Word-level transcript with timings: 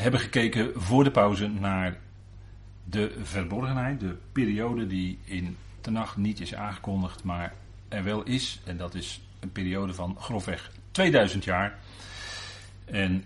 hebben 0.00 0.20
gekeken 0.20 0.70
voor 0.74 1.04
de 1.04 1.10
pauze 1.10 1.48
naar 1.48 1.98
de 2.84 3.18
verborgenheid, 3.22 4.00
de 4.00 4.16
periode 4.32 4.86
die 4.86 5.18
in 5.24 5.56
de 5.80 5.90
nacht 5.90 6.16
niet 6.16 6.40
is 6.40 6.54
aangekondigd, 6.54 7.24
maar 7.24 7.54
er 7.88 8.04
wel 8.04 8.22
is. 8.22 8.60
En 8.64 8.76
dat 8.76 8.94
is 8.94 9.20
een 9.40 9.52
periode 9.52 9.94
van 9.94 10.16
grofweg 10.18 10.70
2000 10.90 11.44
jaar. 11.44 11.78
En 12.84 13.24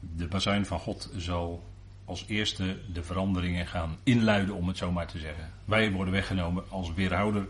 de 0.00 0.26
bazuin 0.26 0.66
van 0.66 0.78
God 0.78 1.10
zal 1.16 1.64
als 2.04 2.24
eerste 2.28 2.78
de 2.92 3.02
veranderingen 3.02 3.66
gaan 3.66 3.96
inluiden, 4.02 4.54
om 4.54 4.68
het 4.68 4.76
zo 4.76 4.92
maar 4.92 5.06
te 5.06 5.18
zeggen. 5.18 5.50
Wij 5.64 5.92
worden 5.92 6.14
weggenomen 6.14 6.64
als 6.70 6.94
weerhouder 6.94 7.48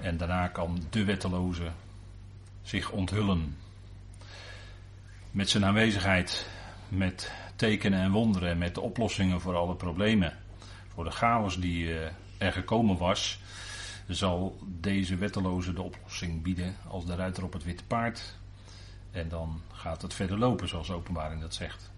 en 0.00 0.16
daarna 0.16 0.48
kan 0.48 0.82
de 0.90 1.04
wetteloze 1.04 1.70
zich 2.62 2.90
onthullen. 2.90 3.56
Met 5.30 5.48
zijn 5.48 5.64
aanwezigheid, 5.64 6.48
met 6.88 7.32
tekenen 7.56 8.00
en 8.00 8.10
wonderen 8.10 8.48
en 8.48 8.58
met 8.58 8.74
de 8.74 8.80
oplossingen 8.80 9.40
voor 9.40 9.54
alle 9.54 9.74
problemen. 9.74 10.32
Voor 10.88 11.04
de 11.04 11.10
chaos 11.10 11.60
die 11.60 11.98
eh, 11.98 12.10
er 12.38 12.52
gekomen 12.52 12.96
was, 12.96 13.40
zal 14.08 14.58
deze 14.66 15.16
wetteloze 15.16 15.72
de 15.72 15.82
oplossing 15.82 16.42
bieden 16.42 16.76
als 16.88 17.06
de 17.06 17.14
ruiter 17.14 17.44
op 17.44 17.52
het 17.52 17.64
witte 17.64 17.84
paard. 17.84 18.36
En 19.10 19.28
dan 19.28 19.60
gaat 19.72 20.02
het 20.02 20.14
verder 20.14 20.38
lopen, 20.38 20.68
zoals 20.68 20.86
de 20.86 20.92
openbaring 20.92 21.40
dat 21.40 21.54
zegt. 21.54 21.90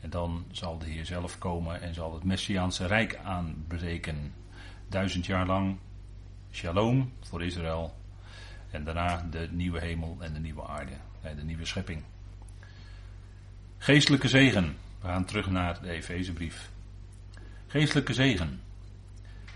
En 0.00 0.10
dan 0.10 0.44
zal 0.50 0.78
de 0.78 0.86
Heer 0.86 1.06
zelf 1.06 1.38
komen 1.38 1.80
en 1.80 1.94
zal 1.94 2.14
het 2.14 2.24
Messiaanse 2.24 2.86
Rijk 2.86 3.16
aanbreken. 3.16 4.34
Duizend 4.88 5.26
jaar 5.26 5.46
lang 5.46 5.78
shalom 6.50 7.12
voor 7.20 7.44
Israël. 7.44 7.94
En 8.70 8.84
daarna 8.84 9.26
de 9.30 9.48
nieuwe 9.50 9.80
hemel 9.80 10.16
en 10.20 10.32
de 10.32 10.40
nieuwe 10.40 10.66
aarde. 10.66 10.92
De 11.36 11.44
nieuwe 11.44 11.64
schepping. 11.64 12.02
Geestelijke 13.82 14.28
zegen. 14.28 14.76
We 15.00 15.06
gaan 15.06 15.24
terug 15.24 15.50
naar 15.50 15.80
de 15.82 15.90
Efezebrief. 15.90 16.70
Geestelijke 17.66 18.14
zegen. 18.14 18.60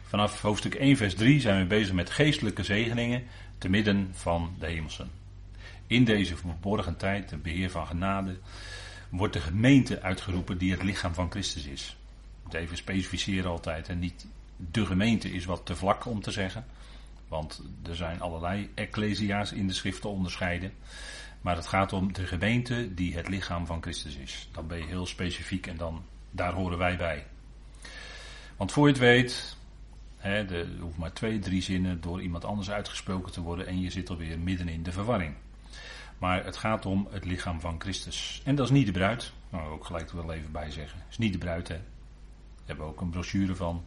Vanaf 0.03 0.41
hoofdstuk 0.41 0.75
1, 0.75 0.97
vers 0.97 1.15
3 1.15 1.41
zijn 1.41 1.61
we 1.61 1.67
bezig 1.67 1.95
met 1.95 2.11
geestelijke 2.11 2.63
zegeningen 2.63 3.23
te 3.59 3.69
midden 3.69 4.11
van 4.13 4.55
de 4.59 4.67
hemelsen. 4.67 5.11
In 5.87 6.05
deze 6.05 6.37
verborgen 6.37 6.97
tijd, 6.97 7.29
de 7.29 7.37
beheer 7.37 7.71
van 7.71 7.87
genade, 7.87 8.39
wordt 9.09 9.33
de 9.33 9.41
gemeente 9.41 10.03
uitgeroepen 10.03 10.59
die 10.59 10.71
het 10.71 10.83
lichaam 10.83 11.15
van 11.15 11.31
Christus 11.31 11.67
is. 11.67 11.97
moet 12.43 12.55
even 12.55 12.77
specificeren 12.77 13.51
altijd. 13.51 13.89
En 13.89 13.99
niet 13.99 14.27
de 14.57 14.87
gemeente 14.87 15.33
is 15.33 15.45
wat 15.45 15.67
te 15.67 15.77
vlak 15.77 16.07
om 16.07 16.21
te 16.21 16.31
zeggen. 16.31 16.65
Want 17.29 17.63
er 17.83 17.97
zijn 17.97 18.21
allerlei 18.21 18.71
ecclesia's 18.75 19.53
in 19.53 19.67
de 19.67 19.75
schrift 19.75 20.01
te 20.01 20.09
onderscheiden. 20.09 20.73
Maar 21.41 21.57
het 21.57 21.67
gaat 21.67 21.93
om 21.93 22.13
de 22.13 22.27
gemeente 22.27 22.95
die 22.95 23.17
het 23.17 23.29
lichaam 23.29 23.67
van 23.67 23.83
Christus 23.83 24.17
is. 24.17 24.49
Dan 24.53 24.67
ben 24.67 24.79
je 24.79 24.85
heel 24.85 25.07
specifiek 25.07 25.67
en 25.67 25.77
dan, 25.77 26.05
daar 26.31 26.53
horen 26.53 26.79
wij 26.79 26.97
bij. 26.97 27.27
Want 28.57 28.73
voor 28.73 28.87
je 28.87 28.93
het 28.93 29.03
weet, 29.03 29.57
hè, 30.17 30.45
er 30.45 30.67
hoeft 30.81 30.99
maar 30.99 31.13
twee, 31.13 31.39
drie 31.39 31.63
zinnen 31.63 32.01
door 32.01 32.23
iemand 32.23 32.45
anders 32.45 32.71
uitgesproken 32.71 33.33
te 33.33 33.41
worden 33.41 33.67
en 33.67 33.81
je 33.81 33.91
zit 33.91 34.11
alweer 34.11 34.39
midden 34.39 34.69
in 34.69 34.83
de 34.83 34.93
verwarring. 34.93 35.35
Maar 36.19 36.45
het 36.45 36.57
gaat 36.57 36.87
om 36.87 37.09
het 37.11 37.25
lichaam 37.25 37.61
van 37.61 37.81
Christus. 37.81 38.41
En 38.45 38.55
dat 38.55 38.67
is 38.67 38.73
niet 38.73 38.87
de 38.87 38.93
bruid. 38.93 39.33
Nou, 39.51 39.71
ook 39.71 39.85
gelijk 39.85 40.11
er 40.11 40.17
wel 40.17 40.33
even 40.33 40.53
bij 40.53 40.71
zeggen. 40.71 40.99
Het 40.99 41.11
is 41.11 41.19
niet 41.19 41.33
de 41.33 41.39
bruid, 41.39 41.69
hè. 41.69 41.75
Daar 41.75 41.85
hebben 42.65 42.85
we 42.85 42.91
ook 42.91 43.01
een 43.01 43.11
brochure 43.11 43.55
van. 43.55 43.85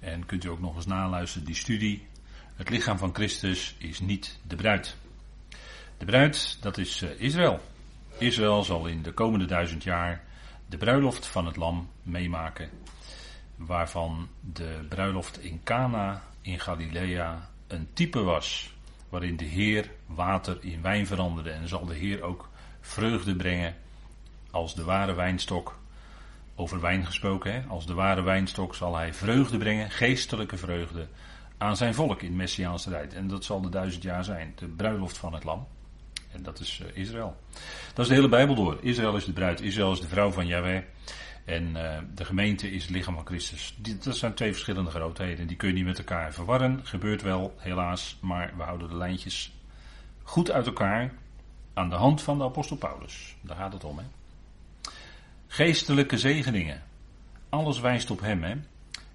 En 0.00 0.26
kunt 0.26 0.44
u 0.44 0.48
ook 0.48 0.60
nog 0.60 0.76
eens 0.76 0.86
naluisteren, 0.86 1.46
die 1.46 1.54
studie. 1.54 2.06
Het 2.54 2.70
lichaam 2.70 2.98
van 2.98 3.14
Christus 3.14 3.74
is 3.78 4.00
niet 4.00 4.38
de 4.46 4.56
bruid. 4.56 4.96
De 5.98 6.04
bruid, 6.04 6.58
dat 6.60 6.78
is 6.78 7.02
eh, 7.02 7.20
Israël. 7.20 7.60
Israël 8.18 8.62
zal 8.62 8.86
in 8.86 9.02
de 9.02 9.12
komende 9.12 9.46
duizend 9.46 9.82
jaar 9.82 10.24
de 10.66 10.76
bruiloft 10.76 11.26
van 11.26 11.46
het 11.46 11.56
lam 11.56 11.90
meemaken. 12.02 12.70
Waarvan 13.56 14.28
de 14.40 14.86
bruiloft 14.88 15.42
in 15.42 15.60
Cana 15.64 16.22
in 16.40 16.60
Galilea 16.60 17.50
een 17.66 17.88
type 17.92 18.22
was 18.22 18.74
waarin 19.08 19.36
de 19.36 19.44
Heer 19.44 19.90
water 20.06 20.58
in 20.60 20.82
wijn 20.82 21.06
veranderde. 21.06 21.50
En 21.50 21.68
zal 21.68 21.86
de 21.86 21.94
Heer 21.94 22.22
ook 22.22 22.48
vreugde 22.80 23.36
brengen 23.36 23.76
als 24.50 24.74
de 24.74 24.84
ware 24.84 25.14
wijnstok. 25.14 25.79
Over 26.60 26.80
wijn 26.80 27.06
gesproken, 27.06 27.52
hè? 27.52 27.62
als 27.68 27.86
de 27.86 27.94
ware 27.94 28.22
wijnstok 28.22 28.74
zal 28.74 28.96
hij 28.96 29.14
vreugde 29.14 29.58
brengen, 29.58 29.90
geestelijke 29.90 30.56
vreugde, 30.56 31.06
aan 31.58 31.76
zijn 31.76 31.94
volk 31.94 32.22
in 32.22 32.36
Messiaanse 32.36 32.90
tijd. 32.90 33.14
En 33.14 33.28
dat 33.28 33.44
zal 33.44 33.60
de 33.60 33.68
duizend 33.68 34.02
jaar 34.02 34.24
zijn, 34.24 34.52
de 34.56 34.66
bruiloft 34.66 35.18
van 35.18 35.32
het 35.34 35.44
lam. 35.44 35.66
En 36.32 36.42
dat 36.42 36.60
is 36.60 36.82
uh, 36.82 36.96
Israël. 36.96 37.36
Dat 37.94 37.98
is 38.04 38.08
de 38.08 38.14
hele 38.14 38.28
Bijbel 38.28 38.54
door. 38.54 38.78
Israël 38.80 39.16
is 39.16 39.24
de 39.24 39.32
bruid, 39.32 39.60
Israël 39.60 39.92
is 39.92 40.00
de 40.00 40.08
vrouw 40.08 40.30
van 40.30 40.46
Yahweh. 40.46 40.82
En 41.44 41.64
uh, 41.76 41.98
de 42.14 42.24
gemeente 42.24 42.70
is 42.70 42.82
het 42.82 42.90
lichaam 42.90 43.14
van 43.14 43.26
Christus. 43.26 43.76
Die, 43.78 43.98
dat 43.98 44.16
zijn 44.16 44.34
twee 44.34 44.52
verschillende 44.52 44.90
grootheden. 44.90 45.46
Die 45.46 45.56
kun 45.56 45.68
je 45.68 45.74
niet 45.74 45.84
met 45.84 45.98
elkaar 45.98 46.32
verwarren. 46.32 46.80
Gebeurt 46.82 47.22
wel, 47.22 47.54
helaas. 47.56 48.18
Maar 48.20 48.52
we 48.56 48.62
houden 48.62 48.88
de 48.88 48.96
lijntjes 48.96 49.52
goed 50.22 50.50
uit 50.50 50.66
elkaar. 50.66 51.12
Aan 51.74 51.88
de 51.90 51.96
hand 51.96 52.22
van 52.22 52.38
de 52.38 52.44
apostel 52.44 52.76
Paulus. 52.76 53.36
Daar 53.40 53.56
gaat 53.56 53.72
het 53.72 53.84
om. 53.84 53.98
Hè? 53.98 54.04
Geestelijke 55.52 56.18
zegeningen. 56.18 56.82
Alles 57.48 57.80
wijst 57.80 58.10
op 58.10 58.20
hem. 58.20 58.42
Hè? 58.42 58.54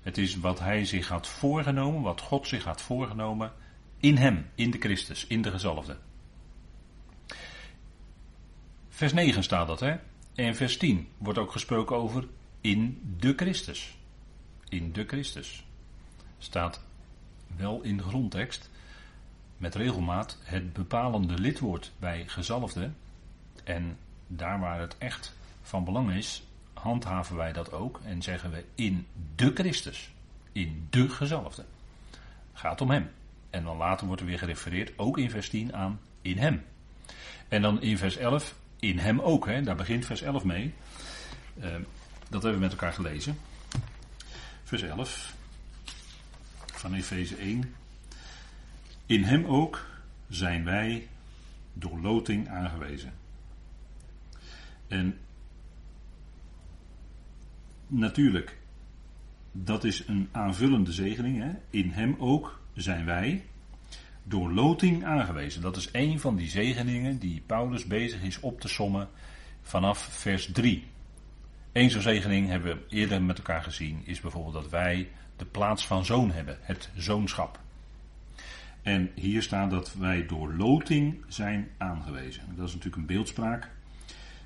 Het 0.01 0.17
is 0.17 0.35
wat 0.35 0.59
hij 0.59 0.85
zich 0.85 1.07
had 1.07 1.27
voorgenomen. 1.27 2.01
Wat 2.01 2.21
God 2.21 2.47
zich 2.47 2.63
had 2.63 2.81
voorgenomen. 2.81 3.51
In 3.97 4.17
hem. 4.17 4.49
In 4.55 4.71
de 4.71 4.77
Christus. 4.77 5.27
In 5.27 5.41
de 5.41 5.51
gezalfde. 5.51 5.97
Vers 8.89 9.13
9 9.13 9.43
staat 9.43 9.67
dat. 9.67 9.79
Hè? 9.79 9.95
En 10.35 10.55
vers 10.55 10.77
10 10.77 11.07
wordt 11.17 11.39
ook 11.39 11.51
gesproken 11.51 11.95
over 11.95 12.27
in 12.61 13.01
de 13.19 13.33
Christus. 13.35 13.97
In 14.69 14.91
de 14.93 15.05
Christus. 15.07 15.65
Staat 16.37 16.81
wel 17.57 17.81
in 17.81 17.97
de 17.97 18.03
grondtekst 18.03 18.69
met 19.57 19.75
regelmaat 19.75 20.37
het 20.43 20.73
bepalende 20.73 21.39
lidwoord 21.39 21.91
bij 21.99 22.23
gezalfde. 22.27 22.91
En 23.63 23.97
daar 24.27 24.59
waar 24.59 24.79
het 24.79 24.97
echt 24.97 25.35
van 25.65 25.83
belang 25.83 26.11
is, 26.11 26.43
handhaven 26.73 27.35
wij 27.35 27.53
dat 27.53 27.71
ook 27.71 27.99
en 28.03 28.21
zeggen 28.21 28.51
we 28.51 28.65
in 28.75 29.07
de 29.35 29.51
Christus. 29.53 30.11
In 30.51 30.87
de 30.89 31.09
gezalfde. 31.09 31.65
Gaat 32.53 32.81
om 32.81 32.89
hem. 32.89 33.09
En 33.49 33.63
dan 33.63 33.77
later 33.77 34.07
wordt 34.07 34.21
er 34.21 34.27
weer 34.27 34.39
gerefereerd, 34.39 34.91
ook 34.97 35.17
in 35.17 35.29
vers 35.29 35.49
10, 35.49 35.75
aan 35.75 35.99
in 36.21 36.37
hem. 36.37 36.63
En 37.47 37.61
dan 37.61 37.81
in 37.81 37.97
vers 37.97 38.17
11 38.17 38.55
in 38.79 38.99
hem 38.99 39.19
ook. 39.19 39.45
Hè? 39.45 39.61
Daar 39.61 39.75
begint 39.75 40.05
vers 40.05 40.21
11 40.21 40.43
mee. 40.43 40.73
Uh, 41.57 41.63
dat 42.29 42.43
hebben 42.43 42.53
we 42.53 42.65
met 42.65 42.71
elkaar 42.71 42.93
gelezen. 42.93 43.37
Vers 44.63 44.81
11 44.81 45.35
van 46.73 46.93
Efeze 46.93 47.35
1. 47.35 47.75
In 49.05 49.23
hem 49.23 49.45
ook 49.45 49.85
zijn 50.29 50.63
wij 50.63 51.07
door 51.73 51.99
loting 51.99 52.49
aangewezen. 52.49 53.13
En 54.87 55.19
natuurlijk, 57.87 58.57
dat 59.51 59.83
is 59.83 60.07
een 60.07 60.29
aanvullende 60.31 60.91
zegening. 60.91 61.39
Hè? 61.41 61.51
In 61.69 61.89
hem 61.89 62.15
ook 62.19 62.61
zijn 62.73 63.05
wij 63.05 63.43
door 64.23 64.51
loting 64.51 65.03
aangewezen. 65.03 65.61
Dat 65.61 65.75
is 65.75 65.89
een 65.91 66.19
van 66.19 66.35
die 66.35 66.49
zegeningen 66.49 67.19
die 67.19 67.43
Paulus 67.45 67.85
bezig 67.85 68.21
is 68.21 68.39
op 68.39 68.59
te 68.59 68.67
sommen 68.67 69.09
vanaf 69.61 69.99
vers 69.99 70.51
3. 70.51 70.83
Eén 71.71 71.89
zo'n 71.89 72.01
zegening 72.01 72.47
hebben 72.47 72.75
we 72.75 72.95
eerder 72.95 73.21
met 73.21 73.37
elkaar 73.37 73.63
gezien, 73.63 74.01
is 74.03 74.19
bijvoorbeeld 74.19 74.53
dat 74.53 74.69
wij 74.69 75.09
de 75.35 75.45
plaats 75.45 75.87
van 75.87 76.05
zoon 76.05 76.31
hebben, 76.31 76.57
het 76.61 76.89
zoonschap. 76.95 77.59
En 78.81 79.11
hier 79.15 79.41
staat 79.41 79.71
dat 79.71 79.93
wij 79.93 80.25
door 80.25 80.53
loting 80.53 81.23
zijn 81.27 81.69
aangewezen. 81.77 82.43
Dat 82.55 82.67
is 82.67 82.73
natuurlijk 82.73 83.01
een 83.01 83.15
beeldspraak. 83.15 83.71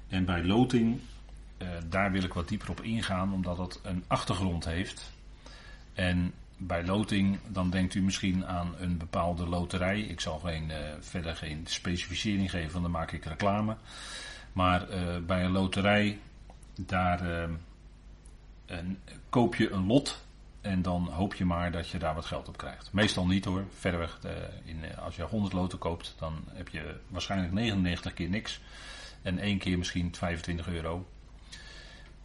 En 0.08 0.26
bij 0.26 0.44
loting, 0.44 1.00
eh, 1.60 1.68
daar 1.90 2.12
wil 2.12 2.24
ik 2.24 2.34
wat 2.34 2.48
dieper 2.48 2.70
op 2.70 2.82
ingaan, 2.82 3.34
omdat 3.34 3.58
het 3.58 3.80
een 3.84 4.04
achtergrond 4.08 4.66
heeft. 4.66 5.12
En 5.94 6.34
bij 6.58 6.86
loting, 6.86 7.40
dan 7.48 7.70
denkt 7.70 7.94
u 7.94 8.02
misschien 8.02 8.46
aan 8.46 8.76
een 8.78 8.98
bepaalde 8.98 9.48
loterij. 9.48 10.00
Ik 10.00 10.20
zal 10.20 10.40
geen, 10.40 10.70
uh, 10.70 10.76
verder 11.00 11.36
geen 11.36 11.62
specificering 11.68 12.50
geven, 12.50 12.72
want 12.72 12.84
dan 12.84 12.92
maak 12.92 13.12
ik 13.12 13.26
reclame. 13.26 13.78
Maar 14.54 14.90
uh, 14.90 15.18
bij 15.26 15.44
een 15.44 15.52
loterij, 15.52 16.20
daar 16.76 17.26
uh, 17.26 17.44
een, 18.66 19.00
koop 19.30 19.56
je 19.56 19.72
een 19.72 19.86
lot 19.86 20.26
en 20.62 20.82
dan 20.82 21.08
hoop 21.08 21.34
je 21.34 21.46
maar 21.46 21.72
dat 21.72 21.90
je 21.90 21.98
daar 22.00 22.16
wat 22.16 22.26
geld 22.26 22.48
op 22.48 22.58
krijgt. 22.58 22.94
Meestal 22.94 23.28
niet 23.28 23.46
hoor, 23.46 23.66
verreweg. 23.78 24.20
in, 24.64 24.98
als 24.98 25.16
je 25.16 25.24
100 25.24 25.54
loten 25.54 25.78
koopt, 25.78 26.16
dan 26.20 26.44
heb 26.48 26.68
je 26.68 26.96
waarschijnlijk 27.08 27.54
99 27.54 28.14
keer 28.14 28.30
niks. 28.30 28.62
En 29.22 29.40
één 29.40 29.58
keer 29.58 29.78
misschien 29.78 30.16
25 30.16 30.68
euro. 30.68 31.08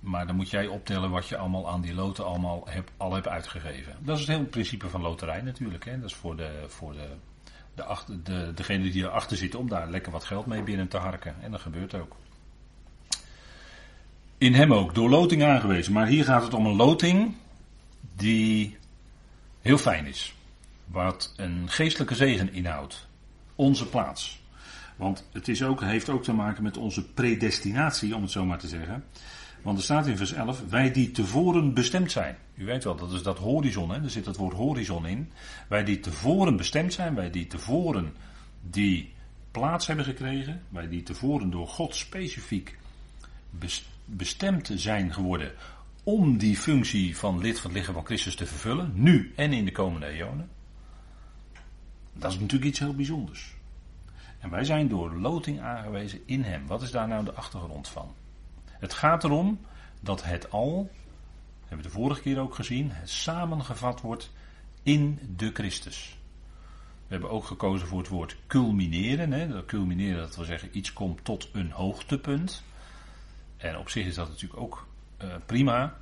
Maar 0.05 0.27
dan 0.27 0.37
moet 0.37 0.51
jij 0.51 0.67
optellen 0.67 1.11
wat 1.11 1.29
je 1.29 1.37
allemaal 1.37 1.69
aan 1.69 1.81
die 1.81 1.95
loten 1.95 2.25
allemaal 2.25 2.69
al 2.97 3.13
hebt 3.13 3.29
uitgegeven. 3.29 3.97
Dat 4.01 4.19
is 4.19 4.27
het 4.27 4.37
hele 4.37 4.49
principe 4.49 4.89
van 4.89 5.01
loterij 5.01 5.41
natuurlijk. 5.41 5.85
Hè. 5.85 6.01
Dat 6.01 6.11
is 6.11 6.17
voor, 6.17 6.37
de, 6.37 6.65
voor 6.67 6.93
de, 6.93 7.09
de, 7.75 7.85
achter, 7.85 8.23
de, 8.23 8.53
degene 8.55 8.91
die 8.91 9.05
erachter 9.05 9.37
zitten 9.37 9.59
om 9.59 9.69
daar 9.69 9.91
lekker 9.91 10.13
wat 10.13 10.25
geld 10.25 10.47
mee 10.47 10.63
binnen 10.63 10.89
te 10.89 10.97
harken. 10.97 11.35
En 11.41 11.51
dat 11.51 11.61
gebeurt 11.61 11.95
ook. 11.95 12.17
In 14.39 14.55
hem 14.55 14.73
ook, 14.73 14.95
door 14.95 15.11
loting 15.11 15.45
aangewezen. 15.45 15.93
Maar 15.93 16.07
hier 16.07 16.25
gaat 16.25 16.43
het 16.43 16.55
om 16.55 16.67
een 16.67 16.77
loting 16.77 17.35
die 18.17 18.79
heel 19.61 19.79
fijn 19.79 20.07
is. 20.07 20.35
Wat 20.85 21.35
een 21.37 21.65
geestelijke 21.69 22.15
zegen 22.15 22.53
inhoudt. 22.53 23.07
Onze 23.55 23.89
plaats. 23.89 24.43
Want 24.97 25.29
het 25.33 25.49
is 25.49 25.63
ook, 25.63 25.81
heeft 25.81 26.09
ook 26.09 26.23
te 26.23 26.33
maken 26.33 26.63
met 26.63 26.77
onze 26.77 27.05
predestinatie, 27.09 28.15
om 28.15 28.23
het 28.23 28.31
zo 28.31 28.45
maar 28.45 28.59
te 28.59 28.69
zeggen. 28.69 29.05
Want 29.65 29.79
er 29.79 29.85
staat 29.85 30.07
in 30.07 30.17
vers 30.17 30.33
11, 30.33 30.63
wij 30.69 30.93
die 30.93 31.11
tevoren 31.11 31.75
bestemd 31.75 32.11
zijn. 32.11 32.37
U 32.55 32.65
weet 32.65 32.85
wel, 32.85 32.97
dat 32.97 33.13
is 33.13 33.23
dat 33.23 33.39
horizon, 33.39 33.91
hè? 33.91 34.03
er 34.03 34.11
zit 34.11 34.27
het 34.27 34.37
woord 34.37 34.55
horizon 34.55 35.07
in. 35.07 35.31
Wij 35.69 35.85
die 35.85 36.01
tevoren 36.01 36.57
bestemd 36.57 36.93
zijn, 36.93 37.15
wij 37.15 37.31
die 37.31 37.47
tevoren 37.47 38.15
die 38.61 39.13
plaats 39.51 39.87
hebben 39.87 40.05
gekregen, 40.05 40.63
wij 40.69 40.89
die 40.89 41.03
tevoren 41.03 41.51
door 41.51 41.69
God 41.69 41.95
specifiek 41.95 42.79
bestemd 44.05 44.71
zijn 44.75 45.13
geworden 45.13 45.53
om 46.03 46.39
die 46.39 46.57
functie 46.57 47.17
van 47.17 47.39
lid 47.39 47.61
van 47.61 47.71
het 47.71 47.79
lichaam 47.79 47.95
van 47.95 48.07
Christus 48.07 48.35
te 48.35 48.47
vervullen, 48.47 48.93
nu 48.95 49.33
en 49.37 49.53
in 49.53 49.65
de 49.65 49.73
komende 49.73 50.07
eonen. 50.07 50.49
Dat 52.13 52.33
is 52.33 52.39
natuurlijk 52.39 52.71
iets 52.71 52.79
heel 52.79 52.95
bijzonders. 52.95 53.55
En 54.39 54.51
wij 54.51 54.65
zijn 54.65 54.89
door 54.89 55.15
loting 55.15 55.61
aangewezen 55.61 56.21
in 56.27 56.43
Hem. 56.43 56.67
Wat 56.67 56.83
is 56.83 56.91
daar 56.91 57.09
nou 57.09 57.25
de 57.25 57.33
achtergrond 57.33 57.89
van? 57.89 58.15
Het 58.85 58.95
gaat 58.95 59.25
erom 59.25 59.61
dat 60.01 60.25
het 60.25 60.51
al, 60.51 60.91
hebben 61.61 61.77
we 61.77 61.83
de 61.93 61.99
vorige 61.99 62.21
keer 62.21 62.41
ook 62.41 62.55
gezien, 62.55 62.93
samengevat 63.05 64.01
wordt 64.01 64.33
in 64.83 65.19
de 65.37 65.51
Christus. 65.53 66.19
We 67.07 67.13
hebben 67.13 67.31
ook 67.31 67.45
gekozen 67.45 67.89
voor 67.89 67.99
het 67.99 68.09
woord 68.09 68.37
culmineren. 68.47 69.33
Hè. 69.33 69.49
Dat 69.49 69.65
culmineren, 69.65 70.21
dat 70.21 70.37
wil 70.37 70.45
zeggen 70.45 70.77
iets 70.77 70.93
komt 70.93 71.25
tot 71.25 71.49
een 71.53 71.71
hoogtepunt. 71.71 72.63
En 73.57 73.79
op 73.79 73.89
zich 73.89 74.07
is 74.07 74.15
dat 74.15 74.29
natuurlijk 74.29 74.61
ook 74.61 74.87
uh, 75.23 75.35
prima. 75.47 75.97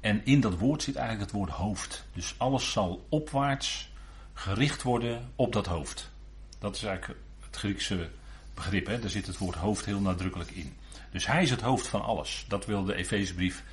En 0.00 0.24
in 0.24 0.40
dat 0.40 0.58
woord 0.58 0.82
zit 0.82 0.96
eigenlijk 0.96 1.30
het 1.30 1.38
woord 1.38 1.50
hoofd. 1.50 2.06
Dus 2.12 2.34
alles 2.38 2.72
zal 2.72 3.06
opwaarts 3.08 3.90
gericht 4.32 4.82
worden 4.82 5.30
op 5.36 5.52
dat 5.52 5.66
hoofd. 5.66 6.10
Dat 6.58 6.76
is 6.76 6.82
eigenlijk 6.82 7.20
het 7.40 7.56
Griekse 7.56 8.10
begrip. 8.54 8.86
Hè? 8.86 8.98
Daar 8.98 9.10
zit 9.10 9.26
het 9.26 9.38
woord 9.38 9.56
hoofd 9.56 9.84
heel 9.84 10.00
nadrukkelijk 10.00 10.50
in. 10.50 10.78
Dus 11.10 11.26
hij 11.26 11.42
is 11.42 11.50
het 11.50 11.60
hoofd 11.60 11.88
van 11.88 12.02
alles. 12.02 12.44
Dat 12.48 12.66
wil 12.66 12.84
de 12.84 12.94
Efezebrief 12.94 13.64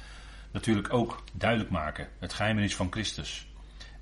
natuurlijk 0.51 0.93
ook 0.93 1.23
duidelijk 1.33 1.69
maken. 1.69 2.07
Het 2.19 2.33
geheimenis 2.33 2.75
van 2.75 2.91
Christus. 2.91 3.47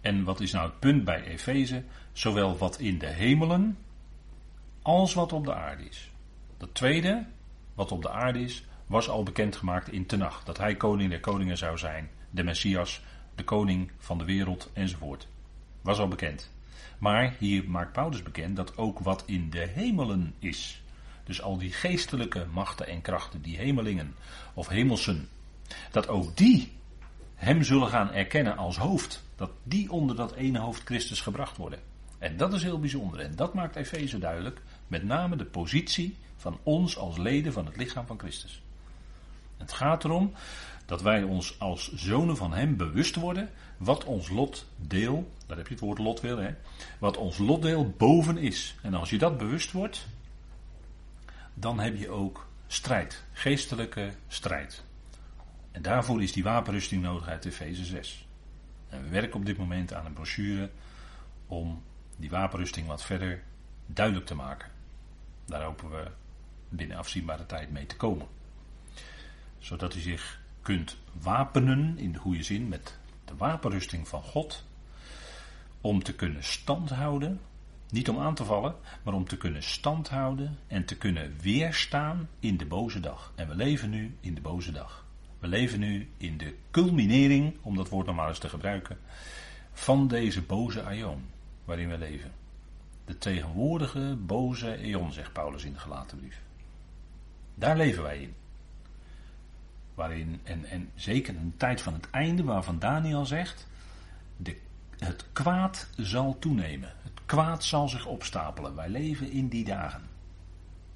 En 0.01 0.23
wat 0.23 0.39
is 0.39 0.51
nou 0.51 0.69
het 0.69 0.79
punt 0.79 1.03
bij 1.03 1.23
Efeze? 1.23 1.83
Zowel 2.11 2.57
wat 2.57 2.79
in 2.79 2.97
de 2.97 3.07
hemelen 3.07 3.77
als 4.81 5.13
wat 5.13 5.33
op 5.33 5.45
de 5.45 5.53
aarde 5.53 5.83
is. 5.83 6.11
Dat 6.57 6.73
tweede, 6.73 7.25
wat 7.73 7.91
op 7.91 8.01
de 8.01 8.09
aarde 8.09 8.39
is, 8.39 8.63
was 8.85 9.09
al 9.09 9.23
bekendgemaakt 9.23 9.91
in 9.91 10.05
Tenach. 10.05 10.43
Dat 10.43 10.57
hij 10.57 10.75
koning 10.75 11.09
der 11.09 11.19
koningen 11.19 11.57
zou 11.57 11.77
zijn, 11.77 12.09
de 12.29 12.43
Messias, 12.43 13.01
de 13.35 13.43
koning 13.43 13.91
van 13.97 14.17
de 14.17 14.25
wereld 14.25 14.69
enzovoort. 14.73 15.27
Was 15.81 15.99
al 15.99 16.07
bekend. 16.07 16.51
Maar 16.97 17.35
hier 17.39 17.69
maakt 17.69 17.91
Paulus 17.91 18.23
bekend 18.23 18.55
dat 18.55 18.77
ook 18.77 18.99
wat 18.99 19.23
in 19.25 19.49
de 19.49 19.67
hemelen 19.73 20.33
is. 20.39 20.83
Dus 21.25 21.41
al 21.41 21.57
die 21.57 21.71
geestelijke 21.71 22.45
machten 22.53 22.87
en 22.87 23.01
krachten, 23.01 23.41
die 23.41 23.57
hemelingen 23.57 24.15
of 24.53 24.67
hemelsen, 24.67 25.29
dat 25.91 26.07
ook 26.07 26.37
die 26.37 26.71
hem 27.35 27.63
zullen 27.63 27.87
gaan 27.87 28.11
erkennen 28.11 28.57
als 28.57 28.77
hoofd. 28.77 29.23
Dat 29.35 29.51
die 29.63 29.91
onder 29.91 30.15
dat 30.15 30.33
ene 30.33 30.59
hoofd 30.59 30.81
Christus 30.83 31.21
gebracht 31.21 31.57
worden. 31.57 31.79
En 32.17 32.37
dat 32.37 32.53
is 32.53 32.63
heel 32.63 32.79
bijzonder. 32.79 33.19
En 33.19 33.35
dat 33.35 33.53
maakt 33.53 33.75
Efeze 33.75 34.17
duidelijk. 34.17 34.61
Met 34.87 35.03
name 35.03 35.35
de 35.35 35.45
positie 35.45 36.17
van 36.37 36.59
ons 36.63 36.97
als 36.97 37.17
leden 37.17 37.53
van 37.53 37.65
het 37.65 37.77
lichaam 37.77 38.05
van 38.05 38.19
Christus. 38.19 38.61
Het 39.57 39.73
gaat 39.73 40.03
erom 40.03 40.33
dat 40.85 41.01
wij 41.01 41.23
ons 41.23 41.59
als 41.59 41.93
zonen 41.93 42.37
van 42.37 42.53
Hem 42.53 42.77
bewust 42.77 43.15
worden 43.15 43.49
wat 43.77 44.03
ons 44.03 44.29
lotdeel, 44.29 45.31
daar 45.47 45.57
heb 45.57 45.67
je 45.67 45.73
het 45.73 45.83
woord 45.83 45.99
lot 45.99 46.21
weer, 46.21 46.41
hè, 46.41 46.53
wat 46.99 47.17
ons 47.17 47.37
lotdeel 47.37 47.93
boven 47.97 48.37
is. 48.37 48.75
En 48.81 48.93
als 48.93 49.09
je 49.09 49.17
dat 49.17 49.37
bewust 49.37 49.71
wordt, 49.71 50.07
dan 51.55 51.79
heb 51.79 51.97
je 51.97 52.09
ook 52.09 52.47
strijd, 52.67 53.23
geestelijke 53.31 54.13
strijd. 54.27 54.83
En 55.71 55.81
daarvoor 55.81 56.23
is 56.23 56.31
die 56.31 56.43
wapenrusting 56.43 57.01
nodig 57.01 57.27
uit 57.27 57.45
Efeze 57.45 57.85
6. 57.85 58.27
En 58.89 59.03
we 59.03 59.09
werken 59.09 59.39
op 59.39 59.45
dit 59.45 59.57
moment 59.57 59.93
aan 59.93 60.05
een 60.05 60.13
brochure 60.13 60.69
om 61.47 61.83
die 62.15 62.29
wapenrusting 62.29 62.87
wat 62.87 63.03
verder 63.03 63.43
duidelijk 63.85 64.25
te 64.25 64.35
maken. 64.35 64.69
Daar 65.45 65.63
hopen 65.63 65.89
we 65.89 66.11
binnen 66.69 66.97
afzienbare 66.97 67.45
tijd 67.45 67.71
mee 67.71 67.85
te 67.85 67.95
komen. 67.95 68.27
Zodat 69.57 69.95
u 69.95 69.99
zich 69.99 70.39
kunt 70.61 70.97
wapenen 71.21 71.97
in 71.97 72.11
de 72.11 72.19
goede 72.19 72.43
zin 72.43 72.67
met 72.67 72.97
de 73.25 73.35
wapenrusting 73.35 74.07
van 74.07 74.21
God. 74.21 74.65
Om 75.81 76.03
te 76.03 76.13
kunnen 76.13 76.43
standhouden, 76.43 77.41
niet 77.89 78.09
om 78.09 78.19
aan 78.19 78.35
te 78.35 78.45
vallen, 78.45 78.75
maar 79.03 79.13
om 79.13 79.27
te 79.27 79.37
kunnen 79.37 79.63
standhouden 79.63 80.57
en 80.67 80.85
te 80.85 80.97
kunnen 80.97 81.35
weerstaan 81.41 82.29
in 82.39 82.57
de 82.57 82.65
boze 82.65 82.99
dag. 82.99 83.31
En 83.35 83.47
we 83.47 83.55
leven 83.55 83.89
nu 83.89 84.15
in 84.19 84.33
de 84.33 84.41
boze 84.41 84.71
dag. 84.71 85.05
We 85.39 85.47
leven 85.47 85.79
nu 85.79 86.09
in 86.17 86.37
de 86.37 86.55
culminering, 86.71 87.57
om 87.61 87.75
dat 87.75 87.89
woord 87.89 88.05
nog 88.05 88.15
maar 88.15 88.27
eens 88.27 88.39
te 88.39 88.49
gebruiken, 88.49 88.97
van 89.73 90.07
deze 90.07 90.41
boze 90.41 90.83
aion 90.83 91.25
waarin 91.65 91.89
we 91.89 91.97
leven. 91.97 92.31
De 93.05 93.17
tegenwoordige 93.17 94.17
boze 94.19 94.75
eon, 94.75 95.11
zegt 95.11 95.33
Paulus 95.33 95.63
in 95.63 95.73
de 95.73 95.79
gelaten 95.79 96.17
brief. 96.17 96.41
Daar 97.55 97.77
leven 97.77 98.03
wij 98.03 98.21
in. 98.21 98.33
Waarin, 99.93 100.39
en, 100.43 100.65
en 100.65 100.91
zeker 100.95 101.35
een 101.35 101.53
tijd 101.57 101.81
van 101.81 101.93
het 101.93 102.09
einde, 102.09 102.43
waarvan 102.43 102.79
Daniel 102.79 103.25
zegt: 103.25 103.67
de, 104.37 104.57
het 104.97 105.25
kwaad 105.33 105.89
zal 105.97 106.39
toenemen. 106.39 106.93
Kwaad 107.25 107.63
zal 107.63 107.89
zich 107.89 108.05
opstapelen. 108.05 108.75
Wij 108.75 108.89
leven 108.89 109.31
in 109.31 109.47
die 109.47 109.63
dagen. 109.63 110.03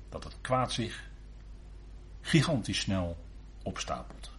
Dat 0.09 0.23
het 0.23 0.37
kwaad 0.41 0.71
zich 0.71 1.09
gigantisch 2.21 2.79
snel 2.79 3.17
opstapelt. 3.63 4.31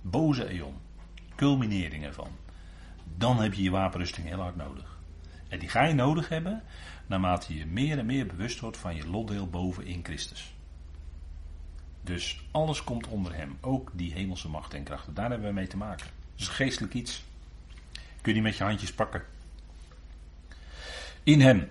Boze 0.00 0.48
eon. 0.48 0.74
Culminering 1.36 2.04
ervan. 2.04 2.30
Dan 3.16 3.40
heb 3.40 3.54
je 3.54 3.62
je 3.62 3.70
wapenrusting 3.70 4.26
heel 4.26 4.40
hard 4.40 4.56
nodig. 4.56 4.98
En 5.48 5.58
die 5.58 5.68
ga 5.68 5.84
je 5.84 5.94
nodig 5.94 6.28
hebben 6.28 6.62
naarmate 7.06 7.54
je 7.54 7.66
meer 7.66 7.98
en 7.98 8.06
meer 8.06 8.26
bewust 8.26 8.60
wordt 8.60 8.76
van 8.76 8.94
je 8.94 9.06
lotdeel 9.06 9.48
boven 9.48 9.86
in 9.86 10.04
Christus. 10.04 10.54
Dus 12.00 12.44
alles 12.50 12.84
komt 12.84 13.06
onder 13.06 13.34
hem, 13.34 13.58
ook 13.60 13.90
die 13.94 14.12
hemelse 14.12 14.48
macht 14.48 14.74
en 14.74 14.84
krachten. 14.84 15.14
Daar 15.14 15.30
hebben 15.30 15.48
we 15.48 15.54
mee 15.54 15.66
te 15.66 15.76
maken. 15.76 16.06
Dus 16.36 16.48
geestelijk 16.48 16.94
iets. 16.94 17.24
Kun 17.92 18.02
je 18.22 18.32
die 18.32 18.42
met 18.42 18.56
je 18.56 18.64
handjes 18.64 18.92
pakken. 18.92 19.22
In 21.24 21.40
hem. 21.40 21.68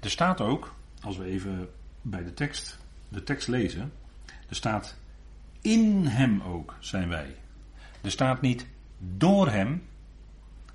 Er 0.00 0.10
staat 0.10 0.40
ook, 0.40 0.74
als 1.00 1.16
we 1.16 1.24
even 1.24 1.68
bij 2.02 2.24
de 2.24 2.34
tekst, 2.34 2.78
de 3.08 3.22
tekst 3.22 3.48
lezen, 3.48 3.92
er 4.48 4.56
staat 4.56 4.96
in 5.60 6.06
hem 6.06 6.42
ook 6.42 6.76
zijn 6.80 7.08
wij. 7.08 7.34
Er 8.00 8.10
staat 8.10 8.40
niet 8.40 8.66
door 8.98 9.50
hem. 9.50 9.82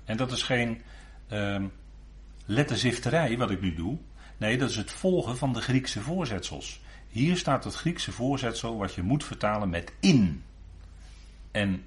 En 0.04 0.16
dat 0.16 0.32
is 0.32 0.42
geen 0.42 0.80
uh, 1.32 1.64
letterzifterij 2.44 3.38
wat 3.38 3.50
ik 3.50 3.60
nu 3.60 3.74
doe. 3.74 3.98
Nee, 4.36 4.58
dat 4.58 4.70
is 4.70 4.76
het 4.76 4.92
volgen 4.92 5.36
van 5.36 5.52
de 5.52 5.60
Griekse 5.60 6.00
voorzetsels. 6.00 6.80
Hier 7.08 7.36
staat 7.36 7.64
het 7.64 7.74
Griekse 7.74 8.12
voorzetsel 8.12 8.76
wat 8.76 8.94
je 8.94 9.02
moet 9.02 9.24
vertalen 9.24 9.70
met 9.70 9.92
in. 10.00 10.42
En 11.50 11.84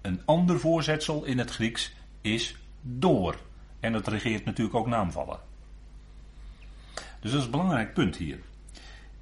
een 0.00 0.20
ander 0.24 0.60
voorzetsel 0.60 1.24
in 1.24 1.38
het 1.38 1.50
Grieks 1.50 1.92
is 2.20 2.56
door. 2.80 3.36
En 3.80 3.92
dat 3.92 4.08
regeert 4.08 4.44
natuurlijk 4.44 4.76
ook 4.76 4.86
naamvallen. 4.86 5.38
Dus 6.94 7.30
dat 7.30 7.40
is 7.40 7.44
een 7.44 7.50
belangrijk 7.50 7.94
punt 7.94 8.16
hier. 8.16 8.38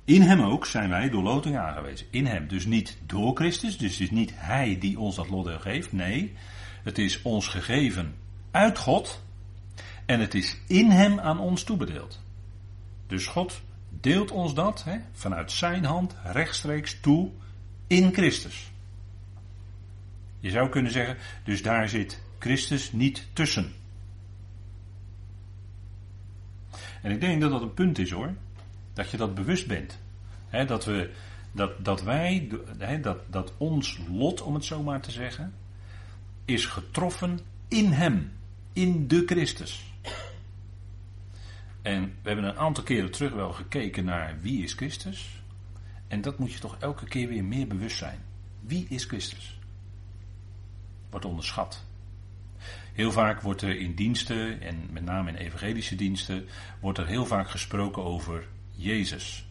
In 0.05 0.23
hem 0.23 0.41
ook 0.41 0.67
zijn 0.67 0.89
wij 0.89 1.11
door 1.11 1.23
loting 1.23 1.59
aangewezen. 1.59 2.07
In 2.11 2.27
hem. 2.27 2.49
Dus 2.49 2.67
niet 2.67 2.99
door 3.07 3.37
Christus. 3.37 3.79
Dus 3.79 3.93
het 3.93 4.01
is 4.01 4.11
niet 4.11 4.33
hij 4.35 4.79
die 4.79 4.99
ons 4.99 5.17
dat 5.17 5.29
lotdeel 5.29 5.59
geeft. 5.59 5.93
Nee, 5.93 6.35
het 6.83 6.99
is 6.99 7.23
ons 7.23 7.49
gegeven 7.49 8.15
uit 8.51 8.79
God. 8.79 9.23
En 10.07 10.21
het 10.21 10.35
is 10.35 10.57
in 10.67 10.91
hem 10.91 11.21
aan 11.21 11.39
ons 11.39 11.63
toebedeeld. 11.63 12.23
Dus 13.07 13.27
God 13.27 13.61
deelt 13.89 14.31
ons 14.31 14.55
dat 14.55 14.85
hè, 14.85 14.99
vanuit 15.13 15.53
zijn 15.53 15.85
hand 15.85 16.15
rechtstreeks 16.25 17.01
toe 17.01 17.31
in 17.87 18.13
Christus. 18.13 18.71
Je 20.41 20.51
zou 20.51 20.69
kunnen 20.69 20.93
zeggen, 20.93 21.17
dus 21.45 21.63
daar 21.63 21.89
zit 21.89 22.23
Christus 22.39 22.93
niet 22.93 23.27
tussen. 23.33 23.73
En 27.03 27.11
ik 27.11 27.21
denk 27.21 27.41
dat 27.41 27.51
dat 27.51 27.63
een 27.63 27.75
punt 27.75 27.99
is 27.99 28.11
hoor. 28.11 28.35
Dat 28.93 29.11
je 29.11 29.17
dat 29.17 29.35
bewust 29.35 29.67
bent. 29.67 29.99
dat, 30.67 30.85
we, 30.85 31.11
dat, 31.53 31.85
dat 31.85 32.03
wij, 32.03 32.49
dat, 33.01 33.19
dat 33.31 33.53
ons 33.57 34.01
lot, 34.11 34.43
om 34.43 34.55
het 34.55 34.65
zo 34.65 34.83
maar 34.83 35.01
te 35.01 35.11
zeggen, 35.11 35.55
is 36.45 36.67
getroffen 36.67 37.41
in 37.69 37.93
Hem, 37.93 38.33
in 38.73 39.09
de 39.09 39.23
Christus. 39.27 39.93
En 41.83 42.03
we 42.23 42.29
hebben 42.29 42.45
een 42.45 42.59
aantal 42.59 42.85
keren 42.85 43.11
terug 43.11 43.33
wel 43.33 43.53
gekeken 43.53 44.05
naar 44.05 44.37
wie 44.41 44.63
is 44.63 44.73
Christus. 44.73 45.43
En 46.09 46.21
dat 46.21 46.39
moet 46.39 46.53
je 46.53 46.59
toch 46.59 46.77
elke 46.79 47.05
keer 47.05 47.29
weer 47.29 47.45
meer 47.45 47.67
bewust 47.67 47.97
zijn. 47.97 48.19
Wie 48.61 48.87
is 48.89 49.05
Christus? 49.05 49.59
Wordt 51.11 51.27
onderschat. 51.27 51.87
Heel 52.99 53.13
vaak 53.13 53.41
wordt 53.41 53.63
er 53.63 53.79
in 53.79 53.95
diensten, 53.95 54.61
en 54.61 54.89
met 54.91 55.05
name 55.05 55.31
in 55.31 55.37
evangelische 55.37 55.95
diensten, 55.95 56.49
wordt 56.81 56.99
er 56.99 57.07
heel 57.07 57.27
vaak 57.27 57.51
gesproken 57.51 58.05
over 58.05 58.47
Jezus. 58.71 59.47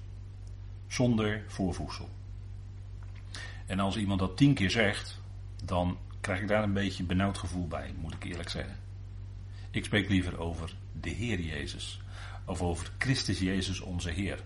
Zonder 0.87 1.43
voorvoegsel. 1.47 2.09
En 3.65 3.79
als 3.79 3.97
iemand 3.97 4.19
dat 4.19 4.37
tien 4.37 4.53
keer 4.53 4.71
zegt, 4.71 5.21
dan 5.63 5.97
krijg 6.21 6.41
ik 6.41 6.47
daar 6.47 6.63
een 6.63 6.73
beetje 6.73 7.01
een 7.01 7.07
benauwd 7.07 7.37
gevoel 7.37 7.67
bij, 7.67 7.93
moet 7.99 8.13
ik 8.13 8.23
eerlijk 8.23 8.49
zeggen. 8.49 8.75
Ik 9.71 9.85
spreek 9.85 10.09
liever 10.09 10.39
over 10.39 10.73
de 11.01 11.09
Heer 11.09 11.39
Jezus. 11.39 12.01
Of 12.45 12.61
over 12.61 12.91
Christus 12.97 13.39
Jezus 13.39 13.79
onze 13.79 14.09
Heer. 14.09 14.39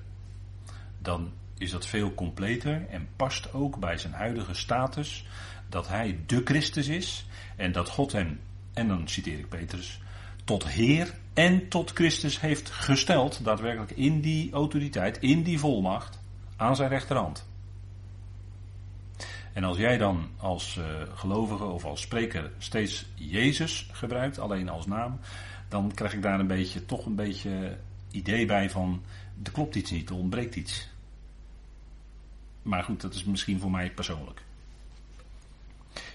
Dan 1.00 1.32
is 1.58 1.72
dat 1.72 1.86
veel 1.86 2.14
completer 2.14 2.88
en 2.90 3.08
past 3.16 3.54
ook 3.54 3.80
bij 3.80 3.98
zijn 3.98 4.14
huidige 4.14 4.54
status 4.54 5.26
dat 5.70 5.88
hij 5.88 6.20
de 6.26 6.42
Christus 6.44 6.88
is 6.88 7.26
en 7.56 7.72
dat 7.72 7.90
God 7.90 8.12
hem, 8.12 8.40
en 8.74 8.88
dan 8.88 9.08
citeer 9.08 9.40
ik 9.40 9.50
Petrus, 9.50 10.02
tot 10.44 10.68
Heer 10.68 11.14
en 11.34 11.68
tot 11.68 11.92
Christus 11.92 12.40
heeft 12.40 12.70
gesteld, 12.70 13.44
daadwerkelijk 13.44 13.92
in 13.92 14.22
die 14.22 14.52
autoriteit, 14.52 15.18
in 15.18 15.44
die 15.44 15.60
volmacht, 15.60 16.20
aan 16.56 16.76
zijn 16.76 16.90
rechterhand. 16.90 17.50
En 19.54 19.64
als 19.64 19.78
jij 19.78 19.98
dan 19.98 20.30
als 20.38 20.76
uh, 20.76 20.86
gelovige 21.14 21.64
of 21.64 21.86
als 21.86 22.02
spreker 22.02 22.52
steeds 22.58 23.06
Jezus 23.16 23.90
gebruikt, 23.92 24.40
alleen 24.40 24.70
als 24.70 24.86
naam, 24.86 25.20
dan 25.68 25.92
krijg 25.94 26.14
ik 26.14 26.22
daar 26.22 26.40
een 26.40 26.48
beetje, 26.48 26.86
toch 26.86 27.06
een 27.06 27.16
beetje 27.16 27.78
idee 28.12 28.46
bij 28.46 28.70
van, 28.70 29.04
er 29.44 29.52
klopt 29.52 29.76
iets 29.76 29.92
niet, 29.92 30.10
er 30.10 30.16
ontbreekt 30.16 30.56
iets. 30.56 30.90
Maar 32.62 32.84
goed, 32.84 33.02
dat 33.02 33.14
is 33.14 33.24
misschien 33.24 33.60
voor 33.60 33.72
mij 33.72 33.92
persoonlijk. 33.92 34.44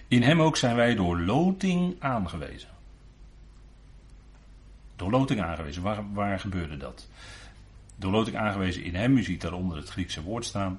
In 0.09 0.23
hem 0.23 0.43
ook 0.43 0.57
zijn 0.57 0.77
wij 0.77 0.95
door 0.95 1.21
loting 1.21 1.95
aangewezen. 1.99 2.69
Door 4.97 5.11
loting 5.11 5.43
aangewezen. 5.43 5.83
Waar, 5.83 6.13
waar 6.13 6.41
gebeurde 6.41 6.77
dat? 6.77 7.09
Door 7.97 8.13
loting 8.13 8.37
aangewezen 8.37 8.83
in 8.83 8.95
hem, 8.95 9.17
u 9.17 9.23
ziet 9.23 9.41
daaronder 9.41 9.77
het 9.77 9.89
Griekse 9.89 10.23
woord 10.23 10.45
staan. 10.45 10.79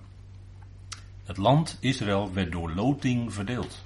Het 1.25 1.37
land 1.37 1.77
Israël 1.79 2.33
werd 2.33 2.51
door 2.51 2.71
loting 2.71 3.33
verdeeld. 3.33 3.83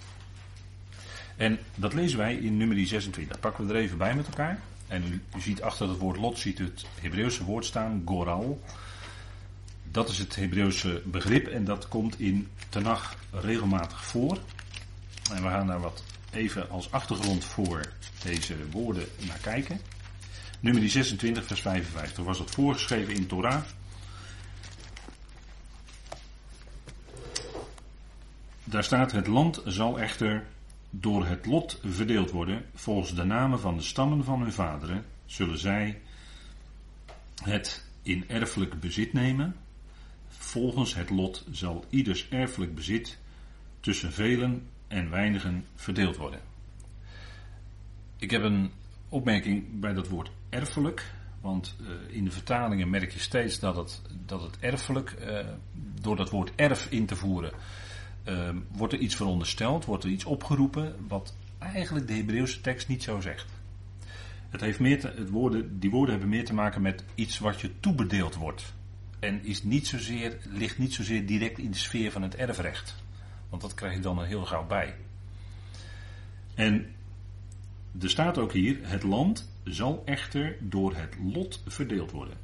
En 1.37 1.59
dat 1.75 1.93
lezen 1.93 2.17
wij 2.17 2.35
in 2.35 2.57
nummer 2.57 2.87
26. 2.87 3.39
pakken 3.39 3.67
we 3.67 3.73
er 3.73 3.79
even 3.79 3.97
bij 3.97 4.15
met 4.15 4.27
elkaar. 4.27 4.59
En 4.87 5.03
u, 5.35 5.41
ziet 5.41 5.61
achter 5.61 5.89
het 5.89 5.97
woord 5.97 6.17
lot 6.17 6.39
ziet 6.39 6.59
u 6.59 6.63
het 6.63 6.85
Hebreeuwse 7.01 7.43
woord 7.43 7.65
staan, 7.65 8.01
goral. 8.05 8.61
Dat 9.91 10.09
is 10.09 10.17
het 10.17 10.35
Hebreeuwse 10.35 11.01
begrip 11.05 11.47
en 11.47 11.63
dat 11.63 11.87
komt 11.87 12.19
in 12.19 12.47
Tenach 12.69 13.15
regelmatig 13.31 14.03
voor. 14.03 14.37
En 15.31 15.43
we 15.43 15.49
gaan 15.49 15.67
daar 15.67 15.79
wat 15.79 16.03
even 16.31 16.69
als 16.69 16.91
achtergrond 16.91 17.43
voor 17.43 17.93
deze 18.23 18.69
woorden 18.69 19.07
naar 19.27 19.39
kijken. 19.41 19.79
Nummer 20.59 20.89
26, 20.89 21.45
vers 21.45 21.61
55 21.61 22.23
was 22.23 22.37
dat 22.37 22.51
voorgeschreven 22.51 23.13
in 23.13 23.27
Torah. 23.27 23.61
Daar 28.63 28.83
staat: 28.83 29.11
Het 29.11 29.27
land 29.27 29.61
zal 29.65 29.99
echter 29.99 30.45
door 30.89 31.25
het 31.25 31.45
lot 31.45 31.79
verdeeld 31.83 32.31
worden. 32.31 32.65
Volgens 32.75 33.15
de 33.15 33.23
namen 33.23 33.59
van 33.59 33.77
de 33.77 33.83
stammen 33.83 34.23
van 34.23 34.41
hun 34.41 34.53
vaderen 34.53 35.05
zullen 35.25 35.57
zij 35.57 36.01
het 37.43 37.85
in 38.01 38.29
erfelijk 38.29 38.79
bezit 38.79 39.13
nemen. 39.13 39.55
Volgens 40.27 40.95
het 40.95 41.09
lot 41.09 41.45
zal 41.51 41.85
ieders 41.89 42.29
erfelijk 42.29 42.75
bezit 42.75 43.17
tussen 43.79 44.11
velen 44.11 44.67
en 44.91 45.09
weinigen 45.09 45.65
verdeeld 45.75 46.17
worden. 46.17 46.39
Ik 48.17 48.31
heb 48.31 48.43
een 48.43 48.71
opmerking 49.09 49.79
bij 49.79 49.93
dat 49.93 50.07
woord 50.07 50.31
erfelijk. 50.49 51.13
Want 51.41 51.75
uh, 51.81 51.87
in 52.15 52.23
de 52.23 52.31
vertalingen 52.31 52.89
merk 52.89 53.11
je 53.11 53.19
steeds 53.19 53.59
dat 53.59 53.75
het, 53.75 54.01
dat 54.25 54.41
het 54.41 54.59
erfelijk, 54.59 55.15
uh, 55.19 55.39
door 56.01 56.15
dat 56.15 56.29
woord 56.29 56.51
erf 56.55 56.87
in 56.89 57.05
te 57.05 57.15
voeren, 57.15 57.51
uh, 58.27 58.49
wordt 58.71 58.93
er 58.93 58.99
iets 58.99 59.15
verondersteld, 59.15 59.85
wordt 59.85 60.03
er 60.03 60.09
iets 60.09 60.25
opgeroepen, 60.25 60.95
wat 61.07 61.35
eigenlijk 61.59 62.07
de 62.07 62.13
Hebreeuwse 62.13 62.61
tekst 62.61 62.87
niet 62.87 63.03
zo 63.03 63.19
zegt. 63.19 63.45
Het 64.49 64.61
heeft 64.61 64.79
meer 64.79 65.03
het 65.03 65.29
woorden, 65.29 65.79
die 65.79 65.89
woorden 65.89 66.11
hebben 66.11 66.29
meer 66.29 66.45
te 66.45 66.53
maken 66.53 66.81
met 66.81 67.03
iets 67.15 67.39
wat 67.39 67.61
je 67.61 67.79
toebedeeld 67.79 68.35
wordt. 68.35 68.73
En 69.19 69.45
is 69.45 69.63
niet 69.63 69.87
zozeer, 69.87 70.37
ligt 70.49 70.77
niet 70.77 70.93
zozeer 70.93 71.25
direct 71.25 71.57
in 71.57 71.71
de 71.71 71.77
sfeer 71.77 72.11
van 72.11 72.21
het 72.21 72.35
erfrecht. 72.35 73.00
Want 73.51 73.61
dat 73.61 73.73
krijg 73.73 73.93
je 73.93 73.99
dan 73.99 74.23
heel 74.23 74.45
gauw 74.45 74.67
bij. 74.67 74.95
En 76.55 76.95
er 78.01 78.09
staat 78.09 78.37
ook 78.37 78.53
hier: 78.53 78.77
het 78.81 79.03
land 79.03 79.49
zal 79.63 80.01
echter 80.05 80.55
door 80.59 80.95
het 80.95 81.15
lot 81.33 81.61
verdeeld 81.67 82.11
worden. 82.11 82.37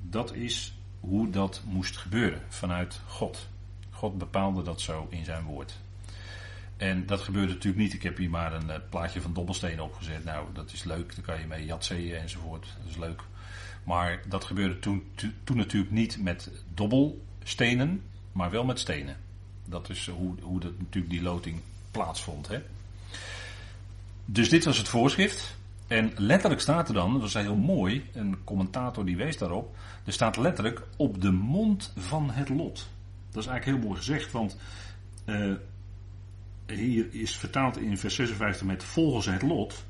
Dat 0.00 0.34
is 0.34 0.74
hoe 1.00 1.30
dat 1.30 1.62
moest 1.66 1.96
gebeuren 1.96 2.42
vanuit 2.48 3.00
God. 3.06 3.48
God 3.90 4.18
bepaalde 4.18 4.62
dat 4.62 4.80
zo 4.80 5.06
in 5.10 5.24
zijn 5.24 5.44
woord. 5.44 5.78
En 6.76 7.06
dat 7.06 7.20
gebeurde 7.20 7.52
natuurlijk 7.52 7.82
niet. 7.82 7.94
Ik 7.94 8.02
heb 8.02 8.16
hier 8.16 8.30
maar 8.30 8.52
een 8.52 8.82
plaatje 8.88 9.20
van 9.20 9.32
dobbelstenen 9.32 9.84
opgezet. 9.84 10.24
Nou, 10.24 10.46
dat 10.52 10.72
is 10.72 10.84
leuk. 10.84 11.14
Daar 11.14 11.24
kan 11.24 11.40
je 11.40 11.46
mee 11.46 11.64
jatseeën 11.64 12.16
enzovoort. 12.16 12.66
Dat 12.78 12.90
is 12.90 12.96
leuk. 12.96 13.22
Maar 13.84 14.22
dat 14.28 14.44
gebeurde 14.44 14.78
toen, 14.78 15.04
toen 15.44 15.56
natuurlijk 15.56 15.92
niet 15.92 16.22
met 16.22 16.50
dobbelstenen, 16.74 18.02
maar 18.32 18.50
wel 18.50 18.64
met 18.64 18.78
stenen. 18.78 19.16
Dat 19.64 19.88
is 19.88 20.08
hoe, 20.08 20.34
hoe 20.42 20.60
dat 20.60 20.78
natuurlijk 20.78 21.12
die 21.12 21.22
loting 21.22 21.60
plaatsvond. 21.90 22.48
Hè? 22.48 22.58
Dus 24.24 24.48
dit 24.48 24.64
was 24.64 24.78
het 24.78 24.88
voorschrift. 24.88 25.56
En 25.86 26.12
letterlijk 26.16 26.60
staat 26.60 26.88
er 26.88 26.94
dan, 26.94 27.12
dat 27.12 27.20
was 27.20 27.34
heel 27.34 27.56
mooi, 27.56 28.10
een 28.12 28.44
commentator 28.44 29.04
die 29.04 29.16
wees 29.16 29.38
daarop. 29.38 29.76
Er 30.04 30.12
staat 30.12 30.36
letterlijk 30.36 30.82
op 30.96 31.20
de 31.20 31.30
mond 31.30 31.92
van 31.96 32.30
het 32.30 32.48
lot. 32.48 32.88
Dat 33.30 33.42
is 33.42 33.48
eigenlijk 33.48 33.78
heel 33.78 33.88
mooi 33.88 34.00
gezegd, 34.00 34.32
want 34.32 34.56
uh, 35.26 35.54
hier 36.66 37.06
is 37.10 37.36
vertaald 37.36 37.78
in 37.78 37.98
vers 37.98 38.14
56 38.14 38.66
met 38.66 38.84
volgens 38.84 39.26
het 39.26 39.42
lot. 39.42 39.84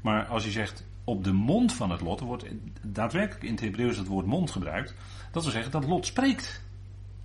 Maar 0.00 0.26
als 0.26 0.44
je 0.44 0.50
zegt 0.50 0.84
op 1.04 1.24
de 1.24 1.32
mond 1.32 1.72
van 1.72 1.90
het 1.90 2.00
lot, 2.00 2.20
er 2.20 2.26
wordt 2.26 2.44
daadwerkelijk 2.82 3.44
in 3.44 3.50
het 3.50 3.60
Hebreeuws 3.60 3.96
het 3.96 4.06
woord 4.06 4.26
mond 4.26 4.50
gebruikt. 4.50 4.94
Dat 5.32 5.42
wil 5.42 5.52
zeggen 5.52 5.70
dat 5.72 5.84
lot 5.84 6.06
spreekt. 6.06 6.62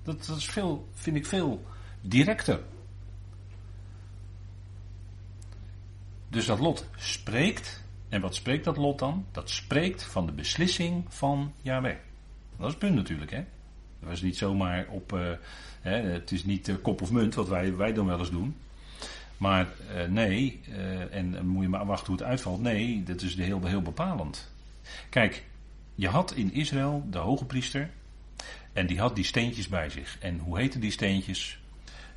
Dat, 0.04 0.34
is 0.38 0.46
veel, 0.46 0.88
vind 0.94 1.16
ik 1.16 1.26
veel 1.26 1.66
directer. 2.02 2.60
Dus 6.30 6.46
dat 6.46 6.60
lot 6.60 6.88
spreekt. 6.96 7.84
En 8.10 8.22
wat 8.22 8.36
spreekt 8.36 8.64
dat 8.64 8.78
lot 8.78 9.00
dan? 9.00 9.26
Dat 9.32 9.50
spreekt 9.50 10.04
van 10.04 10.26
de 10.26 10.32
beslissing 10.32 11.06
van 11.08 11.54
Yahweh. 11.62 11.96
Dat 12.58 12.66
is 12.66 12.72
het 12.72 12.80
punt 12.80 12.96
natuurlijk, 12.96 13.32
hè. 13.32 13.44
Dat 14.00 14.10
was 14.10 14.22
niet 14.22 14.38
zomaar 14.38 14.88
op. 14.88 15.14
Uh, 15.14 15.32
hè, 15.82 16.02
het 16.02 16.32
is 16.32 16.44
niet 16.44 16.68
uh, 16.68 16.76
kop 16.82 17.02
of 17.02 17.12
munt, 17.12 17.36
wat 17.36 17.48
wij, 17.48 17.76
wij 17.76 17.94
dan 17.94 18.06
wel 18.06 18.20
eens 18.20 18.32
doen. 18.32 18.56
Maar 19.38 19.68
uh, 19.96 20.04
nee, 20.10 20.60
en 21.12 21.48
moet 21.48 21.64
je 21.64 21.70
maar 21.70 21.86
wachten 21.86 22.08
hoe 22.08 22.16
het 22.16 22.26
uitvalt. 22.26 22.62
Nee, 22.62 23.04
dat 23.04 23.22
is 23.22 23.36
heel, 23.36 23.66
heel 23.66 23.82
bepalend. 23.82 24.52
Kijk, 25.10 25.46
je 25.96 26.08
had 26.08 26.34
in 26.34 26.54
Israël 26.54 27.08
de 27.10 27.18
hoge 27.18 27.46
priester. 27.46 27.90
En 28.74 28.88
die 28.88 29.00
had 29.00 29.16
die 29.16 29.26
steentjes 29.26 29.68
bij 29.68 29.90
zich. 29.90 30.18
En 30.20 30.40
hoe 30.40 30.60
heten 30.60 30.80
die 30.80 30.92
steentjes? 30.92 31.60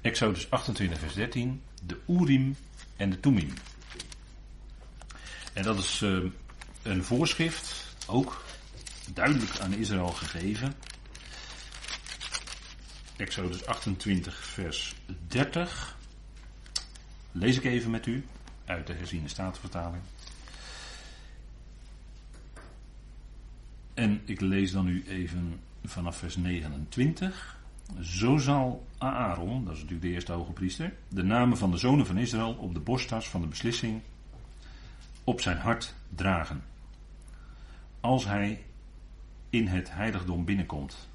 Exodus 0.00 0.50
28, 0.50 0.98
vers 0.98 1.14
13. 1.14 1.62
De 1.82 2.00
Urim 2.06 2.56
en 2.96 3.10
de 3.10 3.20
Tumim. 3.20 3.52
En 5.52 5.62
dat 5.62 5.78
is 5.78 6.00
uh, 6.00 6.30
een 6.82 7.04
voorschrift, 7.04 7.96
ook 8.06 8.44
duidelijk 9.12 9.58
aan 9.58 9.72
Israël 9.74 10.08
gegeven. 10.08 10.74
Exodus 13.16 13.66
28, 13.66 14.36
vers 14.36 14.94
30. 15.28 15.96
Lees 17.32 17.56
ik 17.56 17.64
even 17.64 17.90
met 17.90 18.06
u 18.06 18.26
uit 18.64 18.86
de 18.86 18.92
herziene 18.92 19.28
statenvertaling. 19.28 20.02
En 23.94 24.22
ik 24.24 24.40
lees 24.40 24.72
dan 24.72 24.84
nu 24.84 25.04
even 25.08 25.60
vanaf 25.84 26.16
vers 26.16 26.36
29. 26.36 27.62
Zo 28.00 28.36
zal 28.36 28.86
Aaron, 28.98 29.64
dat 29.64 29.72
is 29.72 29.80
natuurlijk 29.80 30.06
de 30.06 30.12
eerste 30.12 30.32
hoge 30.32 30.52
priester, 30.52 30.92
de 31.08 31.22
namen 31.22 31.56
van 31.56 31.70
de 31.70 31.76
zonen 31.76 32.06
van 32.06 32.18
Israël 32.18 32.52
op 32.52 32.74
de 32.74 32.80
borsttas 32.80 33.28
van 33.28 33.40
de 33.40 33.46
beslissing 33.46 34.00
op 35.24 35.40
zijn 35.40 35.58
hart 35.58 35.94
dragen. 36.14 36.62
Als 38.00 38.24
hij 38.24 38.64
in 39.50 39.66
het 39.66 39.92
heiligdom 39.92 40.44
binnenkomt, 40.44 41.08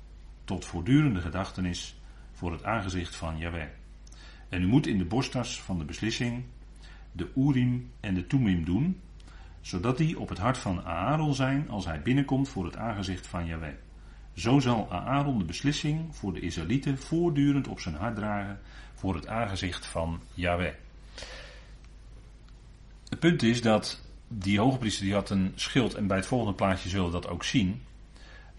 tot 0.43 0.65
voortdurende 0.65 1.21
gedachtenis 1.21 1.95
voor 2.31 2.51
het 2.51 2.63
aangezicht 2.63 3.15
van 3.15 3.37
Yahweh. 3.37 3.67
En 4.49 4.61
u 4.61 4.67
moet 4.67 4.87
in 4.87 4.97
de 4.97 5.05
borsttas 5.05 5.61
van 5.61 5.77
de 5.77 5.85
beslissing 5.85 6.43
de 7.11 7.31
Urim 7.35 7.91
en 7.99 8.13
de 8.13 8.27
Tumim 8.27 8.65
doen, 8.65 9.01
zodat 9.61 9.97
die 9.97 10.19
op 10.19 10.29
het 10.29 10.37
hart 10.37 10.57
van 10.57 10.83
Aaron 10.83 11.35
zijn 11.35 11.69
als 11.69 11.85
hij 11.85 12.01
binnenkomt 12.01 12.49
voor 12.49 12.65
het 12.65 12.77
aangezicht 12.77 13.27
van 13.27 13.45
Yahweh. 13.45 13.73
Zo 14.39 14.59
zal 14.59 14.91
Aaron 14.91 15.37
de 15.37 15.43
beslissing 15.43 16.15
voor 16.15 16.33
de 16.33 16.39
Israëlieten 16.39 16.97
voortdurend 16.97 17.67
op 17.67 17.79
zijn 17.79 17.95
hart 17.95 18.15
dragen 18.15 18.59
voor 18.93 19.15
het 19.15 19.27
aangezicht 19.27 19.85
van 19.85 20.21
Yahweh. 20.33 20.73
Het 23.09 23.19
punt 23.19 23.43
is 23.43 23.61
dat 23.61 24.01
die 24.27 24.59
hogepriester 24.59 25.03
die 25.05 25.13
had 25.13 25.29
een 25.29 25.51
schild 25.55 25.93
en 25.93 26.07
bij 26.07 26.17
het 26.17 26.25
volgende 26.25 26.53
plaatje 26.53 26.89
zullen 26.89 27.05
we 27.05 27.11
dat 27.11 27.27
ook 27.27 27.43
zien. 27.43 27.81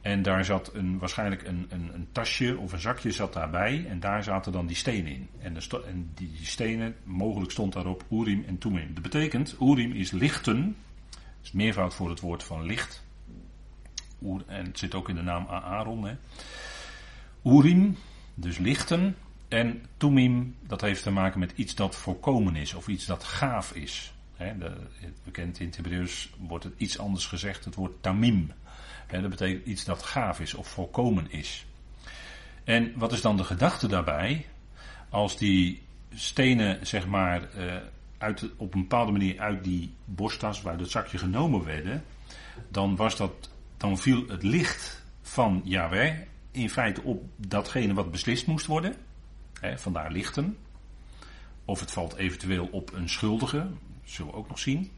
En 0.01 0.23
daar 0.23 0.45
zat 0.45 0.75
een, 0.75 0.99
waarschijnlijk 0.99 1.47
een, 1.47 1.67
een, 1.69 1.91
een, 1.95 2.09
tasje 2.13 2.57
of 2.59 2.73
een 2.73 2.81
zakje 2.81 3.11
zat 3.11 3.33
daarbij. 3.33 3.87
En 3.89 4.01
daar 4.01 4.25
zaten 4.25 4.53
dan 4.53 4.67
die 4.67 4.77
stenen 4.77 5.13
in. 5.13 5.29
En, 5.39 5.55
de 5.55 5.83
en 5.87 6.11
die, 6.15 6.31
stenen, 6.43 6.97
mogelijk 7.05 7.51
stond 7.51 7.73
daarop 7.73 8.05
Urim 8.11 8.45
en 8.47 8.59
Tumim. 8.59 8.95
Dat 8.95 9.03
betekent, 9.03 9.57
Urim 9.61 9.93
is 9.93 10.11
lichten. 10.11 10.77
Dat 11.11 11.21
is 11.43 11.53
meervoud 11.53 11.95
voor 11.95 12.09
het 12.09 12.21
woord 12.21 12.43
van 12.45 12.63
licht. 12.63 13.09
En 14.47 14.65
het 14.65 14.79
zit 14.79 14.95
ook 14.95 15.09
in 15.09 15.15
de 15.15 15.23
naam 15.23 15.47
Aaron. 15.47 16.05
Hè. 16.05 16.15
Urim, 17.45 17.97
dus 18.35 18.59
lichten. 18.59 19.17
En 19.49 19.85
Tumim, 19.97 20.57
dat 20.67 20.81
heeft 20.81 21.03
te 21.03 21.11
maken 21.11 21.41
met 21.41 21.53
iets 21.57 21.75
dat 21.75 21.97
voorkomen 21.97 22.57
is. 22.57 22.75
Of 22.75 22.89
iets 22.89 23.07
dat 23.07 23.25
gaaf 23.25 23.73
is. 23.73 24.13
Hè, 24.37 24.59
de, 24.59 24.73
bekend 25.25 25.61
in 25.61 25.67
het 25.67 25.77
Hebreeuws 25.77 26.31
wordt 26.39 26.65
het 26.65 26.75
iets 26.77 26.99
anders 26.99 27.27
gezegd. 27.27 27.65
Het 27.65 27.75
woord 27.75 28.03
tamim 28.03 28.53
dat 29.19 29.31
betekent 29.31 29.67
iets 29.67 29.85
dat 29.85 30.03
gaaf 30.03 30.41
is 30.41 30.55
of 30.55 30.69
volkomen 30.69 31.31
is. 31.31 31.67
En 32.65 32.93
wat 32.97 33.13
is 33.13 33.21
dan 33.21 33.37
de 33.37 33.45
gedachte 33.45 33.89
daarbij? 33.89 34.47
Als 35.09 35.37
die 35.37 35.83
stenen, 36.15 36.87
zeg 36.87 37.07
maar, 37.07 37.49
uh, 37.57 37.77
uit, 38.19 38.45
op 38.57 38.75
een 38.75 38.81
bepaalde 38.81 39.13
manier 39.13 39.41
uit 39.41 39.65
die 39.65 39.95
borsttas, 40.05 40.63
waar 40.63 40.79
het 40.79 40.91
zakje 40.91 41.19
genomen 41.19 41.65
werden, 41.65 42.05
dan, 42.69 42.97
was 42.97 43.17
dat, 43.17 43.50
dan 43.81 43.99
viel 43.99 44.25
het 44.29 44.43
licht 44.43 45.03
van 45.23 45.61
Yahweh 45.65 46.19
in 46.51 46.71
feite 46.71 47.03
op 47.03 47.23
datgene 47.37 47.95
wat 47.95 48.11
beslist 48.11 48.47
moest 48.47 48.67
worden. 48.67 48.97
Vandaar 49.77 50.13
lichten. 50.13 50.57
Of 51.65 51.81
het 51.81 51.91
valt 51.91 52.15
eventueel 52.15 52.69
op 52.71 52.93
een 52.93 53.09
schuldige, 53.09 53.67
zullen 54.05 54.33
we 54.33 54.39
ook 54.39 54.49
nog 54.49 54.59
zien. 54.59 54.91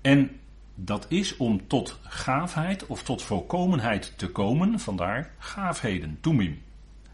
En 0.00 0.40
dat 0.74 1.06
is 1.08 1.36
om 1.36 1.66
tot 1.68 1.98
gaafheid 2.02 2.86
of 2.86 3.02
tot 3.02 3.22
volkomenheid 3.22 4.12
te 4.16 4.30
komen, 4.30 4.80
vandaar 4.80 5.34
gaafheden, 5.38 6.18
toemim. 6.20 6.62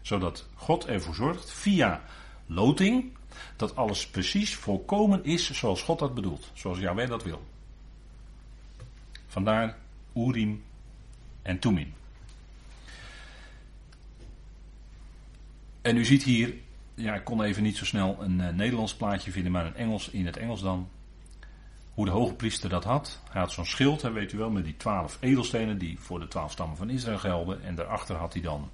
Zodat 0.01 0.47
God 0.53 0.85
ervoor 0.85 1.15
zorgt, 1.15 1.51
via 1.51 2.01
loting, 2.45 3.11
dat 3.55 3.75
alles 3.75 4.07
precies 4.07 4.55
volkomen 4.55 5.23
is 5.23 5.51
zoals 5.51 5.81
God 5.81 5.99
dat 5.99 6.13
bedoelt, 6.13 6.51
zoals 6.53 6.79
Yahweh 6.79 7.09
dat 7.09 7.23
wil. 7.23 7.43
Vandaar 9.27 9.77
Urim 10.15 10.63
en 11.41 11.59
Tumim. 11.59 11.93
En 15.81 15.97
u 15.97 16.05
ziet 16.05 16.23
hier, 16.23 16.53
ja, 16.93 17.15
ik 17.15 17.23
kon 17.23 17.43
even 17.43 17.63
niet 17.63 17.77
zo 17.77 17.85
snel 17.85 18.17
een 18.19 18.39
uh, 18.39 18.49
Nederlands 18.49 18.95
plaatje 18.95 19.31
vinden, 19.31 19.51
maar 19.51 19.65
een 19.65 19.75
Engels, 19.75 20.09
in 20.09 20.25
het 20.25 20.37
Engels 20.37 20.61
dan 20.61 20.89
hoe 21.93 22.05
de 22.05 22.11
hoge 22.11 22.33
priester 22.33 22.69
dat 22.69 22.83
had. 22.83 23.19
Hij 23.29 23.41
had 23.41 23.51
zo'n 23.51 23.65
schild, 23.65 24.01
weet 24.01 24.31
u 24.31 24.37
wel, 24.37 24.49
met 24.49 24.63
die 24.63 24.77
twaalf 24.77 25.17
edelstenen 25.19 25.77
die 25.77 25.99
voor 25.99 26.19
de 26.19 26.27
twaalf 26.27 26.51
stammen 26.51 26.77
van 26.77 26.89
Israël 26.89 27.17
gelden. 27.17 27.63
En 27.63 27.75
daarachter 27.75 28.15
had 28.15 28.33
hij 28.33 28.41
dan, 28.41 28.69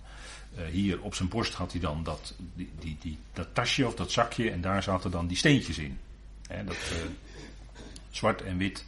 uh, 0.57 0.65
hier 0.65 1.01
op 1.01 1.15
zijn 1.15 1.29
borst 1.29 1.53
had 1.53 1.71
hij 1.71 1.81
dan 1.81 2.03
dat, 2.03 2.33
die, 2.55 2.69
die, 2.79 2.97
die, 2.99 3.17
dat 3.33 3.47
tasje 3.53 3.87
of 3.87 3.95
dat 3.95 4.11
zakje 4.11 4.51
en 4.51 4.61
daar 4.61 4.83
zaten 4.83 5.11
dan 5.11 5.27
die 5.27 5.37
steentjes 5.37 5.77
in. 5.77 5.99
Dat, 6.65 6.75
uh, 6.91 6.97
zwart 8.09 8.41
en 8.41 8.57
wit. 8.57 8.85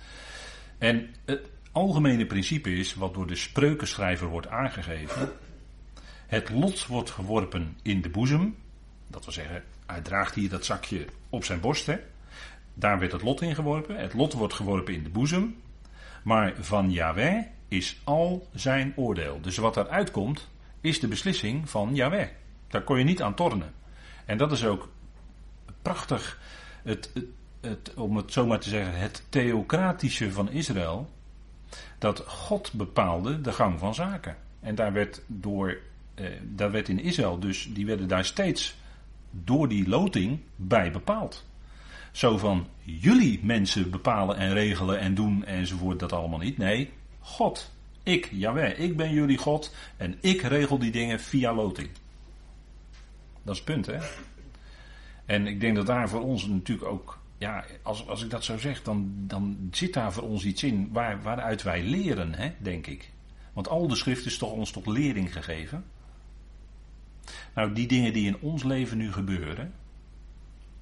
En 0.77 1.15
het 1.25 1.41
algemene 1.71 2.25
principe 2.25 2.75
is, 2.75 2.93
wat 2.93 3.13
door 3.13 3.27
de 3.27 3.35
spreukenschrijver 3.35 4.27
wordt 4.27 4.47
aangegeven. 4.47 5.31
Het 6.27 6.49
lot 6.49 6.85
wordt 6.85 7.09
geworpen 7.09 7.77
in 7.81 8.01
de 8.01 8.09
boezem. 8.09 8.55
Dat 9.07 9.23
wil 9.23 9.33
zeggen, 9.33 9.63
hij 9.85 10.01
draagt 10.01 10.35
hier 10.35 10.49
dat 10.49 10.65
zakje 10.65 11.05
op 11.29 11.43
zijn 11.43 11.59
borst. 11.59 11.85
Hè. 11.85 11.99
Daar 12.74 13.00
werd 13.00 13.11
het 13.11 13.22
lot 13.22 13.41
in 13.41 13.55
geworpen. 13.55 14.00
Het 14.00 14.13
lot 14.13 14.33
wordt 14.33 14.53
geworpen 14.53 14.94
in 14.94 15.03
de 15.03 15.09
boezem. 15.09 15.55
Maar 16.24 16.53
van 16.59 16.91
Yahweh 16.91 17.44
is 17.67 18.01
al 18.03 18.48
zijn 18.53 18.94
oordeel. 18.96 19.41
Dus 19.41 19.57
wat 19.57 19.77
eruit 19.77 20.11
komt, 20.11 20.50
is 20.81 21.00
de 21.00 21.07
beslissing 21.07 21.70
van 21.70 21.96
Yahweh. 21.96 22.27
Daar 22.67 22.81
kon 22.81 22.98
je 22.98 23.03
niet 23.03 23.22
aan 23.22 23.35
tornen. 23.35 23.74
En 24.25 24.37
dat 24.37 24.51
is 24.51 24.65
ook 24.65 24.89
prachtig, 25.81 26.39
het, 26.83 27.11
het, 27.13 27.25
het, 27.61 27.94
om 27.94 28.15
het 28.15 28.33
zo 28.33 28.46
maar 28.46 28.59
te 28.59 28.70
zeggen, 28.70 29.00
het 29.00 29.24
theocratische 29.29 30.31
van 30.31 30.51
Israël. 30.51 31.09
Dat 31.98 32.24
God 32.27 32.74
bepaalde 32.74 33.42
de 33.42 33.51
gang 33.51 33.79
van 33.79 33.94
zaken. 33.94 34.36
En 34.60 34.75
daar 34.75 34.94
werd 34.94 35.22
door, 35.27 35.77
eh, 36.14 36.25
daar 36.44 36.72
werd 36.72 36.90
in 36.90 37.00
Israël 37.00 37.40
dus, 37.40 37.70
die 37.74 37.86
werden 37.86 38.08
daar 38.08 38.25
steeds 38.25 38.75
door 39.32 39.68
die 39.68 39.90
loting 39.90 40.40
bij 40.55 40.92
bepaald. 40.92 41.48
Zo 42.12 42.38
van 42.38 42.68
jullie 42.82 43.40
mensen 43.44 43.90
bepalen 43.90 44.38
en 44.38 44.53
regelen 44.53 45.00
en 45.00 45.16
doen 45.16 45.46
enzovoort, 45.46 46.00
dat 46.00 46.14
allemaal 46.14 46.40
niet. 46.40 46.58
Nee, 46.58 46.90
God. 47.20 47.72
Ik, 48.03 48.29
Jawel, 48.32 48.72
ik 48.77 48.98
ben 48.98 49.12
jullie 49.12 49.38
God 49.38 49.75
en 49.98 50.18
ik 50.22 50.42
regel 50.42 50.79
die 50.79 50.92
dingen 50.92 51.20
via 51.20 51.53
loting. 51.53 51.90
Dat 53.44 53.53
is 53.53 53.62
het 53.62 53.66
punt, 53.66 53.86
hè? 53.86 53.98
En 55.25 55.48
ik 55.48 55.62
denk 55.62 55.75
dat 55.75 55.86
daar 55.86 56.10
voor 56.10 56.22
ons 56.22 56.48
natuurlijk 56.48 56.88
ook, 56.88 57.19
ja, 57.39 57.65
als, 57.81 58.07
als 58.07 58.23
ik 58.23 58.29
dat 58.29 58.43
zo 58.43 58.57
zeg, 58.57 58.83
dan, 58.83 59.13
dan 59.27 59.69
zit 59.71 59.93
daar 59.93 60.13
voor 60.13 60.23
ons 60.23 60.45
iets 60.45 60.63
in 60.63 60.89
waar, 60.91 61.21
waaruit 61.21 61.63
wij 61.63 61.83
leren, 61.83 62.33
hè, 62.33 62.53
denk 62.57 62.87
ik. 62.87 63.11
Want 63.53 63.67
al 63.67 63.87
de 63.87 63.95
schrift 63.95 64.25
is 64.25 64.37
toch 64.37 64.51
ons 64.51 64.71
tot 64.71 64.87
lering 64.87 65.33
gegeven. 65.33 65.85
Nou, 67.55 67.73
die 67.73 67.87
dingen 67.87 68.13
die 68.13 68.27
in 68.27 68.39
ons 68.39 68.63
leven 68.63 68.97
nu 68.97 69.11
gebeuren, 69.11 69.73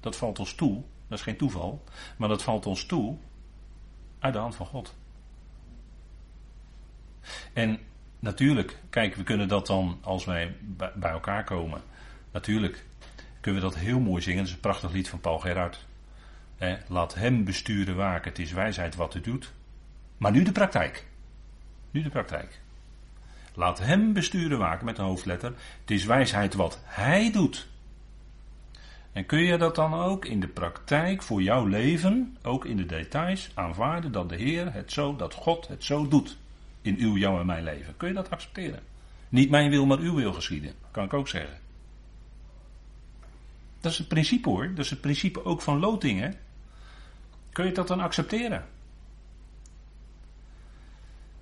dat 0.00 0.16
valt 0.16 0.38
ons 0.38 0.54
toe 0.54 0.82
dat 1.08 1.18
is 1.18 1.24
geen 1.24 1.36
toeval. 1.36 1.84
Maar 2.16 2.28
dat 2.28 2.42
valt 2.42 2.66
ons 2.66 2.86
toe 2.86 3.16
uit 4.18 4.32
de 4.32 4.38
hand 4.38 4.54
van 4.54 4.66
God. 4.66 4.94
En 7.52 7.78
natuurlijk, 8.18 8.78
kijk, 8.90 9.14
we 9.14 9.22
kunnen 9.22 9.48
dat 9.48 9.66
dan 9.66 9.98
als 10.02 10.24
wij 10.24 10.56
bij 10.94 11.10
elkaar 11.10 11.44
komen. 11.44 11.80
Natuurlijk 12.32 12.86
kunnen 13.40 13.62
we 13.62 13.68
dat 13.68 13.76
heel 13.76 14.00
mooi 14.00 14.22
zingen. 14.22 14.38
Dat 14.38 14.48
is 14.48 14.54
een 14.54 14.60
prachtig 14.60 14.92
lied 14.92 15.08
van 15.08 15.20
Paul 15.20 15.38
Gerard. 15.38 15.86
Laat 16.86 17.14
hem 17.14 17.44
besturen 17.44 17.96
waken. 17.96 18.28
Het 18.28 18.38
is 18.38 18.52
wijsheid 18.52 18.94
wat 18.94 19.14
u 19.14 19.20
doet. 19.20 19.52
Maar 20.16 20.32
nu 20.32 20.42
de 20.42 20.52
praktijk. 20.52 21.06
Nu 21.90 22.02
de 22.02 22.08
praktijk. 22.08 22.60
Laat 23.54 23.78
hem 23.78 24.12
besturen 24.12 24.58
waken 24.58 24.84
met 24.84 24.98
een 24.98 25.04
hoofdletter. 25.04 25.52
Het 25.80 25.90
is 25.90 26.04
wijsheid 26.04 26.54
wat 26.54 26.80
hij 26.84 27.32
doet. 27.32 27.68
En 29.12 29.26
kun 29.26 29.42
je 29.42 29.58
dat 29.58 29.74
dan 29.74 29.94
ook 29.94 30.24
in 30.24 30.40
de 30.40 30.48
praktijk 30.48 31.22
voor 31.22 31.42
jouw 31.42 31.66
leven, 31.66 32.36
ook 32.42 32.64
in 32.64 32.76
de 32.76 32.86
details, 32.86 33.50
aanvaarden 33.54 34.12
dat 34.12 34.28
de 34.28 34.36
Heer 34.36 34.72
het 34.72 34.92
zo, 34.92 35.16
dat 35.16 35.34
God 35.34 35.68
het 35.68 35.84
zo 35.84 36.08
doet 36.08 36.36
in 36.82 36.96
uw, 36.98 37.16
jouw 37.16 37.40
en 37.40 37.46
mijn 37.46 37.64
leven? 37.64 37.96
Kun 37.96 38.08
je 38.08 38.14
dat 38.14 38.30
accepteren? 38.30 38.80
Niet 39.28 39.50
mijn 39.50 39.70
wil, 39.70 39.86
maar 39.86 39.98
uw 39.98 40.14
wil 40.14 40.32
geschieden, 40.32 40.72
kan 40.90 41.04
ik 41.04 41.12
ook 41.12 41.28
zeggen. 41.28 41.58
Dat 43.80 43.92
is 43.92 43.98
het 43.98 44.08
principe 44.08 44.48
hoor, 44.48 44.68
dat 44.68 44.84
is 44.84 44.90
het 44.90 45.00
principe 45.00 45.44
ook 45.44 45.62
van 45.62 45.78
lotingen. 45.78 46.34
Kun 47.52 47.66
je 47.66 47.72
dat 47.72 47.88
dan 47.88 48.00
accepteren? 48.00 48.66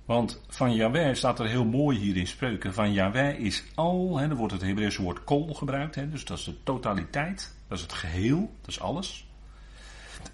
Want 0.05 0.41
van 0.47 0.75
Yahweh 0.75 1.15
staat 1.15 1.39
er 1.39 1.47
heel 1.47 1.65
mooi 1.65 1.97
hier 1.97 2.17
in 2.17 2.27
spreuken. 2.27 2.73
Van 2.73 2.93
Yahweh 2.93 3.39
is 3.39 3.63
al, 3.75 4.17
hè, 4.17 4.27
dan 4.27 4.37
wordt 4.37 4.53
het 4.53 4.61
Hebreeuwse 4.61 5.01
woord 5.01 5.23
kol 5.23 5.53
gebruikt, 5.53 5.95
hè, 5.95 6.09
dus 6.09 6.25
dat 6.25 6.37
is 6.37 6.43
de 6.43 6.63
totaliteit. 6.63 7.55
Dat 7.67 7.77
is 7.77 7.83
het 7.83 7.93
geheel, 7.93 8.51
dat 8.61 8.69
is 8.69 8.79
alles. 8.79 9.27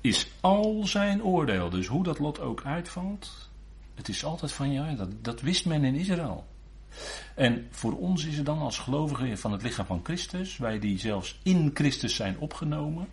Is 0.02 0.32
al 0.42 0.82
zijn 0.86 1.24
oordeel. 1.24 1.70
Dus 1.70 1.88
hoe 1.88 2.04
dat 2.04 2.20
lot 2.20 2.40
ook 2.40 2.66
uitvalt. 2.66 3.50
Het 3.96 4.08
is 4.08 4.26
altijd 4.26 4.52
van 4.52 4.72
ja, 4.72 4.94
dat, 4.94 5.10
dat 5.22 5.42
wist 5.42 5.66
men 5.66 5.84
in 5.84 5.96
Israël. 5.96 6.46
En 7.36 7.68
voor 7.70 7.98
ons 7.98 8.26
is 8.26 8.38
het 8.38 8.46
dan 8.46 8.60
als 8.60 8.80
gelovigen 8.80 9.38
van 9.38 9.52
het 9.52 9.62
lichaam 9.62 9.86
van 9.86 10.00
Christus, 10.04 10.58
wij 10.58 10.80
die 10.80 11.00
zelfs 11.00 11.40
in 11.44 11.72
Christus 11.74 12.16
zijn 12.16 12.38
opgenomen. 12.38 13.08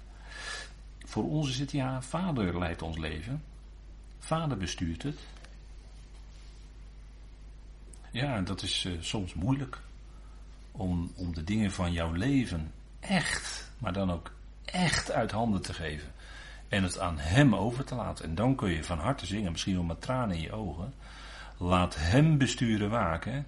Voor 1.10 1.30
ons 1.30 1.48
is 1.48 1.58
het 1.58 1.72
ja, 1.72 2.02
vader 2.02 2.58
leidt 2.58 2.82
ons 2.82 2.96
leven. 2.98 3.42
Vader 4.18 4.56
bestuurt 4.56 5.02
het. 5.02 5.18
Ja, 8.10 8.40
dat 8.40 8.62
is 8.62 8.84
uh, 8.84 8.92
soms 9.00 9.34
moeilijk. 9.34 9.78
Om, 10.72 11.12
om 11.16 11.34
de 11.34 11.44
dingen 11.44 11.72
van 11.72 11.92
jouw 11.92 12.12
leven 12.12 12.72
echt 13.00 13.70
maar 13.80 13.92
dan 13.92 14.10
ook 14.10 14.32
echt 14.64 15.10
uit 15.10 15.30
handen 15.30 15.62
te 15.62 15.72
geven. 15.72 16.12
En 16.68 16.82
het 16.82 16.98
aan 16.98 17.18
Hem 17.18 17.54
over 17.54 17.84
te 17.84 17.94
laten. 17.94 18.24
En 18.24 18.34
dan 18.34 18.54
kun 18.54 18.70
je 18.70 18.84
van 18.84 18.98
harte 18.98 19.26
zingen, 19.26 19.52
misschien 19.52 19.74
wel 19.74 19.82
met 19.82 20.00
tranen 20.00 20.36
in 20.36 20.42
je 20.42 20.52
ogen. 20.52 20.94
Laat 21.56 21.96
Hem 21.98 22.38
besturen 22.38 22.90
waken. 22.90 23.46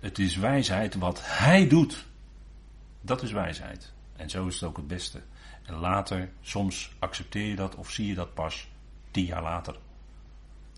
Het 0.00 0.18
is 0.18 0.36
wijsheid 0.36 0.94
wat 0.94 1.20
Hij 1.24 1.68
doet. 1.68 2.06
Dat 3.00 3.22
is 3.22 3.32
wijsheid. 3.32 3.92
En 4.16 4.30
zo 4.30 4.46
is 4.46 4.54
het 4.54 4.62
ook 4.62 4.76
het 4.76 4.86
beste. 4.86 5.20
En 5.70 5.76
later, 5.76 6.30
soms 6.40 6.92
accepteer 6.98 7.46
je 7.46 7.56
dat 7.56 7.74
of 7.74 7.90
zie 7.90 8.06
je 8.06 8.14
dat 8.14 8.34
pas 8.34 8.68
tien 9.10 9.24
jaar 9.24 9.42
later. 9.42 9.76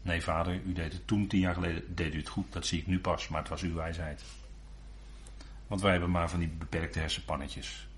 Nee, 0.02 0.22
vader, 0.22 0.54
u 0.54 0.72
deed 0.72 0.92
het 0.92 1.06
toen, 1.06 1.26
tien 1.26 1.40
jaar 1.40 1.54
geleden, 1.54 1.94
deed 1.94 2.14
u 2.14 2.18
het 2.18 2.28
goed. 2.28 2.52
Dat 2.52 2.66
zie 2.66 2.80
ik 2.80 2.86
nu 2.86 3.00
pas, 3.00 3.28
maar 3.28 3.40
het 3.40 3.48
was 3.48 3.62
uw 3.62 3.74
wijsheid. 3.74 4.22
Want 5.66 5.80
wij 5.80 5.90
hebben 5.90 6.10
maar 6.10 6.30
van 6.30 6.38
die 6.38 6.48
beperkte 6.48 6.98
hersenpannetjes. 6.98 7.88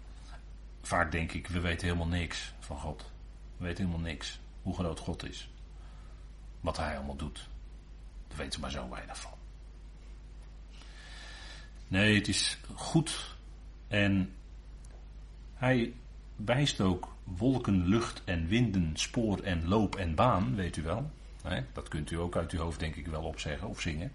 Vaak 0.83 1.13
denk 1.13 1.33
ik, 1.33 1.47
we 1.47 1.61
weten 1.61 1.87
helemaal 1.87 2.19
niks 2.19 2.53
van 2.59 2.79
God. 2.79 3.11
We 3.57 3.65
weten 3.65 3.85
helemaal 3.85 4.07
niks 4.07 4.41
hoe 4.63 4.75
groot 4.75 4.99
God 4.99 5.25
is. 5.25 5.49
Wat 6.61 6.77
hij 6.77 6.97
allemaal 6.97 7.17
doet. 7.17 7.49
Daar 8.29 8.39
weten 8.39 8.55
we 8.55 8.61
maar 8.61 8.71
zo 8.71 8.89
weinig 8.89 9.21
van. 9.21 9.33
Nee, 11.89 12.15
het 12.15 12.29
is 12.29 12.59
goed. 12.75 13.37
En 13.89 14.35
hij 15.55 15.95
wijst 16.37 16.81
ook 16.81 17.15
wolken, 17.25 17.87
lucht 17.87 18.23
en 18.25 18.47
winden, 18.47 18.91
spoor 18.95 19.39
en 19.39 19.69
loop 19.69 19.97
en 19.97 20.15
baan, 20.15 20.55
weet 20.55 20.77
u 20.77 20.83
wel. 20.83 21.11
dat 21.73 21.89
kunt 21.89 22.11
u 22.11 22.19
ook 22.19 22.37
uit 22.37 22.51
uw 22.51 22.61
hoofd 22.61 22.81
denk 22.81 22.97
ik 22.97 23.07
wel 23.07 23.23
opzeggen 23.23 23.69
of 23.69 23.81
zingen. 23.81 24.13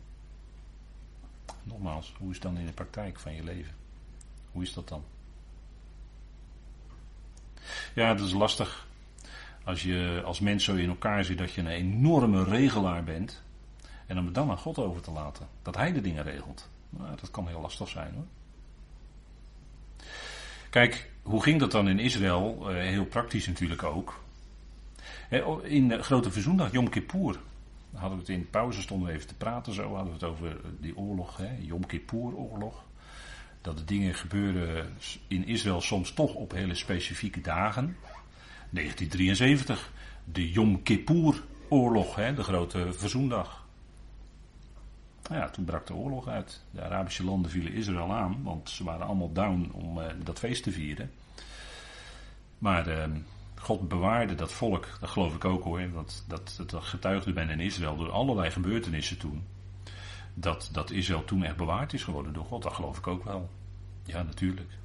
Nogmaals, 1.64 2.14
hoe 2.18 2.30
is 2.30 2.34
het 2.34 2.44
dan 2.44 2.58
in 2.58 2.66
de 2.66 2.72
praktijk 2.72 3.20
van 3.20 3.34
je 3.34 3.44
leven? 3.44 3.74
Hoe 4.52 4.64
is 4.64 4.74
dat 4.74 4.88
dan? 4.88 5.04
Ja, 7.94 8.14
dat 8.14 8.28
is 8.28 8.34
lastig. 8.34 8.88
Als 9.64 9.84
je 9.84 10.22
als 10.26 10.40
mens 10.40 10.64
zo 10.64 10.76
in 10.76 10.90
elkaar 10.90 11.24
zit 11.24 11.38
dat 11.38 11.52
je 11.52 11.62
een 11.62 11.68
enorme 11.68 12.44
regelaar 12.44 13.04
bent. 13.04 13.42
En 14.06 14.18
om 14.18 14.26
het 14.26 14.36
dan 14.36 14.50
aan 14.50 14.58
God 14.58 14.78
over 14.78 15.02
te 15.02 15.12
laten. 15.12 15.48
Dat 15.62 15.76
hij 15.76 15.94
de 15.94 16.02
dingen 16.02 16.24
regelt. 16.24 16.70
Nou, 16.90 17.16
dat 17.20 17.32
kan 17.32 17.48
heel 17.48 17.62
lastig 17.62 17.88
zijn 17.88 18.14
hoor. 18.14 18.26
Kijk, 20.70 21.12
hoe 21.22 21.44
ging 21.44 21.60
dat 21.60 21.72
dan 21.72 21.88
in 21.88 22.00
Israël? 22.00 22.70
Eh, 22.70 22.76
heel 22.76 23.06
praktisch 23.06 23.48
natuurlijk 23.48 23.84
ook. 23.84 24.24
In 25.64 25.88
de 25.88 26.04
grote 26.04 26.32
verzoendag, 26.32 26.72
Yom 26.72 26.90
Kippur, 26.90 27.40
hadden 27.94 28.18
we 28.18 28.24
het 28.26 28.34
in 28.34 28.50
pauze, 28.50 28.82
stonden 28.82 29.08
we 29.08 29.14
even 29.14 29.28
te 29.28 29.36
praten 29.36 29.74
zo, 29.74 29.96
hadden 29.96 30.08
we 30.08 30.14
het 30.14 30.24
over 30.24 30.58
die 30.80 30.98
oorlog, 30.98 31.38
hè, 31.38 31.50
Yom 31.62 31.86
Kippur-oorlog. 31.86 32.84
Dat 33.62 33.78
de 33.78 33.86
dingen 33.86 34.14
gebeuren 34.14 34.94
in 35.28 35.48
Israël 35.48 35.82
soms 35.82 36.14
toch 36.14 36.34
op 36.34 36.52
hele 36.52 36.76
specifieke 36.76 37.42
dagen. 37.42 37.98
1973, 38.70 39.92
de 40.24 40.52
Yom 40.52 40.84
Kippur-oorlog, 40.84 42.16
de 42.16 42.44
grote 42.44 42.94
verzoendag. 42.94 43.68
Nou 45.30 45.42
ja, 45.42 45.50
toen 45.50 45.66
brak 45.66 45.88
de 45.88 45.94
oorlog 45.94 46.28
uit. 46.28 46.62
De 46.72 46.84
Arabische 46.84 47.24
landen 47.24 47.52
vielen 47.52 47.74
Israël 47.74 48.14
aan, 48.14 48.44
want 48.44 48.70
ze 48.70 48.84
waren 48.84 49.06
allemaal 49.06 49.32
down 49.32 49.72
om 49.74 50.02
eh, 50.02 50.08
dat 50.24 50.40
feest 50.40 50.64
te 50.64 50.72
vieren. 50.72 51.12
Maar 52.58 52.88
eh, 52.88 53.10
God 53.56 53.88
bewaarde 53.88 54.36
dat 54.36 54.52
volk, 54.52 54.88
dat 55.00 55.10
geloof 55.10 55.36
ik 55.36 55.46
ook 55.46 55.64
hoor, 55.64 55.92
want 55.92 56.26
dat, 56.28 56.64
dat 56.68 56.84
getuigde 56.84 57.34
ben 57.34 57.50
in 57.50 57.60
Israël 57.60 57.98
door 57.98 58.12
allerlei 58.12 58.52
gebeurtenissen 58.52 59.18
toen. 59.18 59.44
Dat, 60.34 60.70
dat 60.72 60.92
Israël 60.92 61.26
toen 61.26 61.44
echt 61.44 61.58
bewaard 61.58 61.94
is 61.94 62.04
geworden 62.04 62.34
door 62.34 62.46
God, 62.46 62.64
dat 62.64 62.74
geloof 62.74 62.98
ik 62.98 63.08
ook 63.08 63.24
wel. 63.24 63.50
Ja, 64.04 64.24
natuurlijk. 64.24 64.78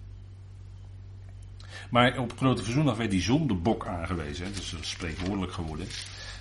Maar 1.91 2.19
op 2.19 2.37
Grote 2.37 2.63
Verzoendag 2.63 2.97
werd 2.97 3.11
die 3.11 3.23
zondebok 3.23 3.87
aangewezen, 3.87 4.53
dat 4.53 4.63
is 4.63 4.77
spreekwoordelijk 4.81 5.53
geworden. 5.53 5.87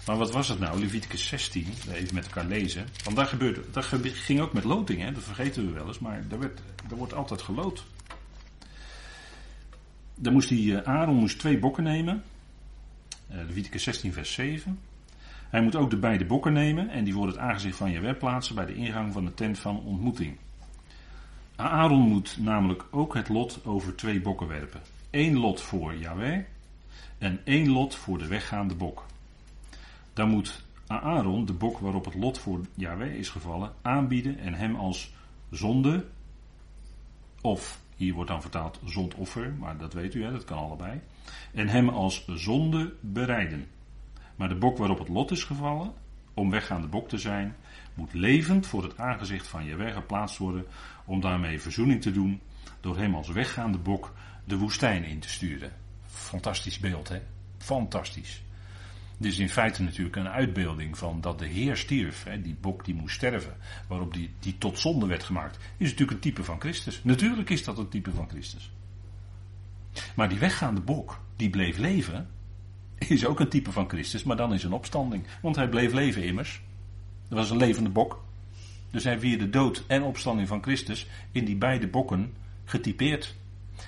Maar 0.05 0.17
wat 0.17 0.31
was 0.31 0.47
het 0.47 0.59
nou? 0.59 0.79
Leviticus 0.79 1.27
16, 1.27 1.67
even 1.91 2.15
met 2.15 2.25
elkaar 2.25 2.45
lezen. 2.45 2.87
Want 3.03 3.15
daar, 3.15 3.25
gebeurde, 3.25 3.61
dat 3.71 3.85
ging 4.01 4.39
ook 4.39 4.53
met 4.53 4.63
loting, 4.63 5.01
hè? 5.01 5.11
dat 5.11 5.23
vergeten 5.23 5.65
we 5.65 5.71
wel 5.71 5.87
eens, 5.87 5.99
maar 5.99 6.27
daar, 6.27 6.39
werd, 6.39 6.61
daar 6.87 6.97
wordt 6.97 7.13
altijd 7.13 7.41
gelood. 7.41 7.85
Dan 10.15 10.33
moest 10.33 10.49
die, 10.49 10.77
eh, 10.77 10.93
Aaron 10.93 11.15
moest 11.15 11.39
twee 11.39 11.59
bokken 11.59 11.83
nemen. 11.83 12.23
Uh, 13.31 13.37
Leviticus 13.37 13.83
16, 13.83 14.13
vers 14.13 14.33
7. 14.33 14.79
Hij 15.49 15.61
moet 15.61 15.75
ook 15.75 15.89
de 15.89 15.97
beide 15.97 16.25
bokken 16.25 16.53
nemen 16.53 16.89
en 16.89 17.03
die 17.03 17.13
voor 17.13 17.27
het 17.27 17.37
aangezicht 17.37 17.77
van 17.77 17.91
je 17.91 18.13
plaatsen 18.13 18.55
bij 18.55 18.65
de 18.65 18.75
ingang 18.75 19.13
van 19.13 19.25
de 19.25 19.33
tent 19.33 19.59
van 19.59 19.79
ontmoeting. 19.83 20.37
Aaron 21.55 22.01
moet 22.01 22.37
namelijk 22.39 22.85
ook 22.91 23.13
het 23.13 23.29
lot 23.29 23.65
over 23.65 23.95
twee 23.95 24.21
bokken 24.21 24.47
werpen. 24.47 24.81
Eén 25.11 25.37
lot 25.37 25.61
voor 25.61 25.95
Yahweh 25.95 26.39
en 27.17 27.41
één 27.43 27.69
lot 27.69 27.95
voor 27.95 28.17
de 28.17 28.27
weggaande 28.27 28.75
bok. 28.75 29.05
Dan 30.13 30.29
moet 30.29 30.65
Aaron 30.87 31.45
de 31.45 31.53
bok 31.53 31.79
waarop 31.79 32.05
het 32.05 32.15
lot 32.15 32.39
voor 32.39 32.59
Yahweh 32.75 33.15
is 33.15 33.29
gevallen 33.29 33.73
aanbieden 33.81 34.37
en 34.37 34.53
hem 34.53 34.75
als 34.75 35.13
zonde, 35.49 36.05
of 37.41 37.81
hier 37.95 38.13
wordt 38.13 38.29
dan 38.29 38.41
vertaald 38.41 38.79
zondoffer, 38.85 39.53
maar 39.53 39.77
dat 39.77 39.93
weet 39.93 40.13
u, 40.13 40.23
hè, 40.23 40.31
dat 40.31 40.43
kan 40.43 40.57
allebei, 40.57 41.01
en 41.53 41.67
hem 41.67 41.89
als 41.89 42.25
zonde 42.27 42.93
bereiden. 42.99 43.67
Maar 44.35 44.49
de 44.49 44.55
bok 44.55 44.77
waarop 44.77 44.99
het 44.99 45.09
lot 45.09 45.31
is 45.31 45.43
gevallen, 45.43 45.93
om 46.33 46.49
weggaande 46.49 46.87
bok 46.87 47.09
te 47.09 47.17
zijn, 47.17 47.55
moet 47.93 48.13
levend 48.13 48.67
voor 48.67 48.83
het 48.83 48.97
aangezicht 48.97 49.47
van 49.47 49.65
Jaweh 49.65 49.93
geplaatst 49.93 50.37
worden, 50.37 50.65
om 51.05 51.21
daarmee 51.21 51.61
verzoening 51.61 52.01
te 52.01 52.11
doen, 52.11 52.41
door 52.81 52.97
hem 52.97 53.15
als 53.15 53.29
weggaande 53.29 53.77
bok 53.77 54.13
de 54.45 54.57
woestijn 54.57 55.03
in 55.03 55.19
te 55.19 55.29
sturen. 55.29 55.71
Fantastisch 56.05 56.79
beeld, 56.79 57.09
hè? 57.09 57.21
Fantastisch. 57.57 58.43
Dit 59.17 59.31
is 59.31 59.39
in 59.39 59.49
feite 59.49 59.83
natuurlijk 59.83 60.15
een 60.15 60.27
uitbeelding 60.27 60.97
van 60.97 61.21
dat 61.21 61.39
de 61.39 61.45
Heer 61.45 61.77
stierf. 61.77 62.23
Hè, 62.23 62.41
die 62.41 62.55
bok 62.61 62.85
die 62.85 62.95
moest 62.95 63.15
sterven, 63.15 63.55
waarop 63.87 64.13
die, 64.13 64.33
die 64.39 64.57
tot 64.57 64.79
zonde 64.79 65.05
werd 65.05 65.23
gemaakt. 65.23 65.57
Is 65.77 65.89
natuurlijk 65.89 66.11
een 66.11 66.19
type 66.19 66.43
van 66.43 66.59
Christus. 66.59 67.01
Natuurlijk 67.03 67.49
is 67.49 67.63
dat 67.63 67.77
een 67.77 67.89
type 67.89 68.11
van 68.11 68.29
Christus. 68.29 68.71
Maar 70.15 70.29
die 70.29 70.39
weggaande 70.39 70.81
bok, 70.81 71.19
die 71.35 71.49
bleef 71.49 71.77
leven, 71.77 72.29
is 72.97 73.25
ook 73.25 73.39
een 73.39 73.49
type 73.49 73.71
van 73.71 73.89
Christus, 73.89 74.23
maar 74.23 74.37
dan 74.37 74.53
is 74.53 74.63
een 74.63 74.73
opstanding. 74.73 75.25
Want 75.41 75.55
hij 75.55 75.69
bleef 75.69 75.93
leven 75.93 76.23
immers. 76.23 76.61
Dat 77.27 77.37
was 77.37 77.49
een 77.49 77.57
levende 77.57 77.89
bok. 77.89 78.23
Dus 78.91 79.03
hij 79.03 79.19
weer 79.19 79.39
de 79.39 79.49
dood 79.49 79.83
en 79.87 80.03
opstanding 80.03 80.47
van 80.47 80.63
Christus 80.63 81.07
in 81.31 81.45
die 81.45 81.55
beide 81.55 81.87
bokken 81.87 82.33
getypeerd. 82.65 83.35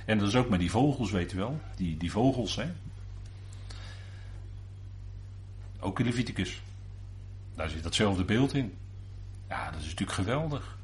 En 0.06 0.18
dat 0.18 0.28
is 0.28 0.36
ook 0.36 0.50
met 0.50 0.60
die 0.60 0.72
vogels, 0.72 1.12
weet 1.12 1.34
u 1.34 1.38
wel. 1.38 1.60
Die, 1.76 1.98
die 1.98 2.12
vogels, 2.12 2.56
hè. 2.56 2.66
Ook 5.86 6.00
in 6.00 6.06
Leviticus. 6.06 6.62
Daar 7.56 7.70
zit 7.70 7.84
datzelfde 7.84 8.24
beeld 8.24 8.54
in. 8.54 8.78
Ja, 9.50 9.66
dat 9.72 9.80
is 9.80 9.86
natuurlijk 9.86 10.18
geweldig. 10.18 10.78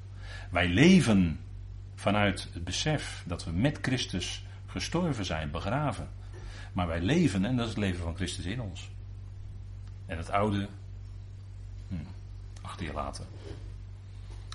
Wij 0.50 0.68
leven 0.68 1.40
vanuit 1.96 2.48
het 2.54 2.64
besef 2.64 3.24
dat 3.26 3.44
we 3.44 3.52
met 3.52 3.78
Christus 3.82 4.46
gestorven 4.68 5.26
zijn, 5.26 5.52
begraven. 5.52 6.10
Maar 6.74 6.88
wij 6.88 7.02
leven 7.02 7.46
en 7.46 7.56
dat 7.56 7.66
is 7.66 7.72
het 7.72 7.80
leven 7.80 8.04
van 8.04 8.16
Christus 8.16 8.46
in 8.46 8.62
ons. 8.62 8.90
En 10.06 10.18
het 10.18 10.30
oude, 10.30 10.70
hm, 11.88 11.96
achter 12.62 12.86
je 12.86 12.94
laten. 12.94 13.26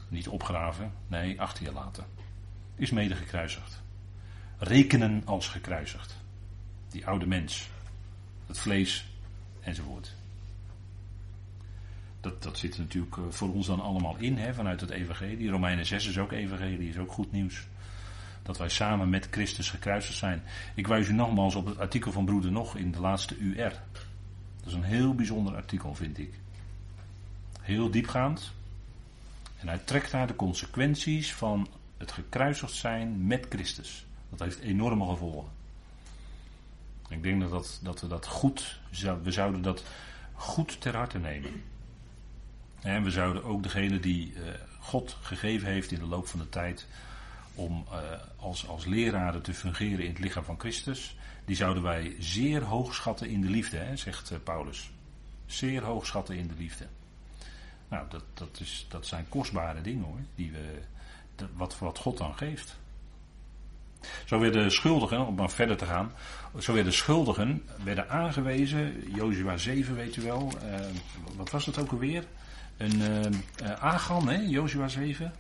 Niet 0.08 0.28
opgraven, 0.28 0.92
nee, 1.06 1.40
achter 1.40 1.64
je 1.64 1.72
laten. 1.72 2.06
Is 2.76 2.90
mede 2.90 3.14
gekruisigd. 3.14 3.82
Rekenen 4.58 5.22
als 5.24 5.48
gekruisigd. 5.48 6.16
Die 6.88 7.06
oude 7.06 7.26
mens. 7.26 7.68
Het 8.46 8.58
vlees 8.58 9.08
enzovoort. 9.60 10.15
Dat, 12.26 12.42
dat 12.42 12.58
zit 12.58 12.78
natuurlijk 12.78 13.16
eh, 13.16 13.22
voor 13.28 13.52
ons 13.52 13.66
dan 13.66 13.80
allemaal 13.80 14.16
in, 14.16 14.38
hè, 14.38 14.54
vanuit 14.54 14.80
het 14.80 14.90
evangelie. 14.90 15.50
Romeinen 15.50 15.86
6 15.86 16.06
is 16.06 16.18
ook 16.18 16.32
evangelie, 16.32 16.88
is 16.88 16.98
ook 16.98 17.12
goed 17.12 17.32
nieuws. 17.32 17.66
Dat 18.42 18.58
wij 18.58 18.68
samen 18.68 19.08
met 19.08 19.28
Christus 19.30 19.70
gekruisigd 19.70 20.18
zijn. 20.18 20.42
Ik 20.74 20.86
wijs 20.86 21.08
u 21.08 21.12
nogmaals 21.12 21.54
op 21.54 21.66
het 21.66 21.78
artikel 21.78 22.12
van 22.12 22.24
Broeder 22.24 22.52
Nog 22.52 22.76
in 22.76 22.92
de 22.92 23.00
laatste 23.00 23.38
UR. 23.38 23.82
Dat 24.56 24.66
is 24.66 24.72
een 24.72 24.82
heel 24.82 25.14
bijzonder 25.14 25.54
artikel, 25.54 25.94
vind 25.94 26.18
ik. 26.18 26.34
Heel 27.60 27.90
diepgaand. 27.90 28.52
En 29.58 29.68
hij 29.68 29.78
trekt 29.78 30.10
daar 30.10 30.26
de 30.26 30.36
consequenties 30.36 31.34
van 31.34 31.68
het 31.96 32.12
gekruisigd 32.12 32.74
zijn 32.74 33.26
met 33.26 33.46
Christus. 33.48 34.06
Dat 34.30 34.38
heeft 34.38 34.58
enorme 34.58 35.06
gevolgen. 35.06 35.50
Ik 37.08 37.22
denk 37.22 37.40
dat, 37.40 37.50
dat, 37.50 37.80
dat 37.82 38.00
we 38.00 38.06
dat 38.06 38.26
goed, 38.26 38.80
we 39.22 39.30
zouden 39.30 39.62
dat 39.62 39.84
goed 40.32 40.80
ter 40.80 40.96
harte 40.96 41.18
nemen. 41.18 41.50
En 42.86 43.02
we 43.02 43.10
zouden 43.10 43.44
ook 43.44 43.62
degene 43.62 44.00
die 44.00 44.32
uh, 44.32 44.42
God 44.80 45.16
gegeven 45.20 45.68
heeft 45.68 45.92
in 45.92 45.98
de 45.98 46.06
loop 46.06 46.26
van 46.26 46.38
de 46.38 46.48
tijd 46.48 46.86
om 47.54 47.86
uh, 47.92 47.98
als, 48.36 48.68
als 48.68 48.84
leraren 48.84 49.42
te 49.42 49.54
fungeren 49.54 50.04
in 50.04 50.10
het 50.10 50.18
lichaam 50.18 50.44
van 50.44 50.58
Christus, 50.58 51.16
die 51.44 51.56
zouden 51.56 51.82
wij 51.82 52.16
zeer 52.18 52.62
hoog 52.62 52.94
schatten 52.94 53.28
in 53.28 53.40
de 53.40 53.50
liefde, 53.50 53.76
hè, 53.76 53.96
zegt 53.96 54.30
uh, 54.30 54.38
Paulus. 54.44 54.90
Zeer 55.46 55.82
hoog 55.82 56.06
schatten 56.06 56.36
in 56.36 56.46
de 56.48 56.54
liefde. 56.58 56.86
Nou, 57.88 58.06
dat, 58.08 58.22
dat, 58.34 58.60
is, 58.60 58.86
dat 58.88 59.06
zijn 59.06 59.28
kostbare 59.28 59.80
dingen 59.80 60.04
hoor, 60.04 60.20
die 60.34 60.52
we, 60.52 60.80
wat, 61.52 61.78
wat 61.78 61.98
God 61.98 62.18
dan 62.18 62.36
geeft. 62.36 62.76
Zo 64.24 64.38
werden 64.38 64.72
schuldigen, 64.72 65.26
om 65.26 65.34
maar 65.34 65.50
verder 65.50 65.76
te 65.76 65.86
gaan, 65.86 66.12
zo 66.58 66.72
werden 66.72 66.92
schuldigen 66.92 67.62
werden 67.84 68.10
aangewezen, 68.10 69.10
Jozua 69.14 69.56
7 69.56 69.94
weet 69.94 70.16
u 70.16 70.22
wel, 70.22 70.52
wat 71.36 71.50
was 71.50 71.64
dat 71.64 71.78
ook 71.78 71.90
alweer? 71.90 72.24
Een 72.76 73.00
uh, 73.62 73.72
Agan, 73.78 74.28
hè, 74.28 74.36
Joshua 74.36 74.88
7. 74.88 75.32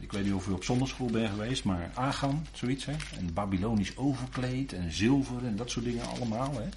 Ik 0.00 0.12
weet 0.12 0.24
niet 0.24 0.32
of 0.32 0.48
u 0.48 0.52
op 0.52 0.64
zonderschool 0.64 1.10
bent 1.10 1.30
geweest, 1.30 1.64
maar 1.64 1.90
Agan, 1.94 2.46
zoiets. 2.52 2.84
Hè? 2.84 2.92
En 3.18 3.32
Babylonisch 3.34 3.96
overkleed 3.96 4.72
en 4.72 4.92
zilver 4.92 5.44
en 5.44 5.56
dat 5.56 5.70
soort 5.70 5.84
dingen 5.84 6.06
allemaal. 6.06 6.54
Hè? 6.54 6.68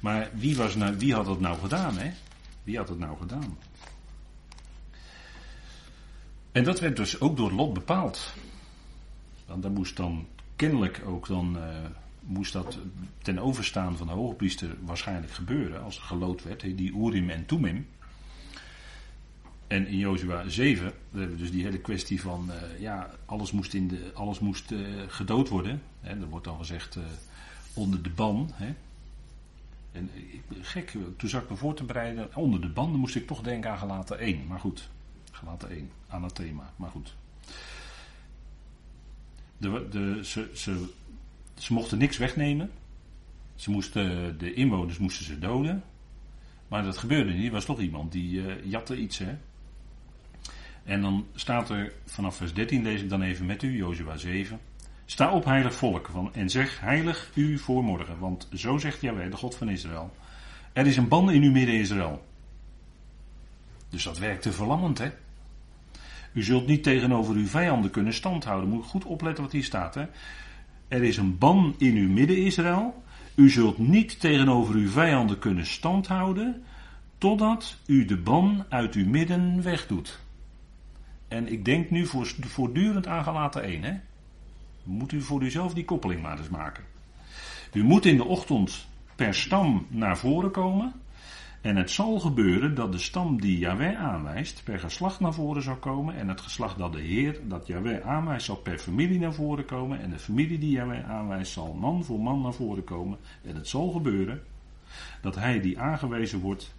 Maar 0.00 0.30
wie, 0.34 0.56
was 0.56 0.74
nou, 0.74 0.96
wie 0.96 1.14
had 1.14 1.24
dat 1.24 1.40
nou 1.40 1.58
gedaan? 1.58 1.98
Hè? 1.98 2.10
Wie 2.62 2.76
had 2.76 2.88
het 2.88 2.98
nou 2.98 3.18
gedaan? 3.18 3.58
En 6.52 6.64
dat 6.64 6.80
werd 6.80 6.96
dus 6.96 7.20
ook 7.20 7.36
door 7.36 7.52
Lot 7.52 7.72
bepaald. 7.72 8.34
Want 9.46 9.62
daar 9.62 9.72
moest 9.72 9.96
dan 9.96 10.26
kennelijk 10.56 11.02
ook 11.06 11.26
dan. 11.26 11.56
Uh, 11.56 11.62
moest 12.20 12.52
dat 12.52 12.78
ten 13.22 13.38
overstaan 13.38 13.96
van 13.96 14.06
de 14.06 14.12
hoogpriester 14.12 14.76
waarschijnlijk 14.80 15.32
gebeuren. 15.32 15.82
Als 15.82 15.96
er 15.96 16.02
gelood 16.02 16.42
werd, 16.42 16.60
die 16.60 16.96
Urim 16.96 17.30
en 17.30 17.46
Tumim. 17.46 17.86
En 19.68 19.86
in 19.86 19.98
Jozua 19.98 20.48
7, 20.48 20.92
we 21.10 21.18
hebben 21.20 21.38
dus 21.38 21.50
die 21.50 21.62
hele 21.62 21.78
kwestie 21.78 22.20
van, 22.20 22.50
uh, 22.50 22.80
ja, 22.80 23.10
alles 23.24 23.52
moest, 23.52 23.74
in 23.74 23.88
de, 23.88 24.10
alles 24.14 24.38
moest 24.38 24.70
uh, 24.70 25.02
gedood 25.06 25.48
worden. 25.48 25.82
Hè, 26.00 26.20
er 26.20 26.28
wordt 26.28 26.44
dan 26.44 26.58
gezegd 26.58 26.96
uh, 26.96 27.04
onder 27.74 28.02
de 28.02 28.10
ban. 28.10 28.50
Hè. 28.54 28.74
En 29.92 30.10
gek, 30.60 30.96
toen 31.16 31.28
zag 31.28 31.42
ik 31.42 31.50
me 31.50 31.56
voor 31.56 31.74
te 31.74 31.84
bereiden, 31.84 32.34
onder 32.34 32.60
de 32.60 32.68
ban, 32.68 32.90
moest 32.90 33.16
ik 33.16 33.26
toch 33.26 33.40
denken 33.40 33.70
aan 33.70 33.78
gelaten 33.78 34.18
1. 34.18 34.46
Maar 34.46 34.60
goed, 34.60 34.88
gelaten 35.32 35.70
1, 35.70 35.90
anathema, 36.08 36.72
maar 36.76 36.90
goed. 36.90 37.14
De, 39.56 39.86
de, 39.90 40.20
ze, 40.24 40.50
ze, 41.54 41.72
mochten 41.72 41.98
niks 41.98 42.16
wegnemen. 42.16 42.70
Ze 43.54 43.70
moesten, 43.70 44.38
de 44.38 44.54
inwoners 44.54 44.98
moesten 44.98 45.24
ze 45.24 45.38
doden. 45.38 45.84
Maar 46.68 46.82
dat 46.82 46.98
gebeurde 46.98 47.32
niet. 47.32 47.46
Er 47.46 47.52
was 47.52 47.64
toch 47.64 47.80
iemand 47.80 48.12
die 48.12 48.42
jatte 48.68 48.96
iets. 48.96 49.18
Hè? 49.18 49.36
En 50.88 51.00
dan 51.00 51.26
staat 51.34 51.70
er 51.70 51.92
vanaf 52.04 52.36
vers 52.36 52.54
13, 52.54 52.82
lees 52.82 53.00
ik 53.00 53.08
dan 53.08 53.22
even 53.22 53.46
met 53.46 53.62
u, 53.62 53.76
Jozua 53.76 54.16
7. 54.16 54.60
Sta 55.04 55.32
op, 55.32 55.44
heilig 55.44 55.74
volk, 55.74 56.08
van, 56.12 56.34
en 56.34 56.50
zeg 56.50 56.80
heilig 56.80 57.30
u 57.34 57.58
voor 57.58 57.84
morgen. 57.84 58.18
Want 58.18 58.48
zo 58.54 58.78
zegt 58.78 59.00
Jaweh, 59.00 59.30
de 59.30 59.36
God 59.36 59.54
van 59.54 59.68
Israël. 59.68 60.16
Er 60.72 60.86
is 60.86 60.96
een 60.96 61.08
ban 61.08 61.30
in 61.30 61.42
uw 61.42 61.50
midden 61.50 61.74
Israël. 61.74 62.24
Dus 63.88 64.04
dat 64.04 64.18
werkte 64.18 64.52
verlammend, 64.52 64.98
hè? 64.98 65.10
U 66.32 66.42
zult 66.42 66.66
niet 66.66 66.82
tegenover 66.82 67.34
uw 67.34 67.46
vijanden 67.46 67.90
kunnen 67.90 68.14
standhouden. 68.14 68.68
Moet 68.68 68.86
goed 68.86 69.04
opletten 69.04 69.44
wat 69.44 69.52
hier 69.52 69.64
staat, 69.64 69.94
hè? 69.94 70.04
Er 70.88 71.02
is 71.02 71.16
een 71.16 71.38
ban 71.38 71.74
in 71.78 71.96
uw 71.96 72.08
midden 72.08 72.36
Israël. 72.36 73.02
U 73.34 73.50
zult 73.50 73.78
niet 73.78 74.20
tegenover 74.20 74.74
uw 74.74 74.88
vijanden 74.88 75.38
kunnen 75.38 75.66
standhouden. 75.66 76.64
Totdat 77.18 77.76
u 77.86 78.04
de 78.04 78.16
ban 78.16 78.64
uit 78.68 78.94
uw 78.94 79.06
midden 79.06 79.62
wegdoet. 79.62 80.26
En 81.28 81.52
ik 81.52 81.64
denk 81.64 81.90
nu 81.90 82.06
voortdurend 82.40 83.06
aan 83.06 83.24
gelaten 83.24 83.62
1. 83.62 83.82
Hè? 83.82 83.94
Moet 84.82 85.12
u 85.12 85.20
voor 85.20 85.42
uzelf 85.42 85.74
die 85.74 85.84
koppeling 85.84 86.22
maar 86.22 86.38
eens 86.38 86.48
maken. 86.48 86.84
U 87.72 87.82
moet 87.84 88.06
in 88.06 88.16
de 88.16 88.24
ochtend 88.24 88.88
per 89.16 89.34
stam 89.34 89.86
naar 89.88 90.18
voren 90.18 90.50
komen. 90.50 90.92
En 91.60 91.76
het 91.76 91.90
zal 91.90 92.18
gebeuren 92.18 92.74
dat 92.74 92.92
de 92.92 92.98
stam 92.98 93.40
die 93.40 93.58
Yahweh 93.58 94.00
aanwijst 94.00 94.64
per 94.64 94.78
geslacht 94.78 95.20
naar 95.20 95.34
voren 95.34 95.62
zal 95.62 95.76
komen. 95.76 96.16
En 96.16 96.28
het 96.28 96.40
geslacht 96.40 96.78
dat 96.78 96.92
de 96.92 97.00
Heer, 97.00 97.40
dat 97.44 97.66
Yahweh 97.66 98.06
aanwijst, 98.06 98.46
zal 98.46 98.56
per 98.56 98.78
familie 98.78 99.18
naar 99.18 99.34
voren 99.34 99.64
komen. 99.64 100.00
En 100.00 100.10
de 100.10 100.18
familie 100.18 100.58
die 100.58 100.70
Yahweh 100.70 101.10
aanwijst 101.10 101.52
zal 101.52 101.74
man 101.74 102.04
voor 102.04 102.20
man 102.20 102.40
naar 102.40 102.52
voren 102.52 102.84
komen. 102.84 103.18
En 103.42 103.54
het 103.54 103.68
zal 103.68 103.90
gebeuren 103.90 104.42
dat 105.20 105.34
hij 105.34 105.60
die 105.60 105.78
aangewezen 105.78 106.40
wordt 106.40 106.74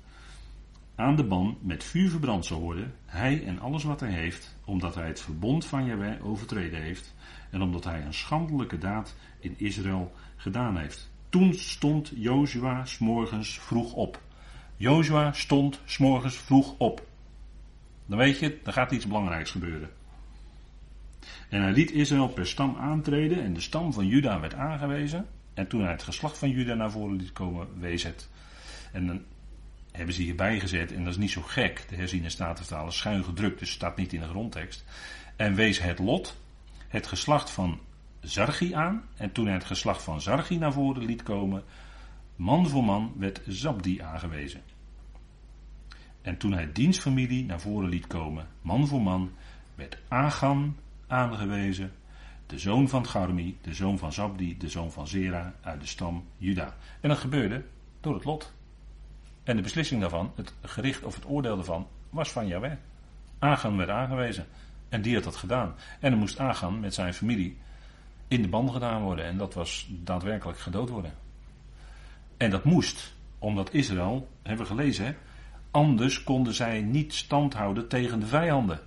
aan 0.99 1.15
de 1.15 1.23
ban 1.23 1.57
met 1.61 1.83
vuur 1.83 2.09
verbrand 2.09 2.45
zal 2.45 2.59
worden, 2.59 2.93
hij 3.05 3.45
en 3.45 3.59
alles 3.59 3.83
wat 3.83 3.99
hij 3.99 4.11
heeft, 4.11 4.55
omdat 4.65 4.95
hij 4.95 5.07
het 5.07 5.21
verbond 5.21 5.65
van 5.65 5.85
Jahweh 5.85 6.25
overtreden 6.25 6.81
heeft 6.81 7.15
en 7.49 7.61
omdat 7.61 7.83
hij 7.83 8.01
een 8.01 8.13
schandelijke 8.13 8.77
daad 8.77 9.15
in 9.39 9.53
Israël 9.57 10.11
gedaan 10.35 10.77
heeft. 10.77 11.11
Toen 11.29 11.53
stond 11.53 12.11
Jozua 12.15 12.85
s'morgens 12.85 13.59
vroeg 13.59 13.93
op. 13.93 14.21
Jozua 14.75 15.31
stond 15.33 15.81
s'morgens 15.85 16.35
vroeg 16.35 16.75
op. 16.77 17.07
Dan 18.05 18.17
weet 18.17 18.39
je, 18.39 18.59
er 18.63 18.73
gaat 18.73 18.91
iets 18.91 19.07
belangrijks 19.07 19.51
gebeuren. 19.51 19.89
En 21.49 21.61
hij 21.61 21.71
liet 21.71 21.91
Israël 21.91 22.27
per 22.27 22.47
stam 22.47 22.75
aantreden 22.75 23.43
en 23.43 23.53
de 23.53 23.61
stam 23.61 23.93
van 23.93 24.07
Juda 24.07 24.39
werd 24.39 24.53
aangewezen. 24.53 25.25
En 25.53 25.67
toen 25.67 25.81
hij 25.81 25.91
het 25.91 26.03
geslacht 26.03 26.37
van 26.37 26.49
Juda 26.49 26.73
naar 26.73 26.91
voren 26.91 27.15
liet 27.15 27.33
komen, 27.33 27.67
wees 27.79 28.03
het. 28.03 28.29
En 28.91 29.25
hebben 29.91 30.15
ze 30.15 30.21
hierbij 30.21 30.59
gezet, 30.59 30.91
en 30.91 31.03
dat 31.03 31.13
is 31.13 31.19
niet 31.19 31.31
zo 31.31 31.41
gek, 31.41 31.85
de 31.89 31.95
herziene 31.95 32.29
statenvertaler 32.29 32.93
schuin 32.93 33.23
gedrukt, 33.23 33.59
dus 33.59 33.71
staat 33.71 33.97
niet 33.97 34.13
in 34.13 34.19
de 34.19 34.27
grondtekst. 34.27 34.85
En 35.35 35.55
wees 35.55 35.81
het 35.81 35.99
lot, 35.99 36.37
het 36.87 37.07
geslacht 37.07 37.49
van 37.49 37.79
Zargi 38.21 38.73
aan, 38.73 39.03
en 39.15 39.31
toen 39.31 39.45
hij 39.45 39.53
het 39.53 39.63
geslacht 39.63 40.03
van 40.03 40.21
Zargi 40.21 40.57
naar 40.57 40.73
voren 40.73 41.05
liet 41.05 41.23
komen, 41.23 41.63
man 42.35 42.69
voor 42.69 42.83
man 42.83 43.13
werd 43.17 43.41
Zabdi 43.47 44.01
aangewezen. 44.01 44.61
En 46.21 46.37
toen 46.37 46.53
hij 46.53 46.71
dienstfamilie 46.71 47.45
naar 47.45 47.61
voren 47.61 47.89
liet 47.89 48.07
komen, 48.07 48.47
man 48.61 48.87
voor 48.87 49.01
man, 49.01 49.31
werd 49.75 49.97
Agam 50.07 50.75
aangewezen, 51.07 51.91
de 52.45 52.59
zoon 52.59 52.89
van 52.89 53.07
Garmi, 53.07 53.57
de 53.61 53.73
zoon 53.73 53.97
van 53.97 54.13
Zabdi, 54.13 54.57
de 54.57 54.69
zoon 54.69 54.91
van 54.91 55.07
Zera, 55.07 55.53
uit 55.61 55.81
de 55.81 55.87
stam 55.87 56.23
Juda. 56.37 56.75
En 57.01 57.09
dat 57.09 57.17
gebeurde 57.17 57.65
door 58.01 58.13
het 58.13 58.23
lot. 58.23 58.53
En 59.49 59.55
de 59.55 59.61
beslissing 59.61 60.01
daarvan, 60.01 60.31
het 60.35 60.53
gericht 60.61 61.03
of 61.03 61.15
het 61.15 61.25
oordeel 61.27 61.55
daarvan, 61.55 61.87
was 62.09 62.31
van 62.31 62.47
Yahweh. 62.47 62.73
Agan 63.39 63.77
werd 63.77 63.89
aangewezen. 63.89 64.45
En 64.89 65.01
die 65.01 65.15
had 65.15 65.23
dat 65.23 65.35
gedaan. 65.35 65.75
En 65.99 66.09
dan 66.09 66.19
moest 66.19 66.39
Agan 66.39 66.79
met 66.79 66.93
zijn 66.93 67.13
familie 67.13 67.57
in 68.27 68.41
de 68.41 68.47
band 68.47 68.71
gedaan 68.71 69.01
worden. 69.01 69.25
En 69.25 69.37
dat 69.37 69.53
was 69.53 69.87
daadwerkelijk 69.89 70.59
gedood 70.59 70.89
worden. 70.89 71.13
En 72.37 72.49
dat 72.49 72.63
moest, 72.63 73.13
omdat 73.39 73.73
Israël, 73.73 74.29
hebben 74.41 74.65
we 74.65 74.71
gelezen, 74.71 75.15
anders 75.71 76.23
konden 76.23 76.53
zij 76.53 76.81
niet 76.81 77.13
stand 77.13 77.53
houden 77.53 77.87
tegen 77.87 78.19
de 78.19 78.27
vijanden. 78.27 78.79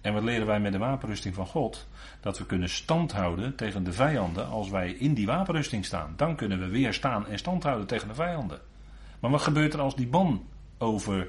En 0.00 0.12
wat 0.12 0.22
leren 0.22 0.46
wij 0.46 0.60
met 0.60 0.72
de 0.72 0.78
wapenrusting 0.78 1.34
van 1.34 1.46
God? 1.46 1.86
Dat 2.20 2.38
we 2.38 2.46
kunnen 2.46 2.68
stand 2.68 3.12
houden 3.12 3.54
tegen 3.54 3.84
de 3.84 3.92
vijanden 3.92 4.48
als 4.48 4.70
wij 4.70 4.90
in 4.90 5.14
die 5.14 5.26
wapenrusting 5.26 5.84
staan. 5.84 6.12
Dan 6.16 6.36
kunnen 6.36 6.58
we 6.58 6.68
weer 6.68 6.92
staan 6.92 7.26
en 7.26 7.38
stand 7.38 7.62
houden 7.62 7.86
tegen 7.86 8.08
de 8.08 8.14
vijanden. 8.14 8.60
Maar 9.24 9.32
wat 9.32 9.42
gebeurt 9.42 9.74
er 9.74 9.80
als 9.80 9.96
die 9.96 10.06
ban 10.06 10.42
over, 10.78 11.28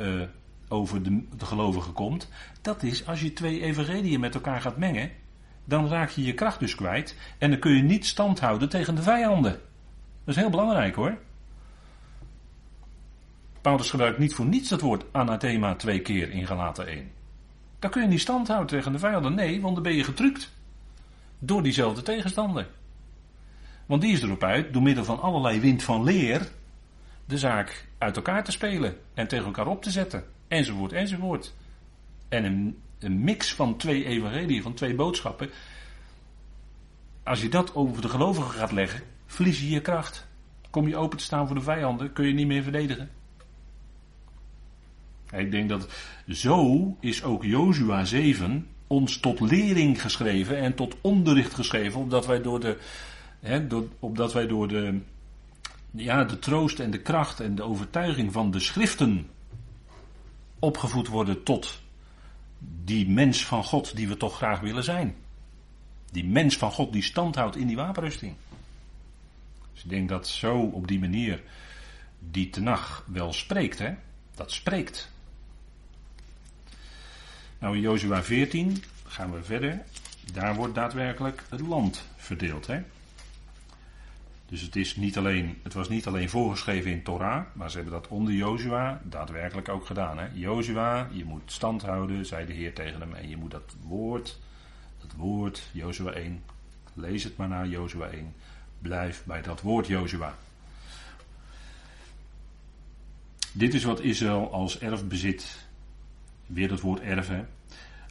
uh, 0.00 0.22
over 0.68 1.02
de, 1.02 1.24
de 1.36 1.44
gelovigen 1.44 1.92
komt? 1.92 2.28
Dat 2.60 2.82
is 2.82 3.06
als 3.06 3.20
je 3.20 3.32
twee 3.32 3.62
evangeliën 3.62 4.20
met 4.20 4.34
elkaar 4.34 4.60
gaat 4.60 4.76
mengen, 4.76 5.10
dan 5.64 5.88
raak 5.88 6.10
je 6.10 6.22
je 6.22 6.34
kracht 6.34 6.58
dus 6.60 6.74
kwijt 6.74 7.16
en 7.38 7.50
dan 7.50 7.58
kun 7.58 7.76
je 7.76 7.82
niet 7.82 8.06
stand 8.06 8.40
houden 8.40 8.68
tegen 8.68 8.94
de 8.94 9.02
vijanden. 9.02 9.52
Dat 9.52 10.34
is 10.34 10.36
heel 10.36 10.50
belangrijk 10.50 10.94
hoor. 10.94 11.18
Paulus 13.60 13.90
gebruikt 13.90 14.18
niet 14.18 14.34
voor 14.34 14.46
niets 14.46 14.70
het 14.70 14.80
woord 14.80 15.04
anathema 15.12 15.74
twee 15.74 16.00
keer 16.00 16.30
in 16.30 16.46
Galaten 16.46 16.86
1. 16.86 17.10
Dan 17.78 17.90
kun 17.90 18.02
je 18.02 18.08
niet 18.08 18.20
stand 18.20 18.48
houden 18.48 18.68
tegen 18.68 18.92
de 18.92 18.98
vijanden. 18.98 19.34
Nee, 19.34 19.60
want 19.60 19.74
dan 19.74 19.82
ben 19.82 19.94
je 19.94 20.04
getrukt. 20.04 20.52
Door 21.38 21.62
diezelfde 21.62 22.02
tegenstander. 22.02 22.68
Want 23.86 24.00
die 24.02 24.12
is 24.12 24.22
erop 24.22 24.42
uit, 24.42 24.72
door 24.72 24.82
middel 24.82 25.04
van 25.04 25.20
allerlei 25.20 25.60
wind 25.60 25.82
van 25.82 26.02
leer, 26.04 26.48
de 27.30 27.38
zaak 27.38 27.86
uit 27.98 28.16
elkaar 28.16 28.44
te 28.44 28.50
spelen 28.50 28.96
en 29.14 29.28
tegen 29.28 29.46
elkaar 29.46 29.66
op 29.66 29.82
te 29.82 29.90
zetten. 29.90 30.24
Enzovoort, 30.48 30.92
enzovoort. 30.92 31.54
En 32.28 32.44
een, 32.44 32.78
een 32.98 33.20
mix 33.20 33.54
van 33.54 33.76
twee 33.76 34.04
evangelieën, 34.04 34.62
van 34.62 34.74
twee 34.74 34.94
boodschappen. 34.94 35.50
Als 37.22 37.42
je 37.42 37.48
dat 37.48 37.74
over 37.74 38.02
de 38.02 38.08
gelovigen 38.08 38.50
gaat 38.50 38.72
leggen, 38.72 39.02
verlies 39.26 39.60
je 39.60 39.70
je 39.70 39.80
kracht. 39.80 40.26
Kom 40.70 40.88
je 40.88 40.96
open 40.96 41.18
te 41.18 41.24
staan 41.24 41.46
voor 41.46 41.56
de 41.56 41.62
vijanden, 41.62 42.12
kun 42.12 42.26
je 42.26 42.34
niet 42.34 42.46
meer 42.46 42.62
verdedigen. 42.62 43.10
Ik 45.32 45.50
denk 45.50 45.68
dat 45.68 45.88
zo 46.28 46.96
is 47.00 47.22
ook 47.22 47.44
Jozua 47.44 48.04
7 48.04 48.66
ons 48.86 49.16
tot 49.16 49.40
lering 49.40 50.02
geschreven 50.02 50.56
en 50.56 50.74
tot 50.74 50.96
onderricht 51.00 51.54
geschreven, 51.54 52.00
opdat 52.00 52.26
wij 52.26 52.42
door 52.42 52.60
de, 52.60 52.78
hè, 53.40 53.66
door, 53.66 53.88
wij 54.32 54.46
door 54.46 54.68
de 54.68 55.00
ja, 55.90 56.24
de 56.24 56.38
troost 56.38 56.80
en 56.80 56.90
de 56.90 57.00
kracht 57.00 57.40
en 57.40 57.54
de 57.54 57.62
overtuiging 57.62 58.32
van 58.32 58.50
de 58.50 58.60
schriften 58.60 59.28
opgevoed 60.58 61.08
worden 61.08 61.42
tot 61.42 61.80
die 62.84 63.08
mens 63.08 63.46
van 63.46 63.64
God 63.64 63.96
die 63.96 64.08
we 64.08 64.16
toch 64.16 64.36
graag 64.36 64.60
willen 64.60 64.84
zijn. 64.84 65.14
Die 66.12 66.24
mens 66.24 66.56
van 66.56 66.72
God 66.72 66.92
die 66.92 67.02
standhoudt 67.02 67.56
in 67.56 67.66
die 67.66 67.76
wapenrusting. 67.76 68.34
Dus 69.72 69.84
ik 69.84 69.90
denk 69.90 70.08
dat 70.08 70.28
zo 70.28 70.58
op 70.58 70.88
die 70.88 70.98
manier 70.98 71.42
die 72.18 72.50
tenag 72.50 73.04
wel 73.06 73.32
spreekt, 73.32 73.78
hè? 73.78 73.94
Dat 74.34 74.52
spreekt. 74.52 75.10
Nou, 77.58 77.74
in 77.76 77.80
Jozua 77.80 78.22
14 78.22 78.82
gaan 79.06 79.32
we 79.32 79.42
verder. 79.42 79.82
Daar 80.32 80.54
wordt 80.54 80.74
daadwerkelijk 80.74 81.44
het 81.48 81.60
land 81.60 82.04
verdeeld, 82.16 82.66
hè? 82.66 82.82
Dus 84.50 84.60
het, 84.60 84.76
is 84.76 84.96
niet 84.96 85.18
alleen, 85.18 85.58
het 85.62 85.72
was 85.72 85.88
niet 85.88 86.06
alleen 86.06 86.28
voorgeschreven 86.28 86.90
in 86.90 87.02
Torah, 87.02 87.44
maar 87.52 87.70
ze 87.70 87.76
hebben 87.76 87.94
dat 87.94 88.08
onder 88.08 88.34
Jozua 88.34 89.00
daadwerkelijk 89.04 89.68
ook 89.68 89.86
gedaan. 89.86 90.18
Hè? 90.18 90.26
Jozua, 90.32 91.08
je 91.12 91.24
moet 91.24 91.52
stand 91.52 91.82
houden, 91.82 92.26
zei 92.26 92.46
de 92.46 92.52
Heer 92.52 92.74
tegen 92.74 93.00
hem, 93.00 93.14
en 93.14 93.28
je 93.28 93.36
moet 93.36 93.50
dat 93.50 93.76
woord, 93.82 94.38
dat 95.00 95.12
woord, 95.16 95.68
Jozua 95.72 96.10
1, 96.10 96.42
lees 96.94 97.24
het 97.24 97.36
maar 97.36 97.48
naar 97.48 97.68
Jozua 97.68 98.06
1, 98.06 98.34
blijf 98.78 99.24
bij 99.24 99.42
dat 99.42 99.60
woord 99.60 99.86
Jozua. 99.86 100.34
Dit 103.52 103.74
is 103.74 103.84
wat 103.84 104.00
Israël 104.00 104.52
als 104.52 104.78
erfbezit, 104.78 105.66
weer 106.46 106.68
dat 106.68 106.80
woord 106.80 107.00
erven, 107.00 107.48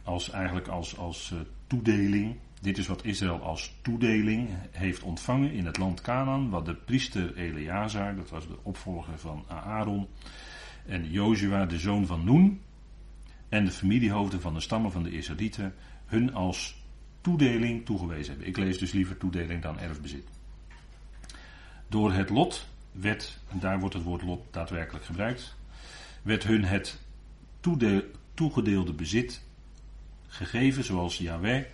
als 0.04 0.30
eigenlijk 0.30 0.68
als, 0.68 0.96
als 0.96 1.30
uh, 1.34 1.40
toedeling. 1.66 2.36
Dit 2.60 2.78
is 2.78 2.86
wat 2.86 3.04
Israël 3.04 3.42
als 3.42 3.74
toedeling 3.82 4.48
heeft 4.70 5.02
ontvangen 5.02 5.52
in 5.52 5.66
het 5.66 5.76
land 5.76 6.00
Canaan, 6.00 6.50
wat 6.50 6.64
de 6.64 6.74
priester 6.74 7.36
Eleazar, 7.36 8.16
dat 8.16 8.30
was 8.30 8.48
de 8.48 8.58
opvolger 8.62 9.18
van 9.18 9.44
Aaron, 9.48 10.08
en 10.86 11.10
Jozua, 11.10 11.66
de 11.66 11.78
zoon 11.78 12.06
van 12.06 12.24
Noen, 12.24 12.60
en 13.48 13.64
de 13.64 13.70
familiehoofden 13.70 14.40
van 14.40 14.54
de 14.54 14.60
stammen 14.60 14.92
van 14.92 15.02
de 15.02 15.10
Israëlieten, 15.10 15.74
hun 16.06 16.34
als 16.34 16.82
toedeling 17.20 17.84
toegewezen 17.84 18.30
hebben. 18.30 18.48
Ik 18.48 18.56
lees 18.56 18.78
dus 18.78 18.92
liever 18.92 19.16
toedeling 19.16 19.62
dan 19.62 19.78
erfbezit. 19.78 20.28
Door 21.88 22.12
het 22.12 22.30
lot 22.30 22.68
werd, 22.92 23.38
en 23.48 23.58
daar 23.58 23.80
wordt 23.80 23.94
het 23.94 24.04
woord 24.04 24.22
lot 24.22 24.46
daadwerkelijk 24.50 25.04
gebruikt, 25.04 25.56
werd 26.22 26.44
hun 26.44 26.64
het 26.64 27.00
toegedeelde 28.34 28.92
bezit 28.92 29.42
gegeven 30.26 30.84
zoals 30.84 31.18
Yahweh 31.18 31.64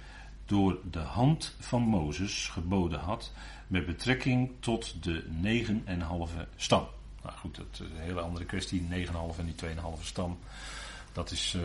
door 0.47 0.79
de 0.91 0.99
hand 0.99 1.57
van 1.59 1.83
Mozes 1.83 2.49
geboden 2.49 3.01
had 3.01 3.33
met 3.67 3.87
betrekking 3.87 4.51
tot 4.61 5.03
de 5.03 5.25
negen 5.29 5.83
en 5.85 6.01
halve 6.01 6.47
stam. 6.57 6.87
Nou 7.23 7.37
goed, 7.37 7.57
dat 7.57 7.67
is 7.73 7.79
een 7.79 7.97
hele 7.97 8.21
andere 8.21 8.45
kwestie, 8.45 8.81
9,5 8.81 8.89
en 9.39 9.45
die 9.45 9.55
2,5 9.99 10.03
stam. 10.03 10.39
Dat 11.13 11.31
is 11.31 11.55
uh, 11.55 11.63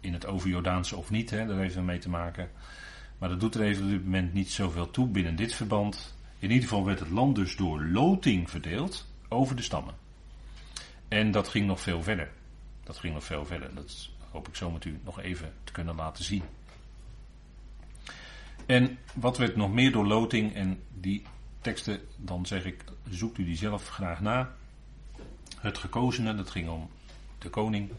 in 0.00 0.12
het 0.12 0.26
overjordaanse 0.26 0.96
of 0.96 1.10
niet, 1.10 1.30
hè, 1.30 1.46
daar 1.46 1.58
heeft 1.58 1.80
mee 1.80 1.98
te 1.98 2.08
maken. 2.08 2.50
Maar 3.18 3.28
dat 3.28 3.40
doet 3.40 3.54
er 3.54 3.62
even 3.62 3.84
op 3.84 3.90
dit 3.90 4.04
moment 4.04 4.34
niet 4.34 4.50
zoveel 4.50 4.90
toe 4.90 5.06
binnen 5.06 5.36
dit 5.36 5.54
verband. 5.54 6.14
In 6.38 6.50
ieder 6.50 6.68
geval 6.68 6.84
werd 6.84 7.00
het 7.00 7.10
land 7.10 7.34
dus 7.34 7.56
door 7.56 7.84
loting 7.84 8.50
verdeeld 8.50 9.06
over 9.28 9.56
de 9.56 9.62
stammen. 9.62 9.94
En 11.08 11.30
dat 11.30 11.48
ging 11.48 11.66
nog 11.66 11.80
veel 11.80 12.02
verder. 12.02 12.30
Dat 12.84 12.96
ging 12.96 13.14
nog 13.14 13.24
veel 13.24 13.46
verder. 13.46 13.74
Dat 13.74 14.08
hoop 14.30 14.48
ik 14.48 14.56
zo 14.56 14.70
met 14.70 14.84
u 14.84 15.00
nog 15.04 15.20
even 15.20 15.52
te 15.64 15.72
kunnen 15.72 15.94
laten 15.94 16.24
zien. 16.24 16.42
En 18.68 18.98
wat 19.14 19.38
werd 19.38 19.56
nog 19.56 19.72
meer 19.72 19.92
door 19.92 20.06
loting 20.06 20.54
en 20.54 20.82
die 21.00 21.22
teksten, 21.60 22.00
dan 22.16 22.46
zeg 22.46 22.64
ik, 22.64 22.84
zoekt 23.08 23.38
u 23.38 23.44
die 23.44 23.56
zelf 23.56 23.88
graag 23.88 24.20
na. 24.20 24.54
Het 25.56 25.78
gekozene, 25.78 26.34
dat 26.34 26.50
ging 26.50 26.68
om 26.68 26.90
de 27.38 27.48
koning, 27.48 27.90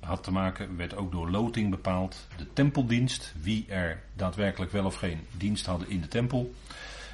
had 0.00 0.22
te 0.22 0.30
maken, 0.30 0.76
werd 0.76 0.96
ook 0.96 1.12
door 1.12 1.30
loting 1.30 1.70
bepaald. 1.70 2.26
De 2.36 2.52
tempeldienst, 2.52 3.34
wie 3.40 3.66
er 3.68 4.02
daadwerkelijk 4.14 4.72
wel 4.72 4.84
of 4.84 4.94
geen 4.94 5.20
dienst 5.36 5.66
hadden 5.66 5.88
in 5.90 6.00
de 6.00 6.08
tempel, 6.08 6.54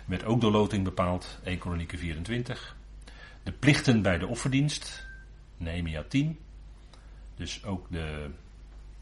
werd 0.05 0.25
ook 0.25 0.41
door 0.41 0.53
loting 0.53 0.85
bepaald, 0.85 1.39
1 1.45 1.59
Kronieken 1.59 1.99
24. 1.99 2.77
De 3.43 3.53
plichten 3.53 4.03
bij 4.03 4.19
de 4.19 4.27
offerdienst, 4.27 5.07
Nehemia 5.57 6.05
10. 6.09 6.39
Dus 7.37 7.65
ook 7.65 7.87
de 7.91 8.31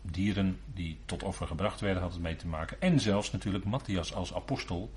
dieren 0.02 0.58
die 0.74 0.98
tot 1.04 1.22
offer 1.22 1.46
gebracht 1.46 1.80
werden, 1.80 2.02
had 2.02 2.12
het 2.12 2.22
mee 2.22 2.36
te 2.36 2.46
maken. 2.46 2.80
En 2.80 3.00
zelfs 3.00 3.32
natuurlijk 3.32 3.64
Matthias 3.64 4.14
als 4.14 4.34
apostel 4.34 4.90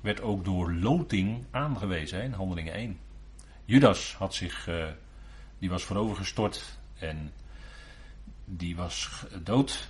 werd 0.00 0.20
ook 0.20 0.44
door 0.44 0.72
loting 0.72 1.44
aangewezen 1.50 2.22
in 2.22 2.32
Handelingen 2.32 2.72
1. 2.72 2.98
Judas 3.64 4.14
had 4.14 4.34
zich, 4.34 4.68
uh, 4.68 4.84
die 5.58 5.70
was 5.70 5.84
voorovergestort 5.84 6.78
en 6.98 7.32
die 8.44 8.76
was 8.76 9.24
dood. 9.42 9.88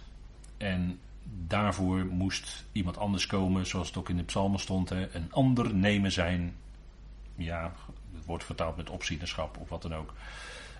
En 0.57 1.01
daarvoor 1.47 2.07
moest 2.07 2.65
iemand 2.73 2.97
anders 2.97 3.27
komen, 3.27 3.67
zoals 3.67 3.89
het 3.89 3.97
ook 3.97 4.09
in 4.09 4.17
de 4.17 4.23
psalmen 4.23 4.61
stond. 4.61 4.89
Hè, 4.89 5.15
een 5.15 5.33
ander 5.33 5.75
nemen 5.75 6.13
zijn, 6.13 6.57
ja, 7.35 7.73
het 8.15 8.25
wordt 8.25 8.45
vertaald 8.45 8.77
met 8.77 8.91
opzienerschap 8.91 9.57
of 9.57 9.69
wat 9.69 9.83
dan 9.83 9.95
ook. 9.95 10.15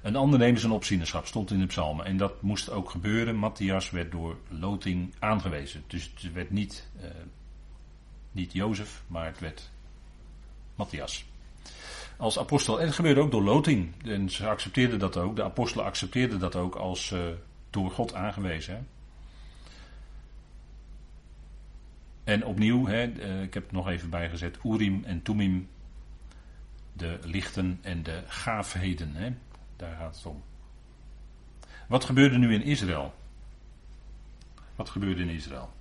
Een 0.03 0.17
ander 0.17 0.39
nemen 0.39 0.61
zijn 0.61 0.73
opzienerschap, 0.73 1.27
stond 1.27 1.51
in 1.51 1.59
de 1.59 1.67
psalmen. 1.67 2.05
En 2.05 2.17
dat 2.17 2.43
moest 2.43 2.71
ook 2.71 2.91
gebeuren. 2.91 3.37
Matthias 3.37 3.91
werd 3.91 4.11
door 4.11 4.37
loting 4.49 5.15
aangewezen. 5.19 5.85
Dus 5.87 6.13
het 6.15 6.33
werd 6.33 6.51
niet, 6.51 6.89
uh, 7.01 7.07
niet 8.33 8.53
Jozef, 8.53 9.03
maar 9.07 9.27
het 9.27 9.39
werd 9.39 9.71
Matthias. 10.75 11.25
Als 12.17 12.39
apostel. 12.39 12.81
En 12.81 12.87
het 12.87 12.95
gebeurde 12.95 13.21
ook 13.21 13.31
door 13.31 13.43
loting. 13.43 13.93
En 14.05 14.31
ze 14.31 14.49
accepteerden 14.49 14.99
dat 14.99 15.17
ook. 15.17 15.37
De 15.37 15.45
apostelen 15.45 15.85
accepteerden 15.85 16.39
dat 16.39 16.57
ook 16.57 16.75
als 16.75 17.11
uh, 17.11 17.21
door 17.71 17.91
God 17.91 18.15
aangewezen. 18.15 18.87
En 22.25 22.45
opnieuw, 22.45 22.87
hè, 22.87 23.07
uh, 23.07 23.43
ik 23.43 23.55
heb 23.55 23.63
het 23.63 23.73
nog 23.73 23.89
even 23.89 24.11
bijgezet, 24.11 24.59
Urim 24.65 25.05
en 25.05 25.23
Tumim, 25.23 25.69
de 26.93 27.19
lichten 27.23 27.79
en 27.83 28.03
de 28.03 28.23
gaafheden. 28.27 29.15
Hè. 29.15 29.33
Daar 29.81 29.97
gaat 29.97 30.17
het 30.17 30.27
om. 30.27 30.43
Wat 31.87 32.05
gebeurde 32.05 32.39
nu 32.39 32.55
in 32.55 32.63
Israël? 32.63 33.15
Wat 34.77 34.89
gebeurde 34.89 35.23
in 35.23 35.29
Israël? 35.29 35.73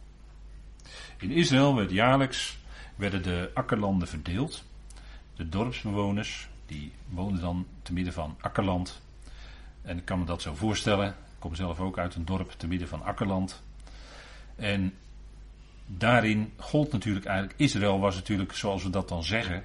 In 1.18 1.32
Israël 1.32 1.76
werd 1.76 1.92
jaarlijks 1.92 2.58
werden 2.96 3.24
de 3.24 3.52
akkerlanden 3.54 4.08
verdeeld. 4.08 4.64
De 5.36 5.50
dorpsbewoners 5.50 6.50
die 6.66 6.92
woonden 7.10 7.42
dan 7.42 7.68
te 7.82 7.94
midden 7.94 8.14
van 8.14 8.38
akkerland. 8.42 9.02
En 9.82 9.98
ik 9.98 10.06
kan 10.06 10.20
me 10.20 10.26
dat 10.26 10.42
zo 10.42 10.56
voorstellen. 10.56 11.08
Ik 11.10 11.40
kom 11.40 11.56
zelf 11.56 11.80
ook 11.80 11.98
uit 11.98 12.16
een 12.16 12.26
dorp 12.26 12.52
te 12.52 12.68
midden 12.68 12.88
van 12.88 13.04
akkerland. 13.04 13.62
En 14.56 14.94
daarin 15.86 16.54
gold 16.58 16.92
natuurlijk 16.92 17.26
eigenlijk, 17.26 17.60
Israël 17.60 18.00
was 18.00 18.16
natuurlijk, 18.16 18.54
zoals 18.54 18.84
we 18.84 18.90
dat 18.90 19.10
dan 19.10 19.24
zeggen, 19.24 19.64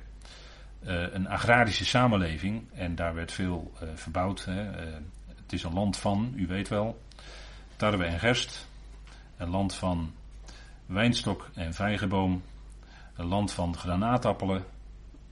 een 0.85 1.29
agrarische 1.29 1.85
samenleving. 1.85 2.63
En 2.75 2.95
daar 2.95 3.15
werd 3.15 3.33
veel 3.33 3.73
uh, 3.83 3.89
verbouwd. 3.95 4.45
Hè. 4.45 4.87
Uh, 4.87 4.95
het 5.43 5.53
is 5.53 5.63
een 5.63 5.73
land 5.73 5.97
van, 5.97 6.33
u 6.37 6.47
weet 6.47 6.69
wel, 6.69 7.03
tarwe 7.77 8.05
en 8.05 8.19
gerst. 8.19 8.69
Een 9.37 9.49
land 9.49 9.75
van 9.75 10.13
wijnstok 10.87 11.51
en 11.55 11.75
vijgenboom. 11.75 12.43
Een 13.17 13.27
land 13.27 13.53
van 13.53 13.77
granaatappelen. 13.77 14.65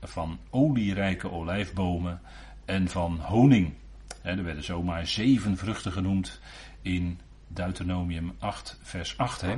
Van 0.01 0.39
olierijke 0.49 1.31
olijfbomen. 1.31 2.21
En 2.65 2.87
van 2.89 3.19
honing. 3.19 3.73
Er 4.21 4.43
werden 4.43 4.63
zomaar 4.63 5.07
zeven 5.07 5.57
vruchten 5.57 5.91
genoemd 5.91 6.39
in 6.81 7.19
Deuteronomium 7.47 8.35
8, 8.39 8.79
vers 8.81 9.17
8. 9.17 9.41
Hè. 9.41 9.51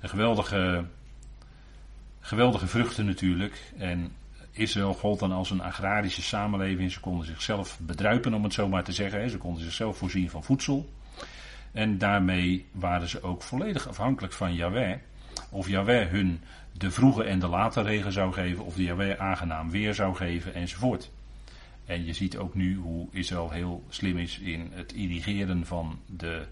Een 0.00 0.08
geweldige, 0.08 0.84
geweldige 2.20 2.66
vruchten 2.66 3.04
natuurlijk. 3.06 3.72
En 3.78 4.12
Israël 4.56 4.94
gold 4.94 5.18
dan 5.18 5.32
als 5.32 5.50
een 5.50 5.62
agrarische 5.62 6.22
samenleving. 6.22 6.92
Ze 6.92 7.00
konden 7.00 7.26
zichzelf 7.26 7.78
bedruipen, 7.80 8.34
om 8.34 8.44
het 8.44 8.52
zo 8.52 8.68
maar 8.68 8.84
te 8.84 8.92
zeggen. 8.92 9.30
Ze 9.30 9.38
konden 9.38 9.62
zichzelf 9.62 9.96
voorzien 9.96 10.30
van 10.30 10.44
voedsel. 10.44 10.92
En 11.72 11.98
daarmee 11.98 12.66
waren 12.72 13.08
ze 13.08 13.22
ook 13.22 13.42
volledig 13.42 13.88
afhankelijk 13.88 14.32
van 14.32 14.54
Yahweh. 14.54 14.96
Of 15.50 15.68
Yahweh 15.68 16.10
hun 16.10 16.40
de 16.72 16.90
vroege 16.90 17.24
en 17.24 17.38
de 17.38 17.48
late 17.48 17.82
regen 17.82 18.12
zou 18.12 18.32
geven, 18.32 18.64
of 18.64 18.74
de 18.74 18.82
Yahweh 18.82 19.20
aangenaam 19.20 19.70
weer 19.70 19.94
zou 19.94 20.14
geven, 20.14 20.54
enzovoort. 20.54 21.10
En 21.84 22.04
je 22.04 22.12
ziet 22.12 22.36
ook 22.36 22.54
nu 22.54 22.76
hoe 22.76 23.08
Israël 23.10 23.50
heel 23.50 23.84
slim 23.88 24.18
is 24.18 24.38
in 24.38 24.70
het 24.72 24.92
irrigeren 24.92 25.66
van 25.66 25.98
de 26.06 26.46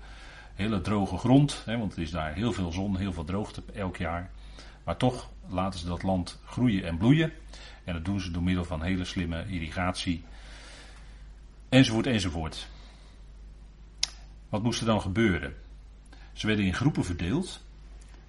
hele 0.55 0.81
droge 0.81 1.17
grond. 1.17 1.63
Want 1.67 1.97
er 1.97 2.03
is 2.03 2.11
daar 2.11 2.35
heel 2.35 2.53
veel 2.53 2.73
zon, 2.73 2.97
heel 2.97 3.13
veel 3.13 3.25
droogte 3.25 3.63
elk 3.75 3.97
jaar. 3.97 4.31
Maar 4.85 4.97
toch 4.97 5.31
laten 5.49 5.81
ze 5.81 5.87
dat 5.87 6.03
land 6.03 6.41
groeien 6.45 6.85
en 6.85 6.97
bloeien. 6.97 7.33
En 7.85 7.93
dat 7.93 8.05
doen 8.05 8.21
ze 8.21 8.31
door 8.31 8.43
middel 8.43 8.65
van 8.65 8.83
hele 8.83 9.05
slimme 9.05 9.47
irrigatie. 9.49 10.25
Enzovoort, 11.69 12.07
enzovoort. 12.07 12.69
Wat 14.49 14.63
moest 14.63 14.81
er 14.81 14.87
dan 14.87 15.01
gebeuren? 15.01 15.55
Ze 16.33 16.47
werden 16.47 16.65
in 16.65 16.75
groepen 16.75 17.05
verdeeld. 17.05 17.65